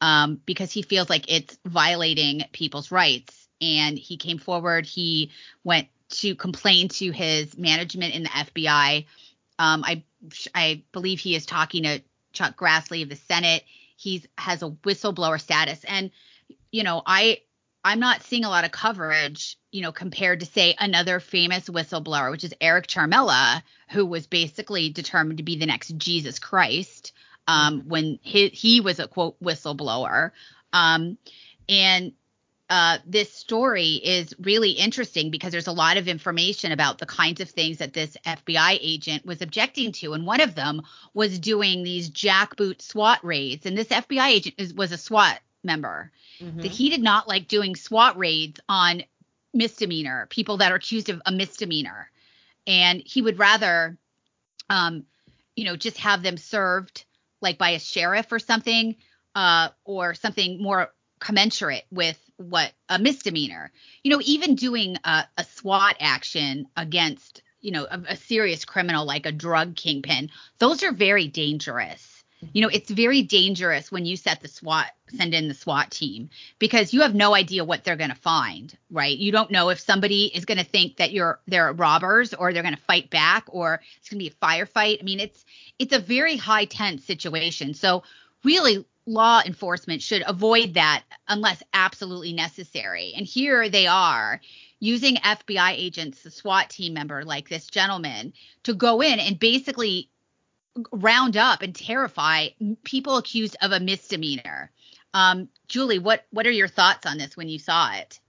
um, 0.00 0.40
because 0.46 0.70
he 0.70 0.82
feels 0.82 1.10
like 1.10 1.24
it's 1.32 1.58
violating 1.66 2.44
people's 2.52 2.92
rights. 2.92 3.37
And 3.60 3.98
he 3.98 4.16
came 4.16 4.38
forward. 4.38 4.86
He 4.86 5.30
went 5.64 5.88
to 6.10 6.34
complain 6.34 6.88
to 6.88 7.10
his 7.10 7.56
management 7.58 8.14
in 8.14 8.22
the 8.22 8.28
FBI. 8.28 9.06
Um, 9.58 9.84
I 9.84 10.02
I 10.54 10.82
believe 10.92 11.20
he 11.20 11.34
is 11.34 11.46
talking 11.46 11.82
to 11.84 12.00
Chuck 12.32 12.56
Grassley 12.56 13.02
of 13.02 13.08
the 13.08 13.16
Senate. 13.16 13.64
He's 13.96 14.26
has 14.36 14.62
a 14.62 14.70
whistleblower 14.70 15.40
status, 15.40 15.84
and 15.84 16.10
you 16.70 16.84
know 16.84 17.02
I 17.04 17.40
I'm 17.84 18.00
not 18.00 18.22
seeing 18.22 18.44
a 18.44 18.48
lot 18.48 18.64
of 18.64 18.70
coverage, 18.70 19.56
you 19.70 19.82
know, 19.82 19.92
compared 19.92 20.40
to 20.40 20.46
say 20.46 20.74
another 20.78 21.20
famous 21.20 21.68
whistleblower, 21.68 22.30
which 22.30 22.44
is 22.44 22.54
Eric 22.60 22.86
Ciaramella, 22.86 23.62
who 23.90 24.04
was 24.04 24.26
basically 24.26 24.90
determined 24.90 25.38
to 25.38 25.44
be 25.44 25.56
the 25.56 25.66
next 25.66 25.96
Jesus 25.96 26.38
Christ 26.38 27.12
um, 27.46 27.80
mm-hmm. 27.80 27.88
when 27.88 28.18
he, 28.22 28.48
he 28.48 28.80
was 28.80 28.98
a 28.98 29.08
quote 29.08 29.40
whistleblower. 29.42 30.32
Um, 30.72 31.18
and 31.68 32.12
uh, 32.70 32.98
this 33.06 33.32
story 33.32 33.94
is 33.94 34.34
really 34.40 34.72
interesting 34.72 35.30
because 35.30 35.52
there's 35.52 35.66
a 35.66 35.72
lot 35.72 35.96
of 35.96 36.08
information 36.08 36.72
about 36.72 36.98
the 36.98 37.06
kinds 37.06 37.40
of 37.40 37.48
things 37.48 37.78
that 37.78 37.94
this 37.94 38.16
FBI 38.26 38.78
agent 38.80 39.24
was 39.24 39.40
objecting 39.40 39.92
to. 39.92 40.12
And 40.12 40.26
one 40.26 40.40
of 40.40 40.54
them 40.54 40.82
was 41.14 41.38
doing 41.38 41.82
these 41.82 42.10
jackboot 42.10 42.82
SWAT 42.82 43.24
raids. 43.24 43.64
And 43.64 43.76
this 43.76 43.88
FBI 43.88 44.28
agent 44.28 44.56
is, 44.58 44.74
was 44.74 44.92
a 44.92 44.98
SWAT 44.98 45.40
member. 45.64 46.12
Mm-hmm. 46.40 46.60
That 46.60 46.70
he 46.70 46.90
did 46.90 47.02
not 47.02 47.26
like 47.26 47.48
doing 47.48 47.74
SWAT 47.74 48.16
raids 48.16 48.60
on 48.68 49.02
misdemeanor 49.54 50.26
people 50.30 50.58
that 50.58 50.72
are 50.72 50.76
accused 50.76 51.08
of 51.08 51.22
a 51.26 51.32
misdemeanor, 51.32 52.10
and 52.66 53.02
he 53.04 53.22
would 53.22 53.38
rather, 53.38 53.96
um, 54.70 55.04
you 55.56 55.64
know, 55.64 55.76
just 55.76 55.98
have 55.98 56.22
them 56.22 56.36
served 56.36 57.04
like 57.40 57.58
by 57.58 57.70
a 57.70 57.80
sheriff 57.80 58.30
or 58.30 58.38
something, 58.38 58.96
uh, 59.34 59.68
or 59.84 60.14
something 60.14 60.62
more 60.62 60.92
commensurate 61.18 61.84
with 61.90 62.18
what 62.36 62.72
a 62.88 62.98
misdemeanor. 62.98 63.70
You 64.02 64.12
know, 64.12 64.22
even 64.24 64.54
doing 64.54 64.96
a, 65.04 65.24
a 65.36 65.44
SWAT 65.44 65.96
action 66.00 66.66
against 66.76 67.42
you 67.60 67.72
know 67.72 67.86
a, 67.90 68.00
a 68.10 68.16
serious 68.16 68.64
criminal 68.64 69.04
like 69.04 69.26
a 69.26 69.32
drug 69.32 69.76
kingpin, 69.76 70.30
those 70.58 70.82
are 70.82 70.92
very 70.92 71.28
dangerous 71.28 72.18
you 72.52 72.62
know, 72.62 72.68
it's 72.68 72.90
very 72.90 73.22
dangerous 73.22 73.90
when 73.90 74.04
you 74.04 74.16
set 74.16 74.40
the 74.40 74.48
SWAT, 74.48 74.86
send 75.08 75.34
in 75.34 75.48
the 75.48 75.54
SWAT 75.54 75.90
team 75.90 76.30
because 76.58 76.92
you 76.92 77.02
have 77.02 77.14
no 77.14 77.34
idea 77.34 77.64
what 77.64 77.82
they're 77.82 77.96
going 77.96 78.10
to 78.10 78.16
find, 78.16 78.76
right? 78.90 79.16
You 79.16 79.32
don't 79.32 79.50
know 79.50 79.70
if 79.70 79.80
somebody 79.80 80.26
is 80.26 80.44
going 80.44 80.58
to 80.58 80.64
think 80.64 80.98
that 80.98 81.12
you're 81.12 81.40
they're 81.46 81.72
robbers 81.72 82.34
or 82.34 82.52
they're 82.52 82.62
going 82.62 82.76
to 82.76 82.82
fight 82.82 83.10
back 83.10 83.44
or 83.48 83.80
it's 83.98 84.08
going 84.08 84.20
to 84.20 84.24
be 84.24 84.34
a 84.34 84.46
firefight. 84.46 85.00
I 85.00 85.04
mean, 85.04 85.20
it's 85.20 85.44
it's 85.78 85.94
a 85.94 85.98
very 85.98 86.36
high 86.36 86.66
tense 86.66 87.04
situation. 87.04 87.74
So 87.74 88.04
really 88.44 88.86
law 89.08 89.40
enforcement 89.44 90.02
should 90.02 90.22
avoid 90.26 90.74
that 90.74 91.02
unless 91.26 91.62
absolutely 91.72 92.32
necessary. 92.32 93.14
And 93.16 93.26
here 93.26 93.68
they 93.68 93.86
are 93.86 94.40
using 94.80 95.16
FBI 95.16 95.72
agents, 95.72 96.22
the 96.22 96.30
SWAT 96.30 96.70
team 96.70 96.94
member 96.94 97.24
like 97.24 97.48
this 97.48 97.66
gentleman, 97.66 98.32
to 98.64 98.74
go 98.74 99.00
in 99.00 99.18
and 99.18 99.38
basically 99.38 100.10
round 100.92 101.36
up 101.36 101.62
and 101.62 101.74
terrify 101.74 102.48
people 102.84 103.16
accused 103.16 103.56
of 103.62 103.72
a 103.72 103.80
misdemeanor. 103.80 104.70
Um, 105.14 105.48
Julie, 105.66 105.98
what 105.98 106.24
what 106.30 106.46
are 106.46 106.52
your 106.52 106.68
thoughts 106.68 107.06
on 107.06 107.18
this 107.18 107.36
when 107.36 107.48
you 107.48 107.58
saw 107.58 107.92
it? 107.94 108.20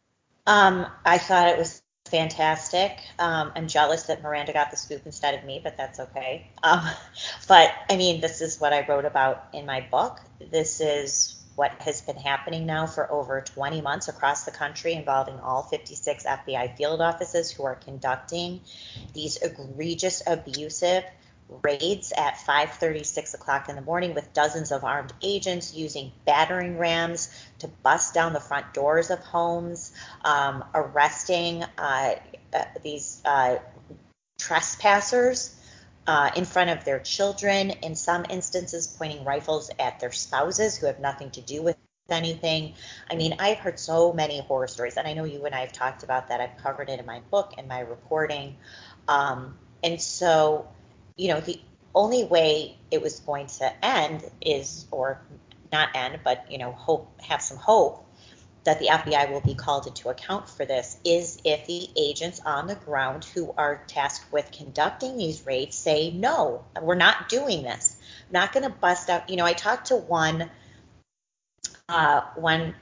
Um, 0.48 0.88
I 1.06 1.18
thought 1.18 1.50
it 1.50 1.58
was 1.58 1.82
fantastic. 2.10 3.00
Um, 3.18 3.52
I'm 3.56 3.68
jealous 3.68 4.04
that 4.04 4.22
Miranda 4.22 4.54
got 4.54 4.72
the 4.72 4.78
scoop 4.78 5.02
instead 5.06 5.36
of 5.36 5.44
me, 5.46 5.62
but 5.64 5.78
that's 5.78 6.00
okay. 6.00 6.48
Um, 6.64 6.82
but 7.48 7.72
I 7.90 7.96
mean, 7.96 8.22
this 8.22 8.42
is 8.42 8.60
what 8.60 8.74
I 8.74 8.86
wrote 8.88 9.06
about 9.06 9.48
in 9.54 9.66
my 9.66 9.82
book. 9.82 10.20
This 10.52 10.82
is 10.82 11.36
what 11.56 11.72
has 11.82 12.02
been 12.02 12.16
happening 12.16 12.66
now 12.66 12.88
for 12.88 13.12
over 13.12 13.42
20 13.42 13.82
months 13.82 14.08
across 14.08 14.46
the 14.46 14.52
country 14.52 14.94
involving 14.94 15.38
all 15.42 15.64
56 15.64 16.24
FBI 16.24 16.78
field 16.78 17.02
offices 17.02 17.52
who 17.52 17.66
are 17.66 17.76
conducting 17.76 18.62
these 19.14 19.36
egregious, 19.42 20.24
abusive, 20.26 21.04
raids 21.64 22.14
at 22.16 22.38
5:30, 22.38 23.04
6 23.04 23.34
o'clock 23.34 23.70
in 23.70 23.76
the 23.76 23.82
morning 23.82 24.14
with 24.14 24.34
dozens 24.34 24.72
of 24.72 24.84
armed 24.84 25.14
agents 25.22 25.74
using 25.74 26.12
battering 26.26 26.78
rams 26.78 27.30
to 27.60 27.68
bust 27.68 28.14
down 28.14 28.34
the 28.34 28.40
front 28.40 28.74
doors 28.74 29.10
of 29.10 29.20
homes, 29.20 29.92
um, 30.24 30.64
arresting 30.74 31.64
uh, 31.78 32.16
uh, 32.54 32.64
these 32.84 33.22
uh, 33.26 33.58
trespassers. 34.40 35.56
Uh, 36.08 36.32
in 36.36 36.44
front 36.44 36.72
of 36.72 36.84
their 36.86 36.98
children, 36.98 37.70
in 37.70 37.96
some 37.96 38.26
instances, 38.32 38.88
pointing 38.88 39.24
rifles 39.24 39.70
at 39.78 40.00
their 40.00 40.12
spouses 40.12 40.76
who 40.76 40.88
have 40.88 41.00
nothing 41.00 41.30
to 41.30 41.42
do 41.42 41.62
with 41.62 41.78
anything. 42.10 42.74
I 43.12 43.16
mean, 43.16 43.36
I've 43.38 43.60
heard 43.60 43.78
so 43.78 44.12
many 44.12 44.42
horror 44.42 44.68
stories, 44.68 44.98
and 44.98 45.08
I 45.08 45.14
know 45.14 45.24
you 45.24 45.46
and 45.46 45.54
I 45.54 45.60
have 45.60 45.72
talked 45.72 46.02
about 46.02 46.30
that. 46.30 46.42
I've 46.42 46.58
covered 46.64 46.90
it 46.90 47.00
in 47.00 47.06
my 47.06 47.20
book 47.30 47.54
and 47.60 47.68
my 47.68 47.82
reporting. 47.82 48.58
Um, 49.08 49.56
and 49.84 50.02
so 50.02 50.68
you 51.20 51.28
know, 51.28 51.42
the 51.42 51.60
only 51.94 52.24
way 52.24 52.78
it 52.92 53.02
was 53.02 53.20
going 53.20 53.48
to 53.48 53.86
end 53.86 54.24
is, 54.42 54.86
or 54.90 55.22
not 55.72 55.90
end, 55.94 56.20
but, 56.24 56.50
you 56.50 56.58
know, 56.58 56.72
hope, 56.72 57.20
have 57.22 57.42
some 57.42 57.58
hope 57.58 58.06
that 58.64 58.80
the 58.80 58.88
FBI 58.88 59.30
will 59.30 59.42
be 59.42 59.54
called 59.54 59.86
into 59.86 60.10
account 60.10 60.50
for 60.50 60.66
this 60.66 60.98
is 61.04 61.40
if 61.44 61.68
the 61.68 61.90
agents 61.98 62.40
on 62.46 62.68
the 62.68 62.76
ground 62.76 63.26
who 63.26 63.54
are 63.58 63.84
tasked 63.88 64.32
with 64.32 64.50
conducting 64.52 65.18
these 65.18 65.46
raids 65.46 65.76
say, 65.76 66.10
no, 66.12 66.64
we're 66.82 66.96
not 66.96 67.28
doing 67.28 67.64
this. 67.64 67.98
I'm 68.28 68.34
not 68.34 68.54
going 68.54 68.64
to 68.64 68.70
bust 68.70 69.10
out. 69.10 69.30
You 69.30 69.36
know, 69.36 69.46
I 69.46 69.54
talked 69.54 69.88
to 69.88 69.98
one, 69.98 70.50
uh, 71.90 72.22
one 72.36 72.76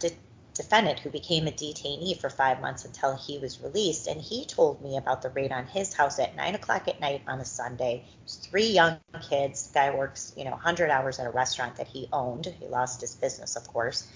defendant 0.58 1.00
who 1.00 1.10
became 1.10 1.48
a 1.48 1.52
detainee 1.52 2.20
for 2.20 2.30
five 2.30 2.60
months 2.60 2.84
until 2.84 3.16
he 3.16 3.38
was 3.38 3.62
released. 3.62 4.08
And 4.08 4.22
he 4.22 4.46
told 4.46 4.82
me 4.82 4.98
about 4.98 5.22
the 5.22 5.30
raid 5.30 5.52
on 5.52 5.66
his 5.68 5.94
house 5.94 6.20
at 6.20 6.36
nine 6.36 6.56
o'clock 6.56 6.88
at 6.88 7.00
night 7.00 7.22
on 7.28 7.40
a 7.40 7.46
Sunday. 7.46 8.06
Three 8.28 8.68
young 8.68 9.00
kids. 9.30 9.72
Guy 9.74 9.96
works, 9.96 10.34
you 10.36 10.44
know, 10.44 10.52
100 10.52 10.90
hours 10.90 11.20
at 11.20 11.28
a 11.28 11.32
restaurant 11.32 11.78
that 11.78 11.88
he 11.88 12.10
owned. 12.12 12.46
He 12.60 12.68
lost 12.68 13.02
his 13.02 13.16
business, 13.16 13.56
of 13.56 13.68
course. 13.68 14.08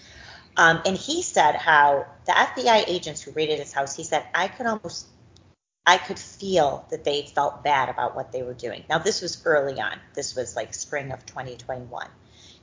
Um, 0.58 0.82
and 0.86 0.98
he 0.98 1.22
said 1.22 1.56
how 1.56 2.06
the 2.26 2.34
FBI 2.34 2.84
agents 2.88 3.22
who 3.22 3.32
raided 3.32 3.60
his 3.60 3.72
house, 3.72 3.96
he 3.96 4.04
said, 4.04 4.26
I 4.36 4.48
could 4.48 4.66
almost, 4.66 5.08
I 5.86 5.98
could 5.98 6.20
feel 6.20 6.86
that 6.92 7.04
they 7.04 7.24
felt 7.24 7.64
bad 7.64 7.90
about 7.90 8.16
what 8.16 8.32
they 8.32 8.44
were 8.44 8.54
doing. 8.54 8.84
Now, 8.90 8.98
this 8.98 9.22
was 9.22 9.42
early 9.46 9.80
on. 9.80 9.98
This 10.14 10.36
was 10.36 10.56
like 10.56 10.74
spring 10.74 11.12
of 11.12 11.26
2021. 11.26 12.08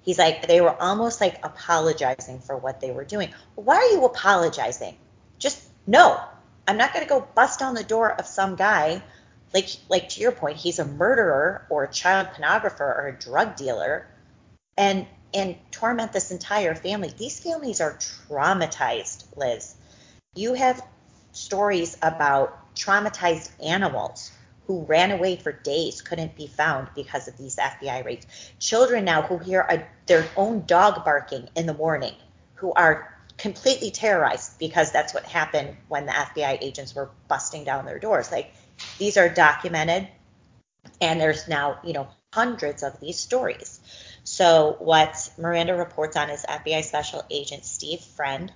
He's 0.03 0.19
like, 0.19 0.47
they 0.47 0.61
were 0.61 0.75
almost 0.81 1.21
like 1.21 1.45
apologizing 1.45 2.41
for 2.41 2.57
what 2.57 2.81
they 2.81 2.91
were 2.91 3.05
doing. 3.05 3.31
Why 3.55 3.77
are 3.77 3.93
you 3.93 4.05
apologizing? 4.05 4.97
Just 5.39 5.63
no. 5.87 6.21
I'm 6.67 6.77
not 6.77 6.93
going 6.93 7.05
to 7.05 7.09
go 7.09 7.27
bust 7.35 7.63
on 7.63 7.75
the 7.75 7.85
door 7.85 8.13
of 8.13 8.27
some 8.27 8.57
guy. 8.57 9.03
Like, 9.55 9.69
like 9.89 10.11
to 10.11 10.21
your 10.21 10.33
point, 10.33 10.57
he's 10.57 10.79
a 10.79 10.85
murderer 10.85 11.67
or 11.71 11.85
a 11.85 11.93
child 11.93 12.29
pornographer 12.29 12.81
or 12.81 13.09
a 13.09 13.19
drug 13.19 13.57
dealer, 13.57 14.07
and 14.77 15.07
and 15.35 15.57
torment 15.71 16.13
this 16.13 16.31
entire 16.31 16.75
family. 16.75 17.13
These 17.17 17.41
families 17.41 17.81
are 17.81 17.95
traumatized, 17.95 19.25
Liz. 19.37 19.75
You 20.35 20.55
have 20.55 20.83
stories 21.33 21.97
about 22.03 22.75
traumatized 22.75 23.51
animals 23.63 24.31
who 24.69 24.85
ran 24.85 25.13
away 25.13 25.37
for 25.37 25.53
days 25.53 26.03
couldn't 26.03 26.37
be 26.37 26.47
found 26.49 26.89
because 26.95 27.29
of 27.29 27.37
these 27.39 27.57
FBI 27.57 28.05
raids. 28.07 28.27
Children 28.61 29.05
now 29.07 29.23
who 29.23 29.39
hear 29.39 29.63
a, 29.63 29.85
their 30.07 30.33
own 30.37 30.67
dog 30.67 31.05
barking 31.05 31.49
in 31.57 31.67
the 31.67 31.75
morning, 31.75 32.15
who 32.57 32.73
are 32.75 33.15
completely 33.39 33.91
terrorized 33.91 34.59
because 34.61 34.93
that's 34.93 35.15
what 35.15 35.25
happened 35.27 35.77
when 35.89 36.07
the 36.07 36.13
FBI 36.13 36.59
agents 36.63 36.95
were 36.97 37.11
busting 37.29 37.65
down 37.65 37.87
their 37.87 38.01
doors. 38.01 38.33
Like 38.33 38.55
these 38.99 39.19
are 39.19 39.31
documented, 39.31 40.09
and 41.01 41.21
there's 41.21 41.49
now 41.49 41.81
you 41.85 41.95
know 41.95 42.09
hundreds 42.35 42.83
of 42.85 43.01
these 43.01 43.19
stories. 43.21 43.81
So 44.25 44.77
what 44.81 45.31
Miranda 45.39 45.75
reports 45.77 46.17
on 46.17 46.31
is 46.31 46.45
FBI 46.49 46.85
Special 46.85 47.25
Agent 47.31 47.65
Steve 47.67 48.01
Friend 48.01 48.53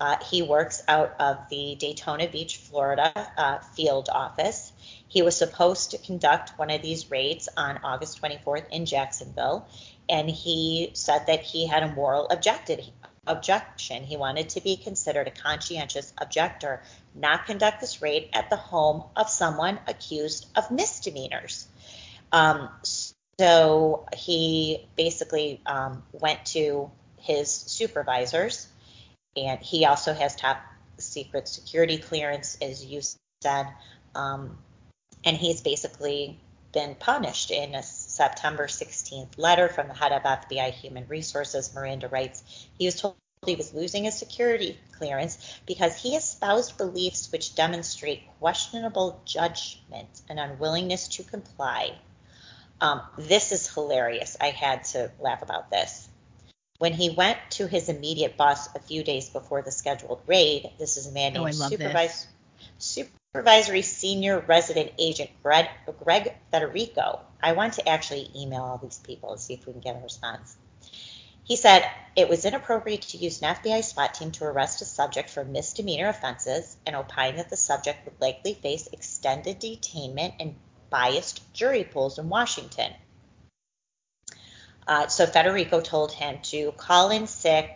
Uh, 0.00 0.16
he 0.30 0.42
works 0.42 0.82
out 0.88 1.14
of 1.20 1.48
the 1.50 1.76
Daytona 1.76 2.28
Beach, 2.28 2.58
Florida 2.58 3.12
uh, 3.38 3.58
field 3.76 4.08
office. 4.10 4.69
He 5.08 5.22
was 5.22 5.36
supposed 5.36 5.90
to 5.90 5.98
conduct 5.98 6.56
one 6.58 6.70
of 6.70 6.82
these 6.82 7.10
raids 7.10 7.48
on 7.56 7.80
August 7.82 8.22
24th 8.22 8.68
in 8.70 8.86
Jacksonville, 8.86 9.66
and 10.08 10.30
he 10.30 10.90
said 10.94 11.26
that 11.26 11.40
he 11.40 11.66
had 11.66 11.82
a 11.82 11.92
moral 11.92 12.28
objection. 12.30 14.04
He 14.04 14.16
wanted 14.16 14.50
to 14.50 14.60
be 14.60 14.76
considered 14.76 15.26
a 15.26 15.32
conscientious 15.32 16.12
objector, 16.18 16.82
not 17.14 17.46
conduct 17.46 17.80
this 17.80 18.00
raid 18.00 18.28
at 18.32 18.50
the 18.50 18.56
home 18.56 19.04
of 19.16 19.28
someone 19.28 19.80
accused 19.88 20.46
of 20.56 20.70
misdemeanors. 20.70 21.66
Um, 22.32 22.68
so 23.38 24.06
he 24.14 24.86
basically 24.96 25.60
um, 25.66 26.02
went 26.12 26.44
to 26.46 26.90
his 27.16 27.50
supervisors, 27.50 28.68
and 29.36 29.60
he 29.60 29.86
also 29.86 30.12
has 30.12 30.36
top 30.36 30.62
secret 30.98 31.48
security 31.48 31.98
clearance, 31.98 32.58
as 32.62 32.84
you 32.84 33.00
said. 33.42 33.66
Um, 34.14 34.58
and 35.24 35.36
he's 35.36 35.60
basically 35.60 36.38
been 36.72 36.94
punished 36.94 37.50
in 37.50 37.74
a 37.74 37.82
September 37.82 38.66
16th 38.66 39.36
letter 39.36 39.68
from 39.68 39.88
the 39.88 39.94
head 39.94 40.12
of 40.12 40.22
FBI 40.22 40.70
Human 40.70 41.06
Resources, 41.08 41.74
Miranda 41.74 42.08
writes, 42.08 42.42
he 42.78 42.86
was 42.86 43.00
told 43.00 43.16
he 43.46 43.56
was 43.56 43.72
losing 43.72 44.04
his 44.04 44.18
security 44.18 44.78
clearance 44.98 45.58
because 45.66 45.96
he 45.96 46.14
espoused 46.14 46.76
beliefs 46.76 47.32
which 47.32 47.54
demonstrate 47.54 48.22
questionable 48.38 49.18
judgment 49.24 50.08
and 50.28 50.38
unwillingness 50.38 51.08
to 51.08 51.22
comply. 51.22 51.96
Um, 52.82 53.00
this 53.16 53.50
is 53.50 53.72
hilarious. 53.72 54.36
I 54.38 54.50
had 54.50 54.84
to 54.84 55.10
laugh 55.20 55.40
about 55.40 55.70
this. 55.70 56.06
When 56.76 56.92
he 56.92 57.08
went 57.08 57.38
to 57.52 57.66
his 57.66 57.88
immediate 57.88 58.36
boss 58.36 58.74
a 58.74 58.78
few 58.78 59.02
days 59.02 59.30
before 59.30 59.62
the 59.62 59.72
scheduled 59.72 60.20
raid, 60.26 60.70
this 60.78 60.98
is 60.98 61.06
a 61.06 61.12
man 61.12 61.34
oh, 61.38 61.44
named 61.44 61.56
oh, 61.60 61.68
Supervis- 61.70 62.26
Supervisory 63.32 63.82
Senior 63.82 64.40
Resident 64.40 64.90
Agent 64.98 65.30
Greg, 65.40 65.68
Greg 66.02 66.34
Federico. 66.50 67.20
I 67.40 67.52
want 67.52 67.74
to 67.74 67.88
actually 67.88 68.28
email 68.34 68.62
all 68.62 68.78
these 68.78 68.98
people 68.98 69.30
and 69.30 69.40
see 69.40 69.54
if 69.54 69.64
we 69.64 69.72
can 69.72 69.80
get 69.80 69.94
a 69.94 70.02
response. 70.02 70.56
He 71.44 71.54
said 71.54 71.88
it 72.16 72.28
was 72.28 72.44
inappropriate 72.44 73.02
to 73.02 73.18
use 73.18 73.40
an 73.40 73.54
FBI 73.54 73.84
SWAT 73.84 74.14
team 74.14 74.32
to 74.32 74.46
arrest 74.46 74.82
a 74.82 74.84
subject 74.84 75.30
for 75.30 75.44
misdemeanor 75.44 76.08
offenses 76.08 76.76
and 76.84 76.96
opined 76.96 77.38
that 77.38 77.50
the 77.50 77.56
subject 77.56 78.04
would 78.04 78.20
likely 78.20 78.54
face 78.54 78.88
extended 78.92 79.60
detainment 79.60 80.34
and 80.40 80.56
biased 80.90 81.40
jury 81.52 81.84
pools 81.84 82.18
in 82.18 82.28
Washington. 82.28 82.92
Uh, 84.88 85.06
so 85.06 85.26
Federico 85.26 85.80
told 85.80 86.10
him 86.10 86.40
to 86.42 86.72
call 86.72 87.10
in 87.10 87.28
sick 87.28 87.70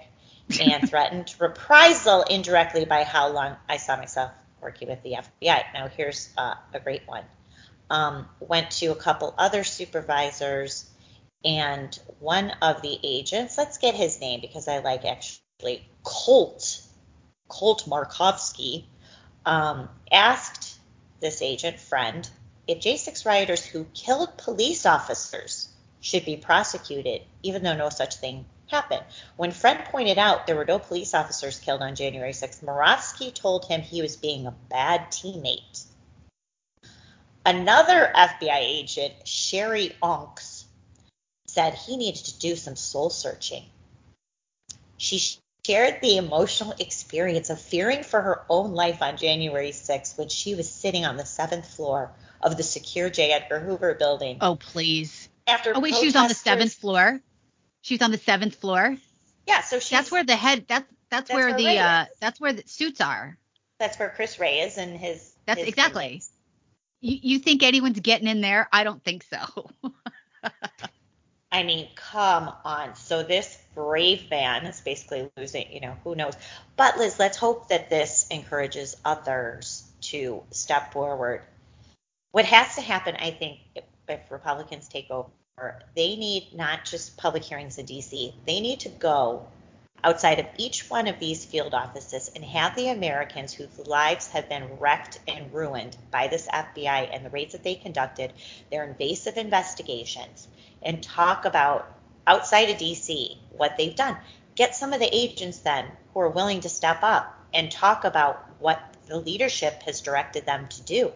and 0.60 0.90
threatened 0.90 1.32
reprisal 1.38 2.22
indirectly 2.22 2.84
by 2.84 3.04
how 3.04 3.28
long 3.28 3.56
I 3.68 3.76
saw 3.76 3.96
myself 3.96 4.32
working 4.64 4.88
with 4.88 5.02
the 5.02 5.12
FBI. 5.12 5.62
Now, 5.74 5.88
here's 5.88 6.30
uh, 6.36 6.54
a 6.72 6.80
great 6.80 7.06
one. 7.06 7.24
Um, 7.90 8.26
went 8.40 8.70
to 8.72 8.86
a 8.86 8.96
couple 8.96 9.34
other 9.36 9.62
supervisors, 9.62 10.90
and 11.44 11.96
one 12.18 12.50
of 12.62 12.80
the 12.82 12.98
agents, 13.04 13.58
let's 13.58 13.78
get 13.78 13.94
his 13.94 14.20
name 14.20 14.40
because 14.40 14.66
I 14.66 14.78
like 14.78 15.04
actually 15.04 15.86
Colt, 16.02 16.80
Colt 17.46 17.84
Markovsky, 17.86 18.84
um, 19.44 19.90
asked 20.10 20.78
this 21.20 21.42
agent 21.42 21.78
friend 21.78 22.28
if 22.66 22.78
J6 22.78 23.26
rioters 23.26 23.64
who 23.64 23.84
killed 23.92 24.38
police 24.38 24.86
officers 24.86 25.68
should 26.00 26.24
be 26.24 26.36
prosecuted, 26.36 27.22
even 27.42 27.62
though 27.62 27.76
no 27.76 27.90
such 27.90 28.16
thing 28.16 28.46
happened. 28.74 29.04
When 29.36 29.52
Friend 29.52 29.78
pointed 29.84 30.18
out 30.18 30.46
there 30.46 30.56
were 30.56 30.64
no 30.64 30.78
police 30.78 31.14
officers 31.14 31.60
killed 31.60 31.80
on 31.80 31.94
January 31.94 32.32
6th, 32.32 32.62
Moravsky 32.62 33.30
told 33.30 33.66
him 33.66 33.80
he 33.80 34.02
was 34.02 34.16
being 34.16 34.46
a 34.46 34.54
bad 34.68 35.12
teammate. 35.12 35.84
Another 37.46 38.10
FBI 38.14 38.58
agent, 38.58 39.14
Sherry 39.24 39.94
Onks, 40.02 40.64
said 41.46 41.74
he 41.74 41.96
needed 41.96 42.24
to 42.24 42.38
do 42.38 42.56
some 42.56 42.74
soul 42.74 43.10
searching. 43.10 43.64
She 44.96 45.22
shared 45.64 46.00
the 46.00 46.16
emotional 46.16 46.74
experience 46.78 47.50
of 47.50 47.60
fearing 47.60 48.02
for 48.02 48.20
her 48.20 48.42
own 48.48 48.72
life 48.72 49.02
on 49.02 49.16
January 49.16 49.70
6th 49.70 50.18
when 50.18 50.28
she 50.28 50.54
was 50.56 50.68
sitting 50.68 51.04
on 51.04 51.16
the 51.16 51.26
seventh 51.26 51.68
floor 51.76 52.10
of 52.42 52.56
the 52.56 52.62
secure 52.62 53.08
J. 53.08 53.30
Edgar 53.30 53.60
Hoover 53.60 53.94
building. 53.94 54.38
Oh, 54.40 54.56
please 54.56 55.28
after 55.46 55.72
oh 55.74 55.80
wait, 55.80 55.94
she 55.94 56.06
was 56.06 56.16
on 56.16 56.28
the 56.28 56.34
seventh 56.34 56.74
floor. 56.74 57.20
She 57.84 57.92
was 57.92 58.00
on 58.00 58.12
the 58.12 58.16
seventh 58.16 58.54
floor. 58.54 58.96
Yeah, 59.46 59.60
so 59.60 59.78
she's 59.78 59.90
that's 59.90 60.10
where 60.10 60.24
the 60.24 60.34
head. 60.34 60.64
That's 60.66 60.90
that's, 61.10 61.28
that's 61.28 61.30
where, 61.30 61.48
where, 61.48 61.58
the 61.58 61.78
uh 61.78 62.04
that's 62.18 62.40
where 62.40 62.54
the 62.54 62.62
suits 62.64 63.02
are. 63.02 63.36
That's 63.78 63.98
where 63.98 64.08
Chris 64.08 64.40
Wray 64.40 64.60
is 64.60 64.78
and 64.78 64.96
his. 64.98 65.34
That's 65.44 65.60
his 65.60 65.68
exactly. 65.68 66.22
You, 67.02 67.18
you 67.20 67.38
think 67.40 67.62
anyone's 67.62 68.00
getting 68.00 68.26
in 68.26 68.40
there? 68.40 68.70
I 68.72 68.84
don't 68.84 69.04
think 69.04 69.24
so. 69.24 69.70
I 71.52 71.62
mean, 71.62 71.88
come 71.94 72.50
on. 72.64 72.96
So 72.96 73.22
this 73.22 73.58
brave 73.74 74.30
man 74.30 74.64
is 74.64 74.80
basically 74.80 75.30
losing, 75.36 75.70
you 75.70 75.80
know, 75.80 75.94
who 76.04 76.14
knows. 76.14 76.32
But 76.78 76.96
Liz, 76.96 77.18
let's 77.18 77.36
hope 77.36 77.68
that 77.68 77.90
this 77.90 78.26
encourages 78.30 78.96
others 79.04 79.86
to 80.00 80.42
step 80.52 80.94
forward. 80.94 81.42
What 82.32 82.46
has 82.46 82.76
to 82.76 82.80
happen, 82.80 83.16
I 83.20 83.30
think, 83.30 83.58
if 84.08 84.30
Republicans 84.30 84.88
take 84.88 85.10
over, 85.10 85.28
they 85.94 86.16
need 86.16 86.48
not 86.54 86.84
just 86.84 87.16
public 87.16 87.44
hearings 87.44 87.78
in 87.78 87.86
DC, 87.86 88.34
they 88.46 88.60
need 88.60 88.80
to 88.80 88.88
go 88.88 89.46
outside 90.02 90.38
of 90.38 90.46
each 90.58 90.90
one 90.90 91.06
of 91.06 91.18
these 91.18 91.44
field 91.44 91.72
offices 91.72 92.30
and 92.34 92.44
have 92.44 92.76
the 92.76 92.88
Americans 92.88 93.54
whose 93.54 93.86
lives 93.86 94.28
have 94.28 94.48
been 94.48 94.78
wrecked 94.78 95.18
and 95.26 95.52
ruined 95.54 95.96
by 96.10 96.28
this 96.28 96.46
FBI 96.46 97.08
and 97.14 97.24
the 97.24 97.30
raids 97.30 97.52
that 97.52 97.64
they 97.64 97.74
conducted, 97.74 98.32
their 98.70 98.84
invasive 98.84 99.38
investigations, 99.38 100.46
and 100.82 101.02
talk 101.02 101.46
about 101.46 101.90
outside 102.26 102.68
of 102.70 102.76
DC 102.76 103.38
what 103.56 103.76
they've 103.78 103.96
done. 103.96 104.16
Get 104.56 104.74
some 104.74 104.92
of 104.92 105.00
the 105.00 105.14
agents 105.14 105.58
then 105.60 105.86
who 106.12 106.20
are 106.20 106.28
willing 106.28 106.60
to 106.60 106.68
step 106.68 106.98
up 107.02 107.34
and 107.54 107.70
talk 107.70 108.04
about 108.04 108.44
what 108.58 108.80
the 109.06 109.18
leadership 109.18 109.82
has 109.84 110.00
directed 110.00 110.44
them 110.44 110.68
to 110.68 110.82
do. 110.82 111.12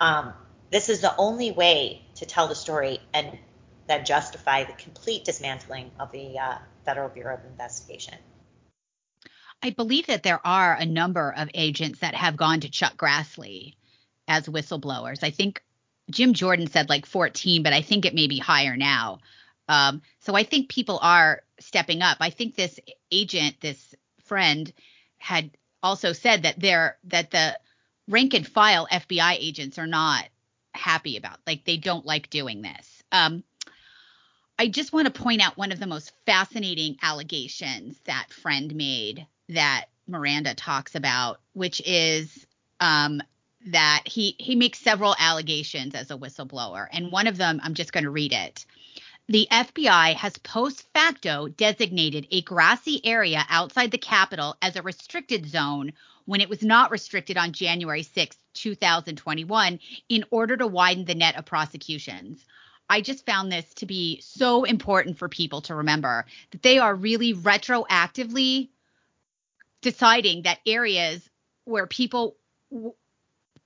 Um, 0.00 0.32
this 0.70 0.88
is 0.88 1.02
the 1.02 1.14
only 1.16 1.52
way 1.52 2.02
to 2.22 2.26
tell 2.26 2.46
the 2.46 2.54
story 2.54 3.00
and 3.12 3.36
then 3.88 4.04
justify 4.04 4.64
the 4.64 4.72
complete 4.74 5.24
dismantling 5.24 5.90
of 5.98 6.12
the 6.12 6.38
uh, 6.38 6.58
Federal 6.84 7.08
Bureau 7.08 7.34
of 7.34 7.44
Investigation. 7.44 8.14
I 9.60 9.70
believe 9.70 10.06
that 10.06 10.22
there 10.22 10.44
are 10.44 10.74
a 10.74 10.86
number 10.86 11.34
of 11.36 11.50
agents 11.52 11.98
that 11.98 12.14
have 12.14 12.36
gone 12.36 12.60
to 12.60 12.70
Chuck 12.70 12.96
Grassley 12.96 13.74
as 14.28 14.46
whistleblowers. 14.46 15.22
I 15.22 15.30
think 15.30 15.62
Jim 16.10 16.32
Jordan 16.32 16.68
said 16.68 16.88
like 16.88 17.06
14, 17.06 17.62
but 17.62 17.72
I 17.72 17.82
think 17.82 18.04
it 18.04 18.14
may 18.14 18.28
be 18.28 18.38
higher 18.38 18.76
now. 18.76 19.18
Um, 19.68 20.02
so 20.20 20.34
I 20.34 20.44
think 20.44 20.68
people 20.68 20.98
are 21.02 21.42
stepping 21.58 22.02
up. 22.02 22.18
I 22.20 22.30
think 22.30 22.54
this 22.54 22.78
agent, 23.10 23.56
this 23.60 23.94
friend, 24.24 24.72
had 25.18 25.50
also 25.82 26.12
said 26.12 26.42
that 26.44 26.58
they're 26.58 26.98
that 27.04 27.30
the 27.30 27.58
rank 28.08 28.34
and 28.34 28.46
file 28.46 28.86
FBI 28.90 29.36
agents 29.38 29.78
are 29.78 29.86
not 29.86 30.24
happy 30.74 31.16
about. 31.16 31.38
Like 31.46 31.64
they 31.64 31.76
don't 31.76 32.06
like 32.06 32.30
doing 32.30 32.62
this. 32.62 33.02
Um, 33.12 33.44
I 34.58 34.68
just 34.68 34.92
want 34.92 35.12
to 35.12 35.22
point 35.22 35.42
out 35.42 35.56
one 35.56 35.72
of 35.72 35.80
the 35.80 35.86
most 35.86 36.12
fascinating 36.26 36.96
allegations 37.02 37.98
that 38.04 38.26
friend 38.30 38.74
made 38.74 39.26
that 39.48 39.86
Miranda 40.06 40.54
talks 40.54 40.94
about, 40.94 41.40
which 41.52 41.82
is 41.84 42.46
um, 42.80 43.22
that 43.66 44.02
he 44.06 44.34
he 44.38 44.54
makes 44.56 44.78
several 44.78 45.16
allegations 45.18 45.94
as 45.94 46.10
a 46.10 46.16
whistleblower, 46.16 46.86
and 46.92 47.12
one 47.12 47.26
of 47.26 47.36
them 47.36 47.60
I'm 47.62 47.74
just 47.74 47.92
going 47.92 48.04
to 48.04 48.10
read 48.10 48.32
it. 48.32 48.64
The 49.28 49.46
FBI 49.50 50.14
has 50.14 50.36
post 50.38 50.84
facto 50.92 51.48
designated 51.48 52.26
a 52.30 52.42
grassy 52.42 53.00
area 53.04 53.44
outside 53.48 53.90
the 53.90 53.98
Capitol 53.98 54.56
as 54.60 54.76
a 54.76 54.82
restricted 54.82 55.46
zone 55.46 55.92
when 56.24 56.40
it 56.40 56.48
was 56.48 56.62
not 56.62 56.90
restricted 56.90 57.36
on 57.36 57.52
January 57.52 58.02
6, 58.02 58.36
2021, 58.54 59.80
in 60.08 60.24
order 60.30 60.56
to 60.56 60.66
widen 60.66 61.04
the 61.04 61.14
net 61.14 61.36
of 61.36 61.44
prosecutions. 61.44 62.44
I 62.88 63.00
just 63.00 63.24
found 63.24 63.50
this 63.50 63.72
to 63.74 63.86
be 63.86 64.20
so 64.20 64.64
important 64.64 65.18
for 65.18 65.28
people 65.28 65.62
to 65.62 65.76
remember 65.76 66.26
that 66.50 66.62
they 66.62 66.78
are 66.78 66.94
really 66.94 67.34
retroactively 67.34 68.68
deciding 69.80 70.42
that 70.42 70.60
areas 70.66 71.28
where 71.64 71.86
people 71.86 72.36
w- 72.70 72.94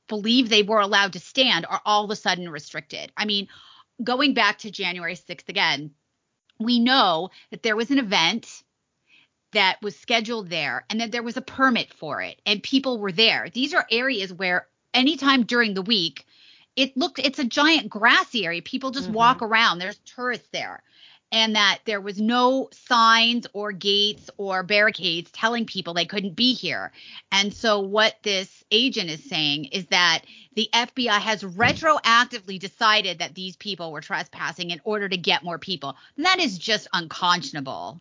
believe 0.09 0.48
they 0.48 0.62
were 0.62 0.80
allowed 0.80 1.14
to 1.14 1.20
stand 1.20 1.66
are 1.66 1.80
all 1.84 2.04
of 2.04 2.11
a 2.11 2.16
sudden 2.16 2.48
restricted. 2.48 3.12
I 3.16 3.24
mean, 3.24 3.48
going 4.02 4.34
back 4.34 4.59
to 4.59 4.70
January 4.70 5.16
6th 5.16 5.48
again, 5.48 5.92
we 6.59 6.78
know 6.78 7.30
that 7.50 7.62
there 7.62 7.76
was 7.76 7.90
an 7.90 7.98
event 7.98 8.62
that 9.53 9.80
was 9.82 9.97
scheduled 9.99 10.51
there 10.51 10.84
and 10.90 11.01
that 11.01 11.12
there 11.12 11.22
was 11.22 11.36
a 11.36 11.42
permit 11.42 11.92
for 11.94 12.20
it 12.22 12.40
and 12.47 12.62
people 12.62 12.99
were 12.99 13.12
there. 13.12 13.49
These 13.53 13.74
are 13.74 13.86
areas 13.90 14.32
where 14.32 14.66
anytime 14.92 15.44
during 15.44 15.74
the 15.74 15.82
week, 15.82 16.26
it 16.74 16.97
looked 16.97 17.18
it's 17.18 17.38
a 17.38 17.44
giant 17.44 17.88
grassy 17.88 18.44
area. 18.44 18.62
People 18.62 18.90
just 18.90 19.07
mm-hmm. 19.07 19.16
walk 19.16 19.42
around. 19.42 19.78
There's 19.78 19.99
tourists 19.99 20.49
there. 20.53 20.82
and 21.32 21.57
that 21.57 21.80
there 21.86 22.01
was 22.01 22.20
no 22.20 22.68
signs 22.72 23.47
or 23.53 23.72
gates 23.72 24.30
or 24.36 24.62
barricades 24.62 25.30
telling 25.32 25.66
people 25.66 25.92
they 25.92 26.05
couldn't 26.05 26.36
be 26.36 26.55
here. 26.55 26.92
And 27.32 27.53
so, 27.53 27.80
what 27.80 28.14
this 28.22 28.64
agent 28.70 29.11
is 29.11 29.24
saying 29.24 29.66
is 29.66 29.86
that 29.86 30.22
the 30.55 30.68
FBI 30.72 31.18
has 31.18 31.42
retroactively 31.42 32.59
decided 32.59 33.18
that 33.18 33.34
these 33.34 33.57
people 33.57 33.90
were 33.90 34.01
trespassing 34.01 34.70
in 34.70 34.80
order 34.84 35.09
to 35.09 35.16
get 35.16 35.42
more 35.42 35.59
people. 35.59 35.97
And 36.16 36.26
that 36.26 36.38
is 36.38 36.59
just 36.59 36.88
unconscionable. 36.92 38.01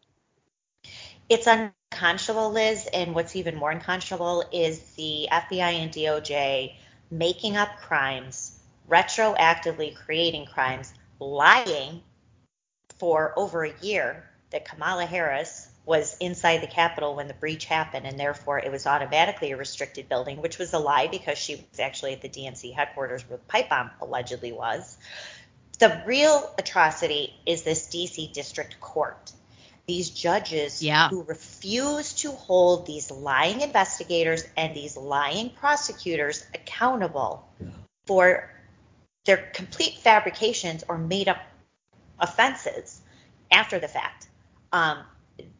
It's 1.28 1.48
unconscionable, 1.48 2.52
Liz. 2.52 2.88
And 2.94 3.16
what's 3.16 3.36
even 3.36 3.56
more 3.56 3.72
unconscionable 3.72 4.46
is 4.52 4.80
the 4.96 5.28
FBI 5.32 5.84
and 5.84 5.92
DOJ 5.92 6.76
making 7.10 7.58
up 7.58 7.78
crimes, 7.78 8.60
retroactively 8.90 9.96
creating 9.96 10.46
crimes, 10.46 10.94
lying 11.20 12.02
for 13.00 13.34
over 13.38 13.64
a 13.64 13.74
year 13.82 14.24
that 14.52 14.68
Kamala 14.68 15.06
Harris 15.06 15.68
was 15.86 16.18
inside 16.20 16.62
the 16.62 16.68
Capitol 16.68 17.16
when 17.16 17.28
the 17.28 17.34
breach 17.34 17.66
happened, 17.66 18.08
and 18.08 18.20
therefore 18.20 18.60
it 18.60 18.72
was 18.72 18.88
automatically 18.88 19.52
a 19.52 19.58
restricted 19.58 20.10
building, 20.10 20.42
which 20.42 20.58
was 20.58 20.74
a 20.74 20.80
lie 20.80 21.08
because 21.08 21.38
she 21.38 21.56
was 21.56 21.80
actually 21.80 22.14
at 22.14 22.22
the 22.22 22.30
DNC 22.30 22.74
headquarters 22.74 23.28
where 23.30 23.38
the 23.38 23.44
pipe 23.46 23.70
bomb 23.70 23.92
allegedly 24.02 24.52
was. 24.52 24.98
The 25.78 26.02
real 26.06 26.54
atrocity 26.58 27.34
is 27.46 27.64
this 27.64 27.88
DC 27.88 28.34
District 28.34 28.80
Court. 28.80 29.32
These 29.88 30.10
judges 30.10 30.82
yeah. 30.82 31.10
who 31.10 31.24
refuse 31.24 32.14
to 32.16 32.32
hold 32.32 32.88
these 32.88 33.12
lying 33.12 33.62
investigators 33.62 34.44
and 34.58 34.76
these 34.76 34.98
lying 34.98 35.52
prosecutors 35.52 36.44
accountable 36.54 37.48
for 38.08 38.50
their 39.26 39.38
complete 39.54 40.00
fabrications 40.00 40.84
or 40.88 40.98
made 40.98 41.28
up 41.28 41.38
offenses 42.20 43.02
after 43.52 43.80
the 43.80 43.88
fact. 43.88 44.28
Um, 44.72 45.00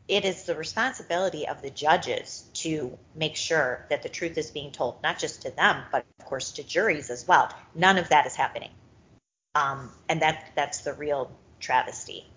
it 0.08 0.24
is 0.24 0.44
the 0.44 0.56
responsibility 0.56 1.48
of 1.48 1.62
the 1.62 1.70
judges 1.70 2.46
to 2.54 2.98
make 3.16 3.36
sure 3.36 3.86
that 3.90 4.04
the 4.04 4.10
truth 4.10 4.38
is 4.38 4.52
being 4.52 4.72
told, 4.72 5.02
not 5.02 5.18
just 5.18 5.42
to 5.44 5.52
them, 5.52 5.84
but 5.92 6.06
of 6.20 6.26
course 6.26 6.52
to 6.54 6.64
juries 6.64 7.10
as 7.10 7.28
well. 7.28 7.52
None 7.74 7.98
of 7.98 8.10
that 8.10 8.26
is 8.28 8.36
happening. 8.36 8.70
Um, 9.56 9.92
and 10.08 10.22
that 10.22 10.52
that's 10.56 10.80
the 10.80 10.94
real 10.94 11.32
travesty. 11.60 12.28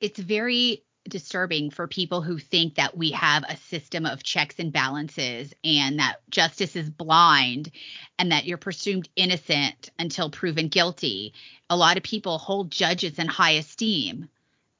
It's 0.00 0.18
very 0.18 0.84
disturbing 1.08 1.70
for 1.70 1.86
people 1.86 2.22
who 2.22 2.38
think 2.38 2.76
that 2.76 2.96
we 2.96 3.10
have 3.10 3.44
a 3.48 3.56
system 3.56 4.06
of 4.06 4.22
checks 4.22 4.56
and 4.58 4.72
balances 4.72 5.52
and 5.62 5.98
that 5.98 6.16
justice 6.30 6.76
is 6.76 6.88
blind 6.88 7.70
and 8.18 8.32
that 8.32 8.46
you're 8.46 8.58
presumed 8.58 9.08
innocent 9.14 9.90
until 9.98 10.30
proven 10.30 10.68
guilty. 10.68 11.34
A 11.68 11.76
lot 11.76 11.96
of 11.96 12.02
people 12.02 12.38
hold 12.38 12.70
judges 12.70 13.18
in 13.18 13.26
high 13.26 13.52
esteem, 13.52 14.28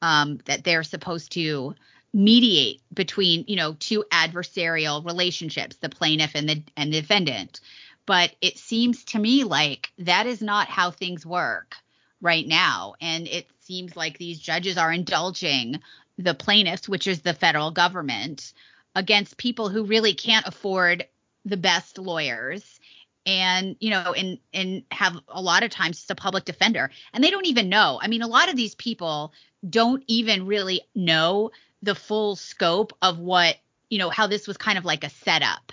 um, 0.00 0.38
that 0.46 0.64
they're 0.64 0.82
supposed 0.82 1.32
to 1.32 1.74
mediate 2.12 2.80
between, 2.92 3.44
you 3.48 3.56
know, 3.56 3.74
two 3.74 4.04
adversarial 4.10 5.04
relationships, 5.04 5.76
the 5.76 5.88
plaintiff 5.88 6.32
and 6.34 6.48
the 6.48 6.62
and 6.76 6.92
the 6.92 7.00
defendant. 7.00 7.60
But 8.06 8.34
it 8.40 8.58
seems 8.58 9.04
to 9.06 9.18
me 9.18 9.44
like 9.44 9.90
that 9.98 10.26
is 10.26 10.40
not 10.40 10.68
how 10.68 10.90
things 10.90 11.26
work 11.26 11.74
right 12.20 12.46
now. 12.46 12.94
And 13.00 13.26
it 13.26 13.48
seems 13.64 13.96
like 13.96 14.18
these 14.18 14.38
judges 14.38 14.76
are 14.78 14.92
indulging 14.92 15.80
the 16.18 16.34
plaintiffs, 16.34 16.88
which 16.88 17.06
is 17.06 17.22
the 17.22 17.34
federal 17.34 17.70
government, 17.70 18.52
against 18.94 19.36
people 19.36 19.68
who 19.68 19.84
really 19.84 20.14
can't 20.14 20.46
afford 20.46 21.06
the 21.44 21.56
best 21.56 21.98
lawyers. 21.98 22.80
And 23.26 23.76
you 23.80 23.88
know 23.88 24.12
and 24.12 24.38
and 24.52 24.82
have 24.90 25.16
a 25.28 25.40
lot 25.40 25.62
of 25.62 25.70
times 25.70 25.98
it's 25.98 26.10
a 26.10 26.14
public 26.14 26.44
defender. 26.44 26.90
And 27.14 27.24
they 27.24 27.30
don't 27.30 27.46
even 27.46 27.70
know. 27.70 27.98
I 28.02 28.08
mean 28.08 28.20
a 28.20 28.28
lot 28.28 28.50
of 28.50 28.56
these 28.56 28.74
people 28.74 29.32
don't 29.68 30.04
even 30.06 30.46
really 30.46 30.82
know 30.94 31.50
the 31.82 31.94
full 31.94 32.36
scope 32.36 32.92
of 33.00 33.18
what 33.18 33.56
you 33.88 33.98
know 33.98 34.10
how 34.10 34.26
this 34.26 34.46
was 34.46 34.58
kind 34.58 34.76
of 34.76 34.84
like 34.84 35.04
a 35.04 35.10
setup 35.10 35.72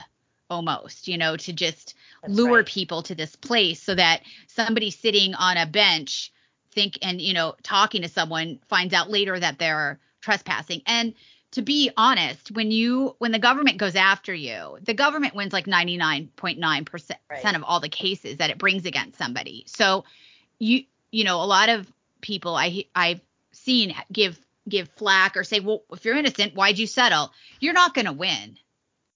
almost 0.49 1.07
you 1.07 1.17
know 1.17 1.37
to 1.37 1.53
just 1.53 1.95
That's 2.21 2.33
lure 2.33 2.57
right. 2.57 2.65
people 2.65 3.03
to 3.03 3.15
this 3.15 3.35
place 3.35 3.81
so 3.81 3.95
that 3.95 4.21
somebody 4.47 4.91
sitting 4.91 5.33
on 5.33 5.57
a 5.57 5.65
bench 5.65 6.31
think 6.71 6.97
and 7.01 7.21
you 7.21 7.33
know 7.33 7.55
talking 7.63 8.01
to 8.01 8.09
someone 8.09 8.59
finds 8.67 8.93
out 8.93 9.09
later 9.09 9.39
that 9.39 9.59
they're 9.59 9.99
trespassing. 10.21 10.81
And 10.85 11.13
to 11.51 11.61
be 11.61 11.91
honest, 11.97 12.51
when 12.51 12.71
you 12.71 13.15
when 13.19 13.31
the 13.31 13.39
government 13.39 13.77
goes 13.77 13.95
after 13.95 14.33
you, 14.33 14.77
the 14.81 14.93
government 14.93 15.35
wins 15.35 15.53
like 15.53 15.65
99.9% 15.65 17.15
right. 17.29 17.55
of 17.55 17.63
all 17.63 17.79
the 17.79 17.89
cases 17.89 18.37
that 18.37 18.49
it 18.49 18.57
brings 18.57 18.85
against 18.85 19.17
somebody. 19.17 19.63
So 19.67 20.05
you 20.59 20.85
you 21.11 21.23
know, 21.23 21.41
a 21.41 21.45
lot 21.45 21.69
of 21.69 21.91
people 22.21 22.55
I 22.55 22.85
I've 22.95 23.21
seen 23.51 23.93
give 24.11 24.39
give 24.69 24.89
flack 24.89 25.35
or 25.35 25.43
say, 25.43 25.59
"Well, 25.59 25.83
if 25.91 26.05
you're 26.05 26.15
innocent, 26.15 26.55
why'd 26.55 26.79
you 26.79 26.87
settle?" 26.87 27.31
You're 27.59 27.73
not 27.73 27.93
going 27.93 28.05
to 28.05 28.13
win. 28.13 28.57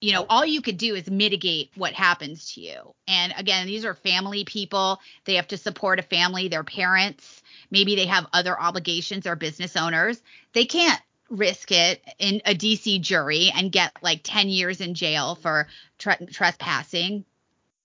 You 0.06 0.14
know, 0.14 0.26
all 0.30 0.46
you 0.46 0.62
could 0.62 0.78
do 0.78 0.96
is 0.96 1.10
mitigate 1.10 1.72
what 1.76 1.94
happens 1.94 2.54
to 2.54 2.62
you. 2.62 2.94
And 3.08 3.34
again, 3.38 3.66
these 3.66 3.86
are 3.86 3.94
family 3.94 4.44
people. 4.44 5.00
They 5.26 5.36
have 5.36 5.48
to 5.48 5.58
support 5.58 6.00
a 6.00 6.04
family, 6.04 6.48
their 6.48 6.64
parents 6.64 7.42
maybe 7.72 7.96
they 7.96 8.06
have 8.06 8.28
other 8.34 8.60
obligations 8.60 9.28
or 9.28 9.36
business 9.36 9.76
owners, 9.76 10.22
they 10.54 10.66
can't 10.66 11.02
risk 11.30 11.72
it 11.72 12.04
in 12.20 12.42
a 12.46 12.54
DC 12.54 13.02
jury 13.02 13.52
and 13.56 13.72
get 13.72 13.92
like 14.02 14.22
10 14.24 14.50
years 14.50 14.80
in 14.80 14.94
jail 14.94 15.36
for 15.36 15.68
tre- 15.98 16.28
trespassing 16.32 17.26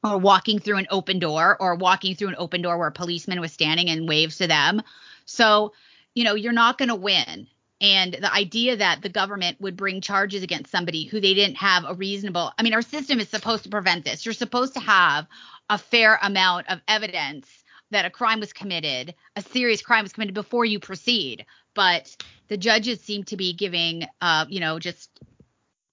or 0.04 0.18
walking 0.18 0.58
through 0.58 0.76
an 0.76 0.86
open 0.90 1.18
door 1.18 1.56
or 1.58 1.74
walking 1.74 2.14
through 2.14 2.28
an 2.28 2.36
open 2.38 2.62
door 2.62 2.78
where 2.78 2.88
a 2.88 2.92
policeman 2.92 3.40
was 3.40 3.52
standing 3.52 3.88
and 3.88 4.08
waves 4.08 4.38
to 4.38 4.46
them. 4.46 4.82
So, 5.24 5.72
you 6.14 6.24
know, 6.24 6.34
you're 6.34 6.52
not 6.52 6.78
going 6.78 6.90
to 6.90 6.94
win. 6.94 7.46
And 7.80 8.12
the 8.12 8.32
idea 8.32 8.76
that 8.76 9.00
the 9.00 9.08
government 9.08 9.60
would 9.60 9.76
bring 9.76 10.02
charges 10.02 10.42
against 10.42 10.70
somebody 10.70 11.04
who 11.04 11.18
they 11.20 11.32
didn't 11.32 11.56
have 11.56 11.84
a 11.86 11.94
reasonable, 11.94 12.52
I 12.58 12.62
mean, 12.62 12.74
our 12.74 12.82
system 12.82 13.20
is 13.20 13.28
supposed 13.28 13.64
to 13.64 13.70
prevent 13.70 14.04
this. 14.04 14.24
You're 14.26 14.34
supposed 14.34 14.74
to 14.74 14.80
have 14.80 15.26
a 15.70 15.78
fair 15.78 16.18
amount 16.22 16.68
of 16.68 16.80
evidence 16.86 17.48
that 17.90 18.04
a 18.04 18.10
crime 18.10 18.40
was 18.40 18.52
committed, 18.52 19.14
a 19.34 19.42
serious 19.42 19.82
crime 19.82 20.04
was 20.04 20.12
committed 20.12 20.34
before 20.34 20.64
you 20.64 20.78
proceed. 20.78 21.46
But 21.74 22.16
the 22.48 22.56
judges 22.56 23.00
seem 23.00 23.24
to 23.24 23.36
be 23.36 23.52
giving, 23.52 24.06
uh, 24.20 24.46
you 24.48 24.60
know, 24.60 24.78
just 24.78 25.10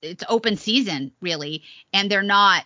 it's 0.01 0.23
open 0.29 0.57
season 0.57 1.11
really, 1.21 1.63
and 1.93 2.09
they're 2.09 2.21
not, 2.21 2.65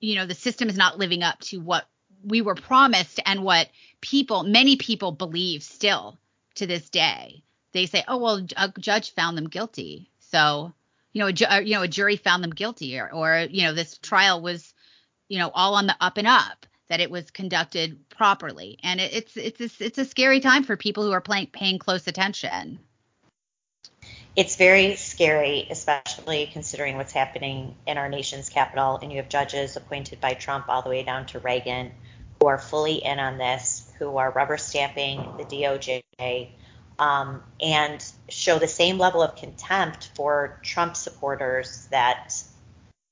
you 0.00 0.16
know, 0.16 0.26
the 0.26 0.34
system 0.34 0.68
is 0.68 0.76
not 0.76 0.98
living 0.98 1.22
up 1.22 1.38
to 1.40 1.60
what 1.60 1.86
we 2.24 2.40
were 2.40 2.54
promised 2.54 3.20
and 3.24 3.42
what 3.42 3.68
people, 4.00 4.42
many 4.42 4.76
people 4.76 5.12
believe 5.12 5.62
still 5.62 6.18
to 6.56 6.66
this 6.66 6.90
day. 6.90 7.42
They 7.76 7.84
say, 7.84 8.04
oh 8.08 8.16
well, 8.16 8.46
a 8.56 8.72
judge 8.78 9.12
found 9.12 9.36
them 9.36 9.50
guilty, 9.50 10.08
so 10.18 10.72
you 11.12 11.20
know, 11.20 11.26
a 11.26 11.32
ju- 11.34 11.44
uh, 11.44 11.58
you 11.58 11.74
know, 11.74 11.82
a 11.82 11.88
jury 11.88 12.16
found 12.16 12.42
them 12.42 12.52
guilty, 12.52 12.98
or, 12.98 13.12
or 13.12 13.46
you 13.50 13.64
know, 13.64 13.74
this 13.74 13.98
trial 13.98 14.40
was, 14.40 14.72
you 15.28 15.38
know, 15.38 15.50
all 15.52 15.74
on 15.74 15.86
the 15.86 15.94
up 16.00 16.16
and 16.16 16.26
up 16.26 16.64
that 16.88 17.00
it 17.00 17.10
was 17.10 17.30
conducted 17.30 18.08
properly. 18.08 18.78
And 18.82 18.98
it, 18.98 19.12
it's 19.12 19.36
it's 19.36 19.60
a, 19.60 19.84
it's 19.84 19.98
a 19.98 20.06
scary 20.06 20.40
time 20.40 20.64
for 20.64 20.78
people 20.78 21.04
who 21.04 21.12
are 21.12 21.20
paying 21.20 21.78
close 21.78 22.06
attention. 22.06 22.78
It's 24.34 24.56
very 24.56 24.96
scary, 24.96 25.66
especially 25.70 26.48
considering 26.50 26.96
what's 26.96 27.12
happening 27.12 27.74
in 27.86 27.98
our 27.98 28.08
nation's 28.08 28.48
capital. 28.48 28.98
And 29.02 29.12
you 29.12 29.18
have 29.18 29.28
judges 29.28 29.76
appointed 29.76 30.18
by 30.22 30.32
Trump 30.32 30.70
all 30.70 30.80
the 30.80 30.88
way 30.88 31.02
down 31.02 31.26
to 31.26 31.40
Reagan 31.40 31.92
who 32.40 32.46
are 32.46 32.58
fully 32.58 32.96
in 32.96 33.18
on 33.18 33.38
this, 33.38 33.90
who 33.98 34.16
are 34.16 34.30
rubber 34.30 34.56
stamping 34.56 35.18
the 35.38 35.44
DOJ, 35.44 36.02
um, 36.98 37.42
and 37.60 38.04
show 38.28 38.58
the 38.58 38.68
same 38.68 38.98
level 38.98 39.22
of 39.22 39.36
contempt 39.36 40.10
for 40.14 40.58
Trump 40.62 40.96
supporters 40.96 41.88
that, 41.90 42.34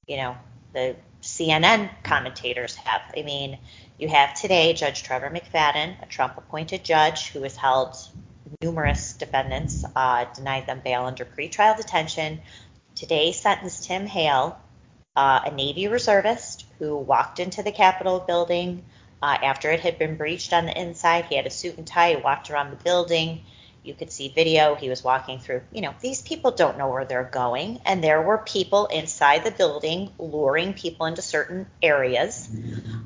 you 0.06 0.16
know, 0.16 0.36
the 0.72 0.96
CNN 1.22 1.90
commentators 2.02 2.76
have. 2.76 3.02
I 3.16 3.22
mean, 3.22 3.58
you 3.98 4.08
have 4.08 4.34
today 4.34 4.72
Judge 4.72 5.02
Trevor 5.02 5.30
McFadden, 5.30 6.02
a 6.02 6.06
Trump 6.06 6.36
appointed 6.36 6.84
judge 6.84 7.28
who 7.28 7.42
has 7.42 7.56
held 7.56 7.96
numerous 8.62 9.14
defendants, 9.14 9.84
uh, 9.96 10.24
denied 10.34 10.66
them 10.66 10.80
bail 10.84 11.04
under 11.04 11.24
pretrial 11.24 11.76
detention. 11.76 12.40
Today 12.94 13.32
sentenced 13.32 13.84
Tim 13.84 14.06
Hale, 14.06 14.58
uh, 15.16 15.40
a 15.44 15.50
Navy 15.50 15.88
reservist 15.88 16.66
who 16.78 16.96
walked 16.96 17.38
into 17.38 17.62
the 17.62 17.72
Capitol 17.72 18.20
building 18.20 18.84
uh, 19.22 19.38
after 19.42 19.70
it 19.70 19.80
had 19.80 19.98
been 19.98 20.16
breached 20.16 20.52
on 20.52 20.66
the 20.66 20.78
inside. 20.78 21.24
He 21.26 21.36
had 21.36 21.46
a 21.46 21.50
suit 21.50 21.78
and 21.78 21.86
tie, 21.86 22.14
he 22.14 22.16
walked 22.16 22.50
around 22.50 22.70
the 22.70 22.84
building. 22.84 23.42
You 23.84 23.92
could 23.92 24.10
see 24.10 24.28
video. 24.28 24.74
He 24.74 24.88
was 24.88 25.04
walking 25.04 25.38
through. 25.38 25.60
You 25.70 25.82
know, 25.82 25.94
these 26.00 26.22
people 26.22 26.52
don't 26.52 26.78
know 26.78 26.88
where 26.88 27.04
they're 27.04 27.22
going. 27.22 27.80
And 27.84 28.02
there 28.02 28.22
were 28.22 28.38
people 28.38 28.86
inside 28.86 29.44
the 29.44 29.50
building 29.50 30.10
luring 30.18 30.72
people 30.72 31.04
into 31.04 31.20
certain 31.20 31.66
areas. 31.82 32.48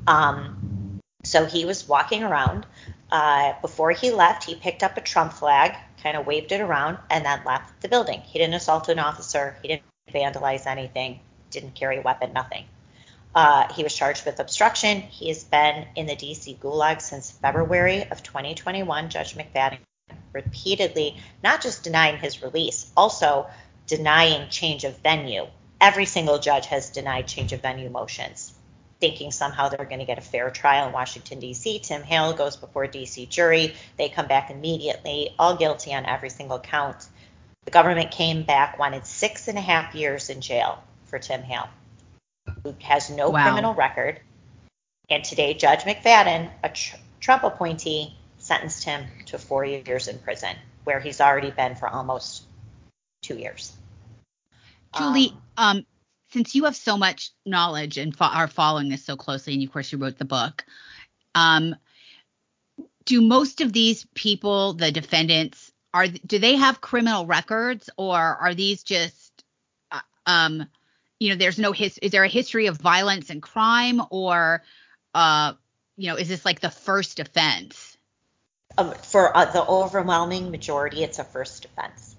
Um, 0.07 1.01
so 1.23 1.45
he 1.45 1.65
was 1.65 1.87
walking 1.87 2.23
around. 2.23 2.65
Uh, 3.11 3.53
before 3.61 3.91
he 3.91 4.11
left, 4.11 4.45
he 4.45 4.55
picked 4.55 4.81
up 4.81 4.95
a 4.95 5.01
Trump 5.01 5.33
flag, 5.33 5.75
kind 6.01 6.15
of 6.15 6.25
waved 6.25 6.53
it 6.53 6.61
around, 6.61 6.97
and 7.09 7.25
then 7.25 7.41
left 7.45 7.81
the 7.81 7.89
building. 7.89 8.21
He 8.21 8.39
didn't 8.39 8.53
assault 8.53 8.87
an 8.87 8.99
officer. 8.99 9.57
He 9.61 9.67
didn't 9.67 9.83
vandalize 10.13 10.65
anything. 10.65 11.19
Didn't 11.51 11.75
carry 11.75 11.97
a 11.97 12.01
weapon. 12.01 12.31
Nothing. 12.31 12.65
Uh, 13.35 13.71
he 13.73 13.83
was 13.83 13.93
charged 13.93 14.25
with 14.25 14.39
obstruction. 14.39 15.01
He 15.01 15.27
has 15.27 15.43
been 15.43 15.87
in 15.95 16.05
the 16.05 16.15
DC 16.15 16.57
gulag 16.57 17.01
since 17.01 17.31
February 17.31 18.09
of 18.09 18.23
2021. 18.23 19.09
Judge 19.09 19.35
McFadden 19.35 19.79
repeatedly 20.33 21.17
not 21.43 21.61
just 21.61 21.83
denying 21.83 22.17
his 22.17 22.41
release, 22.41 22.91
also 22.95 23.47
denying 23.87 24.49
change 24.49 24.83
of 24.83 24.97
venue. 24.99 25.47
Every 25.81 26.05
single 26.05 26.39
judge 26.39 26.67
has 26.67 26.89
denied 26.89 27.27
change 27.27 27.53
of 27.53 27.61
venue 27.61 27.89
motions, 27.89 28.53
thinking 28.99 29.31
somehow 29.31 29.69
they're 29.69 29.85
going 29.85 29.99
to 29.99 30.05
get 30.05 30.17
a 30.17 30.21
fair 30.21 30.49
trial 30.49 30.87
in 30.87 30.93
Washington, 30.93 31.39
D.C. 31.39 31.79
Tim 31.79 32.03
Hale 32.03 32.33
goes 32.33 32.57
before 32.57 32.87
D.C. 32.87 33.25
jury. 33.27 33.73
They 33.97 34.09
come 34.09 34.27
back 34.27 34.51
immediately, 34.51 35.33
all 35.39 35.55
guilty 35.55 35.93
on 35.93 36.05
every 36.05 36.29
single 36.29 36.59
count. 36.59 37.07
The 37.65 37.71
government 37.71 38.11
came 38.11 38.43
back, 38.43 38.77
wanted 38.77 39.05
six 39.05 39.47
and 39.47 39.57
a 39.57 39.61
half 39.61 39.95
years 39.95 40.29
in 40.29 40.41
jail 40.41 40.83
for 41.05 41.19
Tim 41.19 41.41
Hale, 41.41 41.69
who 42.63 42.75
has 42.81 43.09
no 43.09 43.29
wow. 43.29 43.43
criminal 43.43 43.73
record. 43.73 44.19
And 45.09 45.23
today, 45.23 45.53
Judge 45.55 45.81
McFadden, 45.81 46.51
a 46.63 46.69
tr- 46.69 46.97
Trump 47.19 47.43
appointee, 47.43 48.15
sentenced 48.49 48.83
him 48.83 49.05
to 49.27 49.37
four 49.37 49.63
years 49.63 50.07
in 50.07 50.17
prison, 50.17 50.55
where 50.83 50.99
he's 50.99 51.21
already 51.21 51.51
been 51.51 51.75
for 51.75 51.87
almost 51.87 52.45
two 53.21 53.37
years. 53.37 53.77
Julie, 54.97 55.35
um, 55.55 55.77
um, 55.77 55.85
since 56.31 56.55
you 56.55 56.65
have 56.65 56.75
so 56.75 56.97
much 56.97 57.29
knowledge 57.45 57.99
and 57.99 58.15
fo- 58.15 58.25
are 58.25 58.47
following 58.47 58.89
this 58.89 59.05
so 59.05 59.15
closely, 59.15 59.53
and 59.53 59.63
of 59.63 59.71
course 59.71 59.91
you 59.91 59.99
wrote 59.99 60.17
the 60.17 60.25
book, 60.25 60.65
um, 61.35 61.75
do 63.05 63.21
most 63.21 63.61
of 63.61 63.71
these 63.71 64.07
people, 64.15 64.73
the 64.73 64.91
defendants, 64.91 65.71
are 65.93 66.07
do 66.07 66.39
they 66.39 66.55
have 66.55 66.81
criminal 66.81 67.27
records, 67.27 67.87
or 67.97 68.17
are 68.17 68.55
these 68.55 68.81
just, 68.81 69.43
uh, 69.91 69.99
um, 70.25 70.65
you 71.19 71.29
know, 71.29 71.35
there's 71.35 71.59
no 71.59 71.71
his, 71.71 71.99
is 71.99 72.11
there 72.11 72.23
a 72.23 72.27
history 72.27 72.65
of 72.65 72.77
violence 72.77 73.29
and 73.29 73.43
crime, 73.43 74.01
or, 74.09 74.63
uh, 75.13 75.53
you 75.97 76.07
know, 76.07 76.15
is 76.15 76.29
this 76.29 76.45
like 76.45 76.61
the 76.61 76.71
first 76.71 77.19
offense? 77.19 77.88
For 79.03 79.35
uh, 79.35 79.45
the 79.45 79.65
overwhelming 79.65 80.51
majority, 80.51 81.03
it's 81.03 81.19
a 81.19 81.23
first 81.23 81.65
offense. 81.65 82.15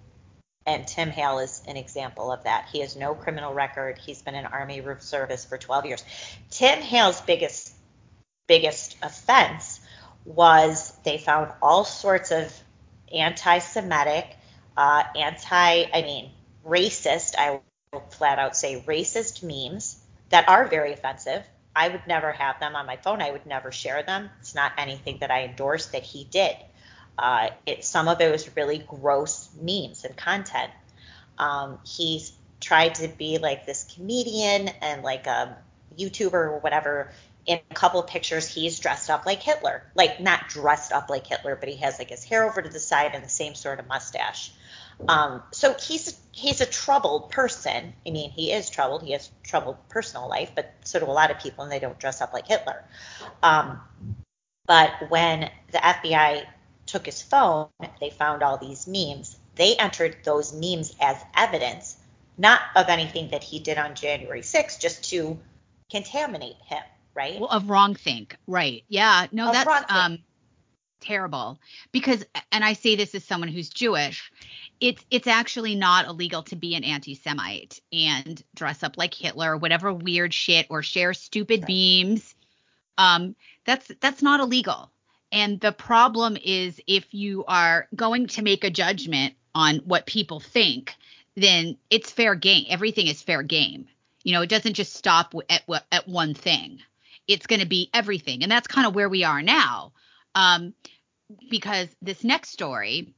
And 0.66 0.86
Tim 0.86 1.11
Hale 1.11 1.38
is 1.38 1.62
an 1.66 1.76
example 1.76 2.30
of 2.30 2.44
that. 2.44 2.68
He 2.70 2.80
has 2.80 2.96
no 2.96 3.14
criminal 3.14 3.54
record. 3.54 3.98
He's 3.98 4.22
been 4.22 4.34
in 4.34 4.46
Army 4.46 4.82
service 4.98 5.44
for 5.44 5.56
12 5.58 5.86
years. 5.86 6.04
Tim 6.50 6.80
Hale's 6.80 7.20
biggest 7.20 7.72
biggest 8.46 8.96
offense 9.02 9.80
was 10.24 10.92
they 11.04 11.18
found 11.18 11.52
all 11.62 11.84
sorts 11.84 12.32
of 12.32 12.52
anti-Semitic, 13.12 14.36
uh, 14.76 15.04
anti, 15.16 15.84
I 15.92 16.02
mean, 16.02 16.30
racist. 16.66 17.36
I 17.38 17.61
will 17.92 18.00
flat 18.11 18.38
out 18.38 18.56
say 18.56 18.82
racist 18.86 19.42
memes 19.42 19.96
that 20.30 20.48
are 20.48 20.66
very 20.66 20.92
offensive. 20.92 21.42
I 21.75 21.89
would 21.89 22.07
never 22.07 22.33
have 22.33 22.59
them 22.61 22.75
on 22.75 22.87
my 22.87 22.97
phone. 22.97 23.23
I 23.23 23.31
would 23.31 23.47
never 23.47 23.71
share 23.71 24.03
them. 24.03 24.31
It's 24.41 24.55
not 24.55 24.73
anything 24.77 25.18
that 25.21 25.31
I 25.31 25.45
endorse 25.45 25.87
that 25.87 26.03
he 26.03 26.25
did. 26.25 26.57
Uh, 27.18 27.51
it, 27.66 27.85
some 27.85 28.09
of 28.09 28.21
it 28.21 28.31
was 28.31 28.57
really 28.57 28.79
gross 28.79 29.49
memes 29.61 30.05
and 30.05 30.16
content. 30.16 30.73
Um, 31.39 31.79
he's 31.85 32.33
tried 32.61 32.97
to 32.97 33.09
be 33.09 33.39
like 33.39 33.66
this 33.66 33.95
comedian 33.95 34.68
and 34.81 35.03
like 35.03 35.27
a 35.27 35.57
YouTuber 35.99 36.33
or 36.33 36.59
whatever. 36.59 37.12
In 37.51 37.59
a 37.68 37.74
couple 37.74 38.01
pictures, 38.05 38.46
he's 38.46 38.78
dressed 38.78 39.11
up 39.11 39.26
like 39.26 39.42
Hitler. 39.42 39.82
Like 39.96 40.20
not 40.20 40.48
dressed 40.48 40.92
up 40.92 41.11
like 41.11 41.26
Hitler, 41.26 41.57
but 41.57 41.68
he 41.68 41.78
has 41.78 41.98
like 41.98 42.11
his 42.11 42.22
hair 42.22 42.44
over 42.44 42.62
to 42.62 42.68
the 42.68 42.78
side 42.78 43.11
and 43.12 43.24
the 43.24 43.28
same 43.28 43.57
sort 43.57 43.80
of 43.80 43.88
mustache. 43.88 44.53
Um, 45.09 45.42
so 45.51 45.74
he's 45.74 46.16
he's 46.30 46.61
a 46.61 46.66
troubled 46.66 47.30
person. 47.30 47.92
I 48.07 48.11
mean, 48.11 48.30
he 48.30 48.53
is 48.53 48.70
troubled. 48.70 49.03
He 49.03 49.11
has 49.14 49.32
troubled 49.42 49.76
personal 49.88 50.28
life, 50.28 50.53
but 50.55 50.72
so 50.84 51.01
do 51.01 51.07
a 51.07 51.11
lot 51.11 51.32
of 51.32 51.40
people, 51.40 51.64
and 51.64 51.72
they 51.72 51.80
don't 51.80 51.98
dress 51.98 52.20
up 52.20 52.32
like 52.32 52.46
Hitler. 52.46 52.84
Um, 53.42 53.80
but 54.66 54.92
when 55.09 55.51
the 55.72 55.78
FBI 55.78 56.46
took 56.86 57.05
his 57.05 57.20
phone, 57.20 57.66
they 58.01 58.11
found 58.11 58.44
all 58.44 58.59
these 58.59 58.86
memes. 58.86 59.36
They 59.57 59.74
entered 59.74 60.18
those 60.22 60.53
memes 60.53 60.94
as 61.01 61.16
evidence, 61.34 61.96
not 62.38 62.61
of 62.76 62.88
anything 62.88 63.30
that 63.30 63.42
he 63.42 63.59
did 63.59 63.76
on 63.76 63.96
January 63.96 64.42
6th, 64.42 64.78
just 64.78 65.11
to 65.11 65.36
contaminate 65.90 66.57
him, 66.66 66.82
right? 67.21 67.41
Well, 67.41 67.51
of 67.51 67.68
wrong 67.68 67.95
think, 67.95 68.37
right? 68.47 68.83
Yeah, 68.89 69.27
no, 69.33 69.49
of 69.49 69.53
that's 69.53 69.93
um 69.93 70.18
terrible 71.01 71.59
because, 71.93 72.25
and 72.53 72.64
I 72.64 72.75
say 72.75 72.95
this 72.95 73.14
as 73.14 73.25
someone 73.25 73.49
who's 73.49 73.68
Jewish, 73.68 74.31
it's 74.81 75.05
it's 75.11 75.27
actually 75.27 75.75
not 75.75 76.07
illegal 76.07 76.43
to 76.45 76.57
be 76.57 76.75
an 76.75 76.85
anti-Semite 76.85 77.81
and 77.93 78.43
dress 78.55 78.83
up 78.83 78.97
like 78.97 79.14
Hitler, 79.14 79.53
or 79.53 79.57
whatever 79.57 79.93
weird 79.93 80.33
shit, 80.33 80.66
or 80.71 80.83
share 80.83 81.14
stupid 81.14 81.64
right. 81.68 82.07
memes. 82.09 82.35
Um, 82.99 83.35
that's 83.64 83.91
that's 84.01 84.23
not 84.23 84.41
illegal. 84.41 84.91
And 85.33 85.61
the 85.61 85.73
problem 85.73 86.37
is 86.43 86.81
if 86.87 87.14
you 87.14 87.45
are 87.47 87.87
going 87.95 88.27
to 88.29 88.43
make 88.43 88.64
a 88.64 88.71
judgment 88.71 89.35
on 89.55 89.77
what 89.85 90.07
people 90.07 90.41
think, 90.41 90.95
then 91.37 91.77
it's 91.89 92.11
fair 92.11 92.35
game. 92.35 92.66
Everything 92.68 93.07
is 93.07 93.23
fair 93.23 93.43
game. 93.43 93.87
You 94.25 94.33
know, 94.33 94.43
it 94.43 94.51
doesn't 94.51 94.75
just 94.75 94.95
stop 94.95 95.35
at 95.49 95.62
at 95.93 96.09
one 96.09 96.35
thing. 96.35 96.81
It's 97.33 97.47
going 97.47 97.61
to 97.61 97.66
be 97.66 97.91
everything, 97.95 98.43
and 98.43 98.51
that's 98.51 98.66
kind 98.66 98.87
of 98.87 98.95
where 98.95 99.09
we 99.09 99.24
are 99.24 99.43
now. 99.43 99.93
Um, 100.35 100.74
because 101.49 101.89
this 102.03 102.24
next 102.24 102.51
story 102.51 103.14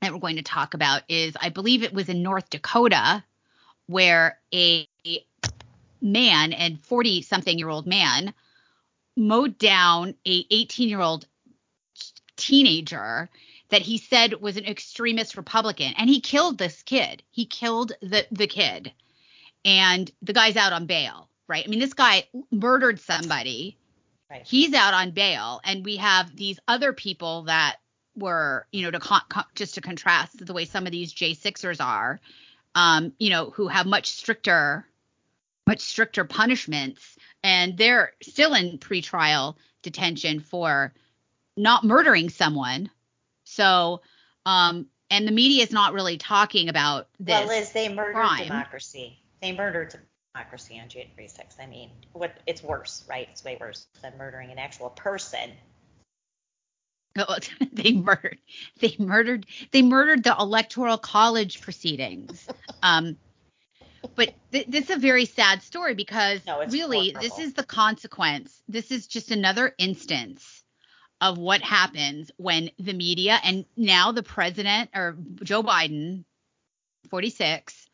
that 0.00 0.12
we're 0.12 0.18
going 0.18 0.36
to 0.36 0.42
talk 0.42 0.74
about 0.74 1.02
is, 1.08 1.36
I 1.40 1.48
believe 1.48 1.82
it 1.82 1.92
was 1.92 2.08
in 2.08 2.22
North 2.22 2.48
Dakota, 2.50 3.24
where 3.86 4.38
a 4.54 4.88
man 6.00 6.52
and 6.52 6.80
40 6.80 7.22
something 7.22 7.58
year 7.58 7.68
old 7.68 7.86
man 7.86 8.32
mowed 9.16 9.58
down 9.58 10.14
a 10.26 10.46
18 10.50 10.88
year 10.88 11.00
old 11.00 11.26
teenager 12.36 13.28
that 13.68 13.82
he 13.82 13.98
said 13.98 14.40
was 14.40 14.56
an 14.56 14.64
extremist 14.64 15.36
Republican, 15.36 15.92
and 15.96 16.10
he 16.10 16.20
killed 16.20 16.58
this 16.58 16.82
kid. 16.82 17.22
He 17.30 17.46
killed 17.46 17.92
the 18.00 18.26
the 18.30 18.46
kid, 18.46 18.92
and 19.64 20.10
the 20.22 20.32
guy's 20.32 20.56
out 20.56 20.72
on 20.72 20.86
bail, 20.86 21.28
right? 21.50 21.64
I 21.66 21.68
mean, 21.68 21.80
this 21.80 21.92
guy 21.92 22.24
murdered 22.50 23.00
somebody. 23.00 23.76
Right. 24.30 24.46
He's 24.46 24.72
out 24.72 24.94
on 24.94 25.10
bail, 25.10 25.60
and 25.64 25.84
we 25.84 25.96
have 25.96 26.34
these 26.34 26.58
other 26.68 26.92
people 26.92 27.42
that 27.42 27.76
were, 28.16 28.66
you 28.70 28.82
know, 28.82 28.90
to 28.92 29.00
con- 29.00 29.22
con- 29.28 29.44
just 29.56 29.74
to 29.74 29.80
contrast 29.80 30.46
the 30.46 30.52
way 30.52 30.64
some 30.64 30.86
of 30.86 30.92
these 30.92 31.12
J6ers 31.12 31.84
are, 31.84 32.20
um, 32.76 33.12
you 33.18 33.30
know, 33.30 33.50
who 33.50 33.66
have 33.66 33.86
much 33.86 34.10
stricter, 34.10 34.86
much 35.66 35.80
stricter 35.80 36.24
punishments, 36.24 37.18
and 37.42 37.76
they're 37.76 38.12
still 38.22 38.54
in 38.54 38.78
pretrial 38.78 39.56
detention 39.82 40.38
for 40.38 40.94
not 41.56 41.82
murdering 41.82 42.30
someone. 42.30 42.88
So, 43.42 44.02
um, 44.46 44.86
and 45.10 45.26
the 45.26 45.32
media 45.32 45.64
is 45.64 45.72
not 45.72 45.92
really 45.92 46.18
talking 46.18 46.68
about 46.68 47.08
this. 47.18 47.34
Well, 47.34 47.48
Liz, 47.48 47.72
they 47.72 47.88
murdered 47.88 48.14
crime. 48.14 48.44
democracy. 48.44 49.18
They 49.42 49.52
murdered 49.52 49.98
democracy 50.34 50.80
on 50.80 50.88
January 50.88 51.28
6th. 51.28 51.60
I 51.60 51.66
mean, 51.66 51.90
what? 52.12 52.38
It's 52.46 52.62
worse, 52.62 53.04
right? 53.08 53.28
It's 53.30 53.44
way 53.44 53.56
worse 53.60 53.86
than 54.02 54.16
murdering 54.16 54.50
an 54.50 54.58
actual 54.58 54.90
person. 54.90 55.50
they 57.72 57.92
murdered. 57.92 58.38
They 58.80 58.94
murdered. 58.98 59.46
They 59.72 59.82
murdered 59.82 60.24
the 60.24 60.36
electoral 60.38 60.98
college 60.98 61.60
proceedings. 61.60 62.48
um, 62.82 63.16
but 64.14 64.32
th- 64.52 64.66
this 64.68 64.84
is 64.84 64.96
a 64.96 65.00
very 65.00 65.24
sad 65.24 65.62
story 65.62 65.94
because 65.94 66.40
no, 66.46 66.64
really, 66.66 67.10
horrible. 67.10 67.20
this 67.20 67.38
is 67.38 67.54
the 67.54 67.64
consequence. 67.64 68.62
This 68.68 68.90
is 68.90 69.06
just 69.06 69.30
another 69.30 69.74
instance 69.78 70.62
of 71.20 71.36
what 71.36 71.60
happens 71.60 72.30
when 72.38 72.70
the 72.78 72.94
media 72.94 73.38
and 73.44 73.66
now 73.76 74.12
the 74.12 74.22
president 74.22 74.90
or 74.94 75.18
Joe 75.42 75.62
Biden, 75.62 76.24
46, 77.10 77.89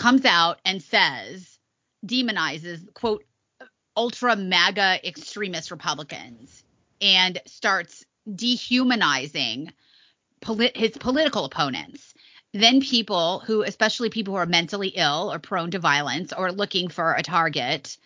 comes 0.00 0.24
out 0.24 0.58
and 0.64 0.82
says, 0.82 1.58
demonizes, 2.06 2.92
quote, 2.94 3.22
ultra 3.96 4.34
MAGA 4.34 5.06
extremist 5.06 5.70
Republicans 5.70 6.64
and 7.02 7.38
starts 7.46 8.04
dehumanizing 8.34 9.72
polit- 10.40 10.76
his 10.76 10.96
political 10.96 11.44
opponents. 11.44 12.14
Then 12.54 12.80
people 12.80 13.40
who, 13.40 13.62
especially 13.62 14.08
people 14.08 14.32
who 14.32 14.38
are 14.38 14.46
mentally 14.46 14.88
ill 14.88 15.30
or 15.30 15.38
prone 15.38 15.70
to 15.72 15.78
violence 15.78 16.32
or 16.32 16.50
looking 16.50 16.88
for 16.88 17.12
a 17.12 17.22
target, 17.22 17.98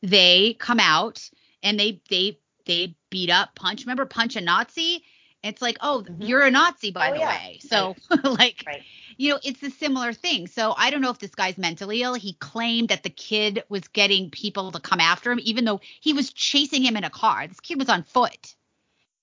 they 0.00 0.54
come 0.54 0.78
out 0.78 1.28
and 1.64 1.78
they 1.78 2.00
they 2.08 2.38
they 2.66 2.94
beat 3.10 3.30
up 3.30 3.54
punch 3.54 3.84
remember 3.84 4.04
punch 4.04 4.36
a 4.36 4.40
nazi 4.40 5.04
it's 5.42 5.62
like 5.62 5.76
oh 5.80 6.04
mm-hmm. 6.04 6.22
you're 6.22 6.42
a 6.42 6.50
nazi 6.50 6.90
by 6.90 7.10
oh, 7.10 7.14
the 7.14 7.18
yeah. 7.20 7.28
way 7.28 7.58
so 7.60 7.94
right. 8.10 8.24
like 8.24 8.64
right. 8.66 8.82
You 9.22 9.30
know 9.30 9.38
it's 9.44 9.62
a 9.62 9.70
similar 9.70 10.12
thing. 10.12 10.48
So 10.48 10.74
i 10.76 10.90
don't 10.90 11.00
know 11.00 11.10
if 11.10 11.18
this 11.20 11.34
guy's 11.34 11.56
mentally 11.56 12.02
ill. 12.02 12.14
He 12.14 12.32
claimed 12.34 12.88
that 12.88 13.04
the 13.04 13.10
kid 13.10 13.62
was 13.68 13.86
getting 13.88 14.30
people 14.30 14.72
to 14.72 14.80
come 14.80 14.98
after 14.98 15.30
him 15.30 15.38
even 15.42 15.64
though 15.64 15.80
he 16.00 16.12
was 16.12 16.32
chasing 16.32 16.82
him 16.82 16.96
in 16.96 17.04
a 17.04 17.10
car. 17.10 17.46
This 17.46 17.60
kid 17.60 17.78
was 17.78 17.88
on 17.88 18.02
foot. 18.02 18.56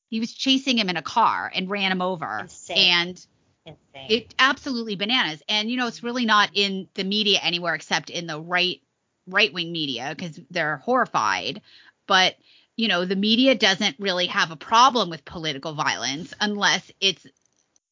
He 0.07 0.21
was 0.21 0.33
chasing 0.33 0.77
him 0.77 0.89
in 0.89 0.95
a 0.95 1.01
car 1.01 1.51
and 1.53 1.69
ran 1.69 1.91
him 1.91 2.01
over. 2.01 2.39
Insane. 2.39 2.77
and 2.77 3.25
Insane. 3.65 4.07
it 4.09 4.35
absolutely 4.39 4.95
bananas. 4.95 5.43
And 5.49 5.69
you 5.69 5.75
know 5.75 5.87
it's 5.87 6.01
really 6.01 6.25
not 6.25 6.51
in 6.53 6.87
the 6.93 7.03
media 7.03 7.39
anywhere 7.43 7.75
except 7.75 8.09
in 8.09 8.25
the 8.25 8.39
right 8.39 8.81
right 9.27 9.53
wing 9.53 9.73
media 9.73 10.15
because 10.15 10.39
they're 10.49 10.77
horrified. 10.77 11.61
But 12.07 12.35
you 12.77 12.87
know, 12.87 13.03
the 13.03 13.17
media 13.17 13.53
doesn't 13.55 13.97
really 13.99 14.27
have 14.27 14.51
a 14.51 14.55
problem 14.55 15.09
with 15.09 15.25
political 15.25 15.73
violence 15.73 16.33
unless 16.39 16.89
it's 17.01 17.27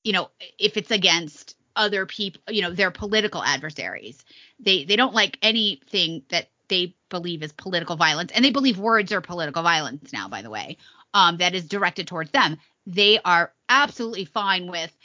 you 0.06 0.14
know, 0.14 0.30
if 0.58 0.78
it's 0.78 0.92
against 0.92 1.57
other 1.78 2.06
people, 2.06 2.42
you 2.50 2.62
know, 2.62 2.72
their 2.72 2.92
political 2.92 3.44
adversaries. 3.44 4.24
They 4.60 4.84
they 4.84 4.96
don't 4.96 5.14
like 5.14 5.38
anything 5.42 6.24
that 6.30 6.50
they 6.68 6.96
believe 7.10 7.44
is 7.44 7.54
political 7.54 7.96
violence, 7.96 8.32
and 8.34 8.44
they 8.44 8.52
believe 8.52 8.78
words 8.78 9.12
are 9.12 9.22
political 9.22 9.64
violence 9.64 10.12
now. 10.12 10.28
By 10.28 10.42
the 10.42 10.50
way, 10.50 10.78
um, 11.14 11.38
that 11.38 11.56
is 11.56 11.68
directed 11.68 12.08
towards 12.08 12.32
them. 12.32 12.58
They 12.86 13.20
are 13.24 13.54
absolutely 13.70 14.26
fine 14.26 14.68
with 14.68 14.96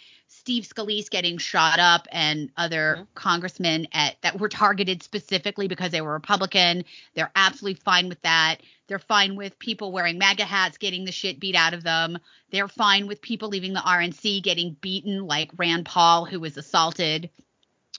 Steve 0.43 0.65
Scalise 0.65 1.09
getting 1.09 1.39
shot 1.39 1.79
up 1.79 2.09
and 2.11 2.51
other 2.57 2.95
mm-hmm. 2.97 3.05
congressmen 3.15 3.87
at 3.93 4.17
that 4.23 4.41
were 4.41 4.49
targeted 4.49 5.01
specifically 5.01 5.69
because 5.69 5.93
they 5.93 6.01
were 6.01 6.13
Republican. 6.13 6.85
They're 7.15 7.31
absolutely 7.37 7.81
fine 7.85 8.09
with 8.09 8.21
that. 8.23 8.57
They're 8.89 8.99
fine 8.99 9.37
with 9.37 9.57
people 9.61 9.93
wearing 9.93 10.19
MAGA 10.19 10.45
hats 10.45 10.79
getting 10.79 11.05
the 11.05 11.13
shit 11.13 11.39
beat 11.39 11.55
out 11.55 11.75
of 11.75 11.85
them. 11.85 12.19
They're 12.51 12.67
fine 12.67 13.07
with 13.07 13.23
people 13.23 13.51
leaving 13.51 13.73
the 13.73 13.79
RNC 13.79 14.43
getting 14.43 14.77
beaten, 14.81 15.29
like 15.29 15.53
Rand 15.57 15.87
Paul, 15.87 16.25
who 16.25 16.41
was 16.41 16.57
assaulted 16.57 17.31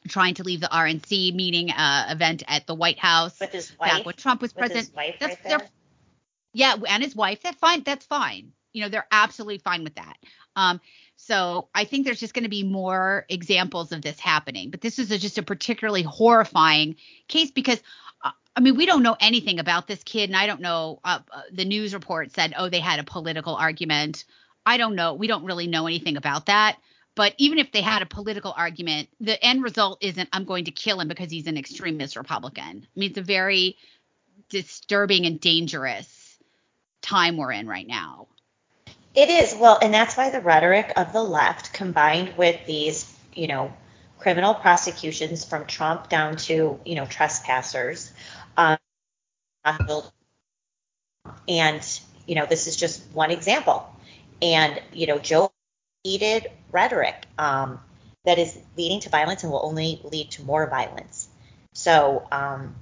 trying 0.09 0.33
to 0.33 0.43
leave 0.43 0.59
the 0.59 0.67
RNC 0.67 1.33
meeting 1.33 1.71
uh, 1.71 2.07
event 2.09 2.43
at 2.49 2.67
the 2.67 2.75
White 2.75 2.99
House 2.99 3.39
with 3.39 3.53
his 3.53 3.71
wife. 3.79 3.89
Back 3.89 4.05
when 4.05 4.15
Trump 4.15 4.41
was 4.41 4.51
president. 4.51 4.91
That's, 5.17 5.37
right 5.45 5.69
yeah, 6.51 6.75
and 6.89 7.01
his 7.01 7.15
wife. 7.15 7.41
That's 7.41 7.57
fine. 7.57 7.83
That's 7.83 8.05
fine. 8.05 8.51
You 8.73 8.81
know, 8.81 8.89
they're 8.89 9.07
absolutely 9.11 9.59
fine 9.59 9.85
with 9.85 9.95
that. 9.95 10.17
Um, 10.57 10.81
so 11.25 11.69
I 11.73 11.85
think 11.85 12.05
there's 12.05 12.19
just 12.19 12.33
going 12.33 12.43
to 12.43 12.49
be 12.49 12.63
more 12.63 13.25
examples 13.29 13.93
of 13.93 14.01
this 14.01 14.19
happening. 14.19 14.71
But 14.71 14.81
this 14.81 14.99
is 14.99 15.09
a, 15.09 15.17
just 15.17 15.37
a 15.37 15.43
particularly 15.43 16.01
horrifying 16.01 16.97
case 17.29 17.49
because 17.49 17.81
uh, 18.25 18.31
I 18.57 18.59
mean, 18.59 18.75
we 18.75 18.85
don't 18.85 19.03
know 19.03 19.15
anything 19.21 19.59
about 19.59 19.87
this 19.87 20.03
kid, 20.03 20.29
and 20.29 20.35
I 20.35 20.47
don't 20.47 20.59
know. 20.59 20.99
Uh, 21.03 21.19
uh, 21.31 21.41
the 21.53 21.63
news 21.63 21.93
report 21.93 22.31
said, 22.33 22.53
oh, 22.57 22.67
they 22.67 22.81
had 22.81 22.99
a 22.99 23.05
political 23.05 23.55
argument. 23.55 24.25
I 24.65 24.75
don't 24.75 24.95
know. 24.95 25.13
We 25.13 25.27
don't 25.27 25.45
really 25.45 25.67
know 25.67 25.87
anything 25.87 26.17
about 26.17 26.47
that. 26.47 26.77
But 27.15 27.35
even 27.37 27.57
if 27.57 27.71
they 27.71 27.81
had 27.81 28.01
a 28.01 28.07
political 28.07 28.53
argument, 28.57 29.07
the 29.21 29.41
end 29.41 29.63
result 29.63 29.99
isn't 30.03 30.27
I'm 30.33 30.43
going 30.43 30.65
to 30.65 30.71
kill 30.71 30.99
him 30.99 31.07
because 31.07 31.31
he's 31.31 31.47
an 31.47 31.57
extremist 31.57 32.17
Republican. 32.17 32.85
I 32.85 32.99
mean, 32.99 33.11
it's 33.11 33.19
a 33.19 33.21
very 33.21 33.77
disturbing 34.49 35.25
and 35.25 35.39
dangerous 35.39 36.37
time 37.01 37.37
we're 37.37 37.53
in 37.53 37.67
right 37.67 37.87
now. 37.87 38.27
It 39.15 39.29
is. 39.29 39.55
Well, 39.55 39.77
and 39.81 39.93
that's 39.93 40.17
why 40.17 40.29
the 40.29 40.41
rhetoric 40.41 40.93
of 40.95 41.13
the 41.13 41.21
left 41.23 41.73
combined 41.73 42.35
with 42.37 42.65
these, 42.65 43.11
you 43.33 43.47
know, 43.47 43.73
criminal 44.17 44.53
prosecutions 44.55 45.45
from 45.45 45.65
Trump 45.65 46.09
down 46.09 46.37
to, 46.37 46.79
you 46.85 46.95
know, 46.95 47.05
trespassers. 47.05 48.11
Um, 48.57 48.77
and, 51.47 52.01
you 52.25 52.35
know, 52.35 52.45
this 52.45 52.67
is 52.67 52.75
just 52.75 53.03
one 53.13 53.31
example. 53.31 53.87
And, 54.41 54.81
you 54.93 55.07
know, 55.07 55.19
Joe 55.19 55.51
heated 56.03 56.49
rhetoric 56.71 57.25
um, 57.37 57.79
that 58.25 58.39
is 58.39 58.57
leading 58.77 58.99
to 59.01 59.09
violence 59.09 59.43
and 59.43 59.51
will 59.51 59.65
only 59.65 60.01
lead 60.03 60.31
to 60.31 60.43
more 60.43 60.67
violence. 60.69 61.27
So, 61.73 62.27
um, 62.31 62.75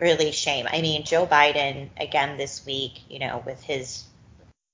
really 0.00 0.32
shame. 0.32 0.66
I 0.70 0.80
mean, 0.80 1.04
Joe 1.04 1.26
Biden, 1.26 1.90
again 1.98 2.36
this 2.36 2.64
week, 2.66 2.92
you 3.08 3.18
know, 3.18 3.42
with 3.46 3.62
his 3.62 4.04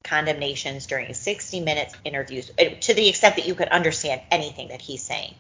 condemnations 0.05 0.87
during 0.87 1.15
60 1.15 1.61
minutes 1.61 1.95
interviews 2.05 2.51
uh, 2.59 2.65
to 2.81 2.95
the 2.95 3.09
extent 3.09 3.37
that 3.37 3.47
you 3.47 3.55
could 3.55 3.69
understand 3.69 4.21
anything 4.31 4.69
that 4.69 4.81
he's 4.81 5.03
saying. 5.03 5.35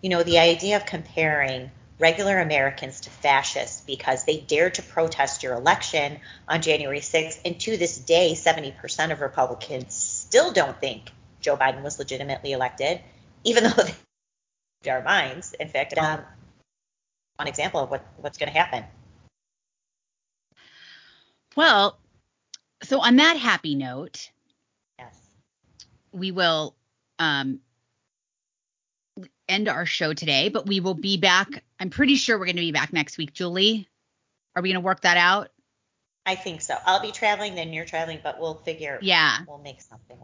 You 0.00 0.10
know, 0.10 0.22
the 0.22 0.38
idea 0.38 0.76
of 0.76 0.86
comparing 0.86 1.70
regular 1.98 2.38
Americans 2.38 3.00
to 3.02 3.10
fascists 3.10 3.80
because 3.82 4.24
they 4.24 4.38
dared 4.38 4.74
to 4.74 4.82
protest 4.82 5.42
your 5.42 5.54
election 5.54 6.18
on 6.48 6.60
January 6.60 7.00
6th, 7.00 7.40
and 7.44 7.58
to 7.60 7.76
this 7.76 7.96
day, 7.96 8.32
70% 8.34 9.12
of 9.12 9.20
Republicans 9.20 9.94
still 9.94 10.52
don't 10.52 10.78
think 10.80 11.10
Joe 11.40 11.56
Biden 11.56 11.82
was 11.82 11.98
legitimately 11.98 12.52
elected, 12.52 13.00
even 13.44 13.64
though 13.64 13.70
they 13.82 13.94
our 14.90 15.02
minds. 15.02 15.54
In 15.58 15.68
fact, 15.68 15.96
um, 15.96 16.20
one 17.36 17.48
example 17.48 17.80
of 17.80 17.90
what, 17.90 18.04
what's 18.18 18.38
going 18.38 18.52
to 18.52 18.58
happen. 18.58 18.84
Well, 21.56 21.98
so 22.86 23.00
on 23.00 23.16
that 23.16 23.36
happy 23.36 23.74
note, 23.74 24.30
yes, 24.98 25.16
we 26.12 26.30
will 26.30 26.74
um, 27.18 27.60
end 29.48 29.68
our 29.68 29.86
show 29.86 30.12
today, 30.12 30.48
but 30.48 30.66
we 30.66 30.80
will 30.80 30.94
be 30.94 31.16
back. 31.16 31.48
I'm 31.78 31.90
pretty 31.90 32.16
sure 32.16 32.38
we're 32.38 32.46
going 32.46 32.56
to 32.56 32.62
be 32.62 32.72
back 32.72 32.92
next 32.92 33.18
week, 33.18 33.32
Julie. 33.32 33.88
Are 34.56 34.62
we 34.62 34.70
going 34.70 34.80
to 34.80 34.86
work 34.86 35.00
that 35.00 35.16
out? 35.16 35.50
I 36.26 36.36
think 36.36 36.62
so. 36.62 36.76
I'll 36.86 37.02
be 37.02 37.12
traveling, 37.12 37.54
then 37.54 37.72
you're 37.72 37.84
traveling, 37.84 38.20
but 38.22 38.40
we'll 38.40 38.54
figure. 38.54 38.98
Yeah, 39.02 39.38
we'll 39.46 39.58
make 39.58 39.82
something. 39.82 40.16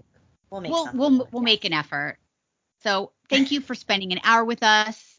We'll 0.50 0.60
make. 0.60 0.72
We'll 0.72 0.90
we'll, 0.94 1.28
we'll 1.30 1.42
make 1.42 1.64
an 1.64 1.72
effort. 1.72 2.16
So 2.82 3.12
thank 3.28 3.50
you 3.50 3.60
for 3.60 3.74
spending 3.74 4.12
an 4.12 4.20
hour 4.24 4.44
with 4.44 4.62
us. 4.62 5.18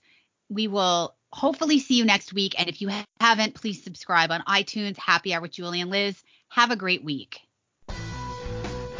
We 0.50 0.68
will 0.68 1.16
hopefully 1.32 1.80
see 1.80 1.96
you 1.96 2.06
next 2.06 2.34
week. 2.34 2.56
And 2.58 2.68
if 2.68 2.82
you 2.82 2.90
haven't, 3.20 3.54
please 3.54 3.84
subscribe 3.84 4.32
on 4.32 4.42
iTunes. 4.42 4.98
Happy 4.98 5.34
Hour 5.34 5.42
with 5.42 5.52
Julie 5.52 5.82
and 5.82 5.92
Liz. 5.92 6.22
Have 6.52 6.70
a 6.70 6.76
great 6.76 7.04
week. 7.04 7.40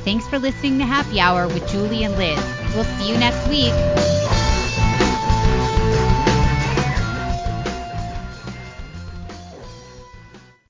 Thanks 0.06 0.26
for 0.28 0.40
listening 0.40 0.80
to 0.80 0.86
Happy 0.86 1.20
Hour 1.20 1.48
with 1.48 1.68
Julie 1.68 2.04
and 2.04 2.16
Liz. 2.16 2.40
We'll 2.74 2.86
see 2.86 3.12
you 3.12 3.18
next 3.18 3.46
week. 3.50 4.11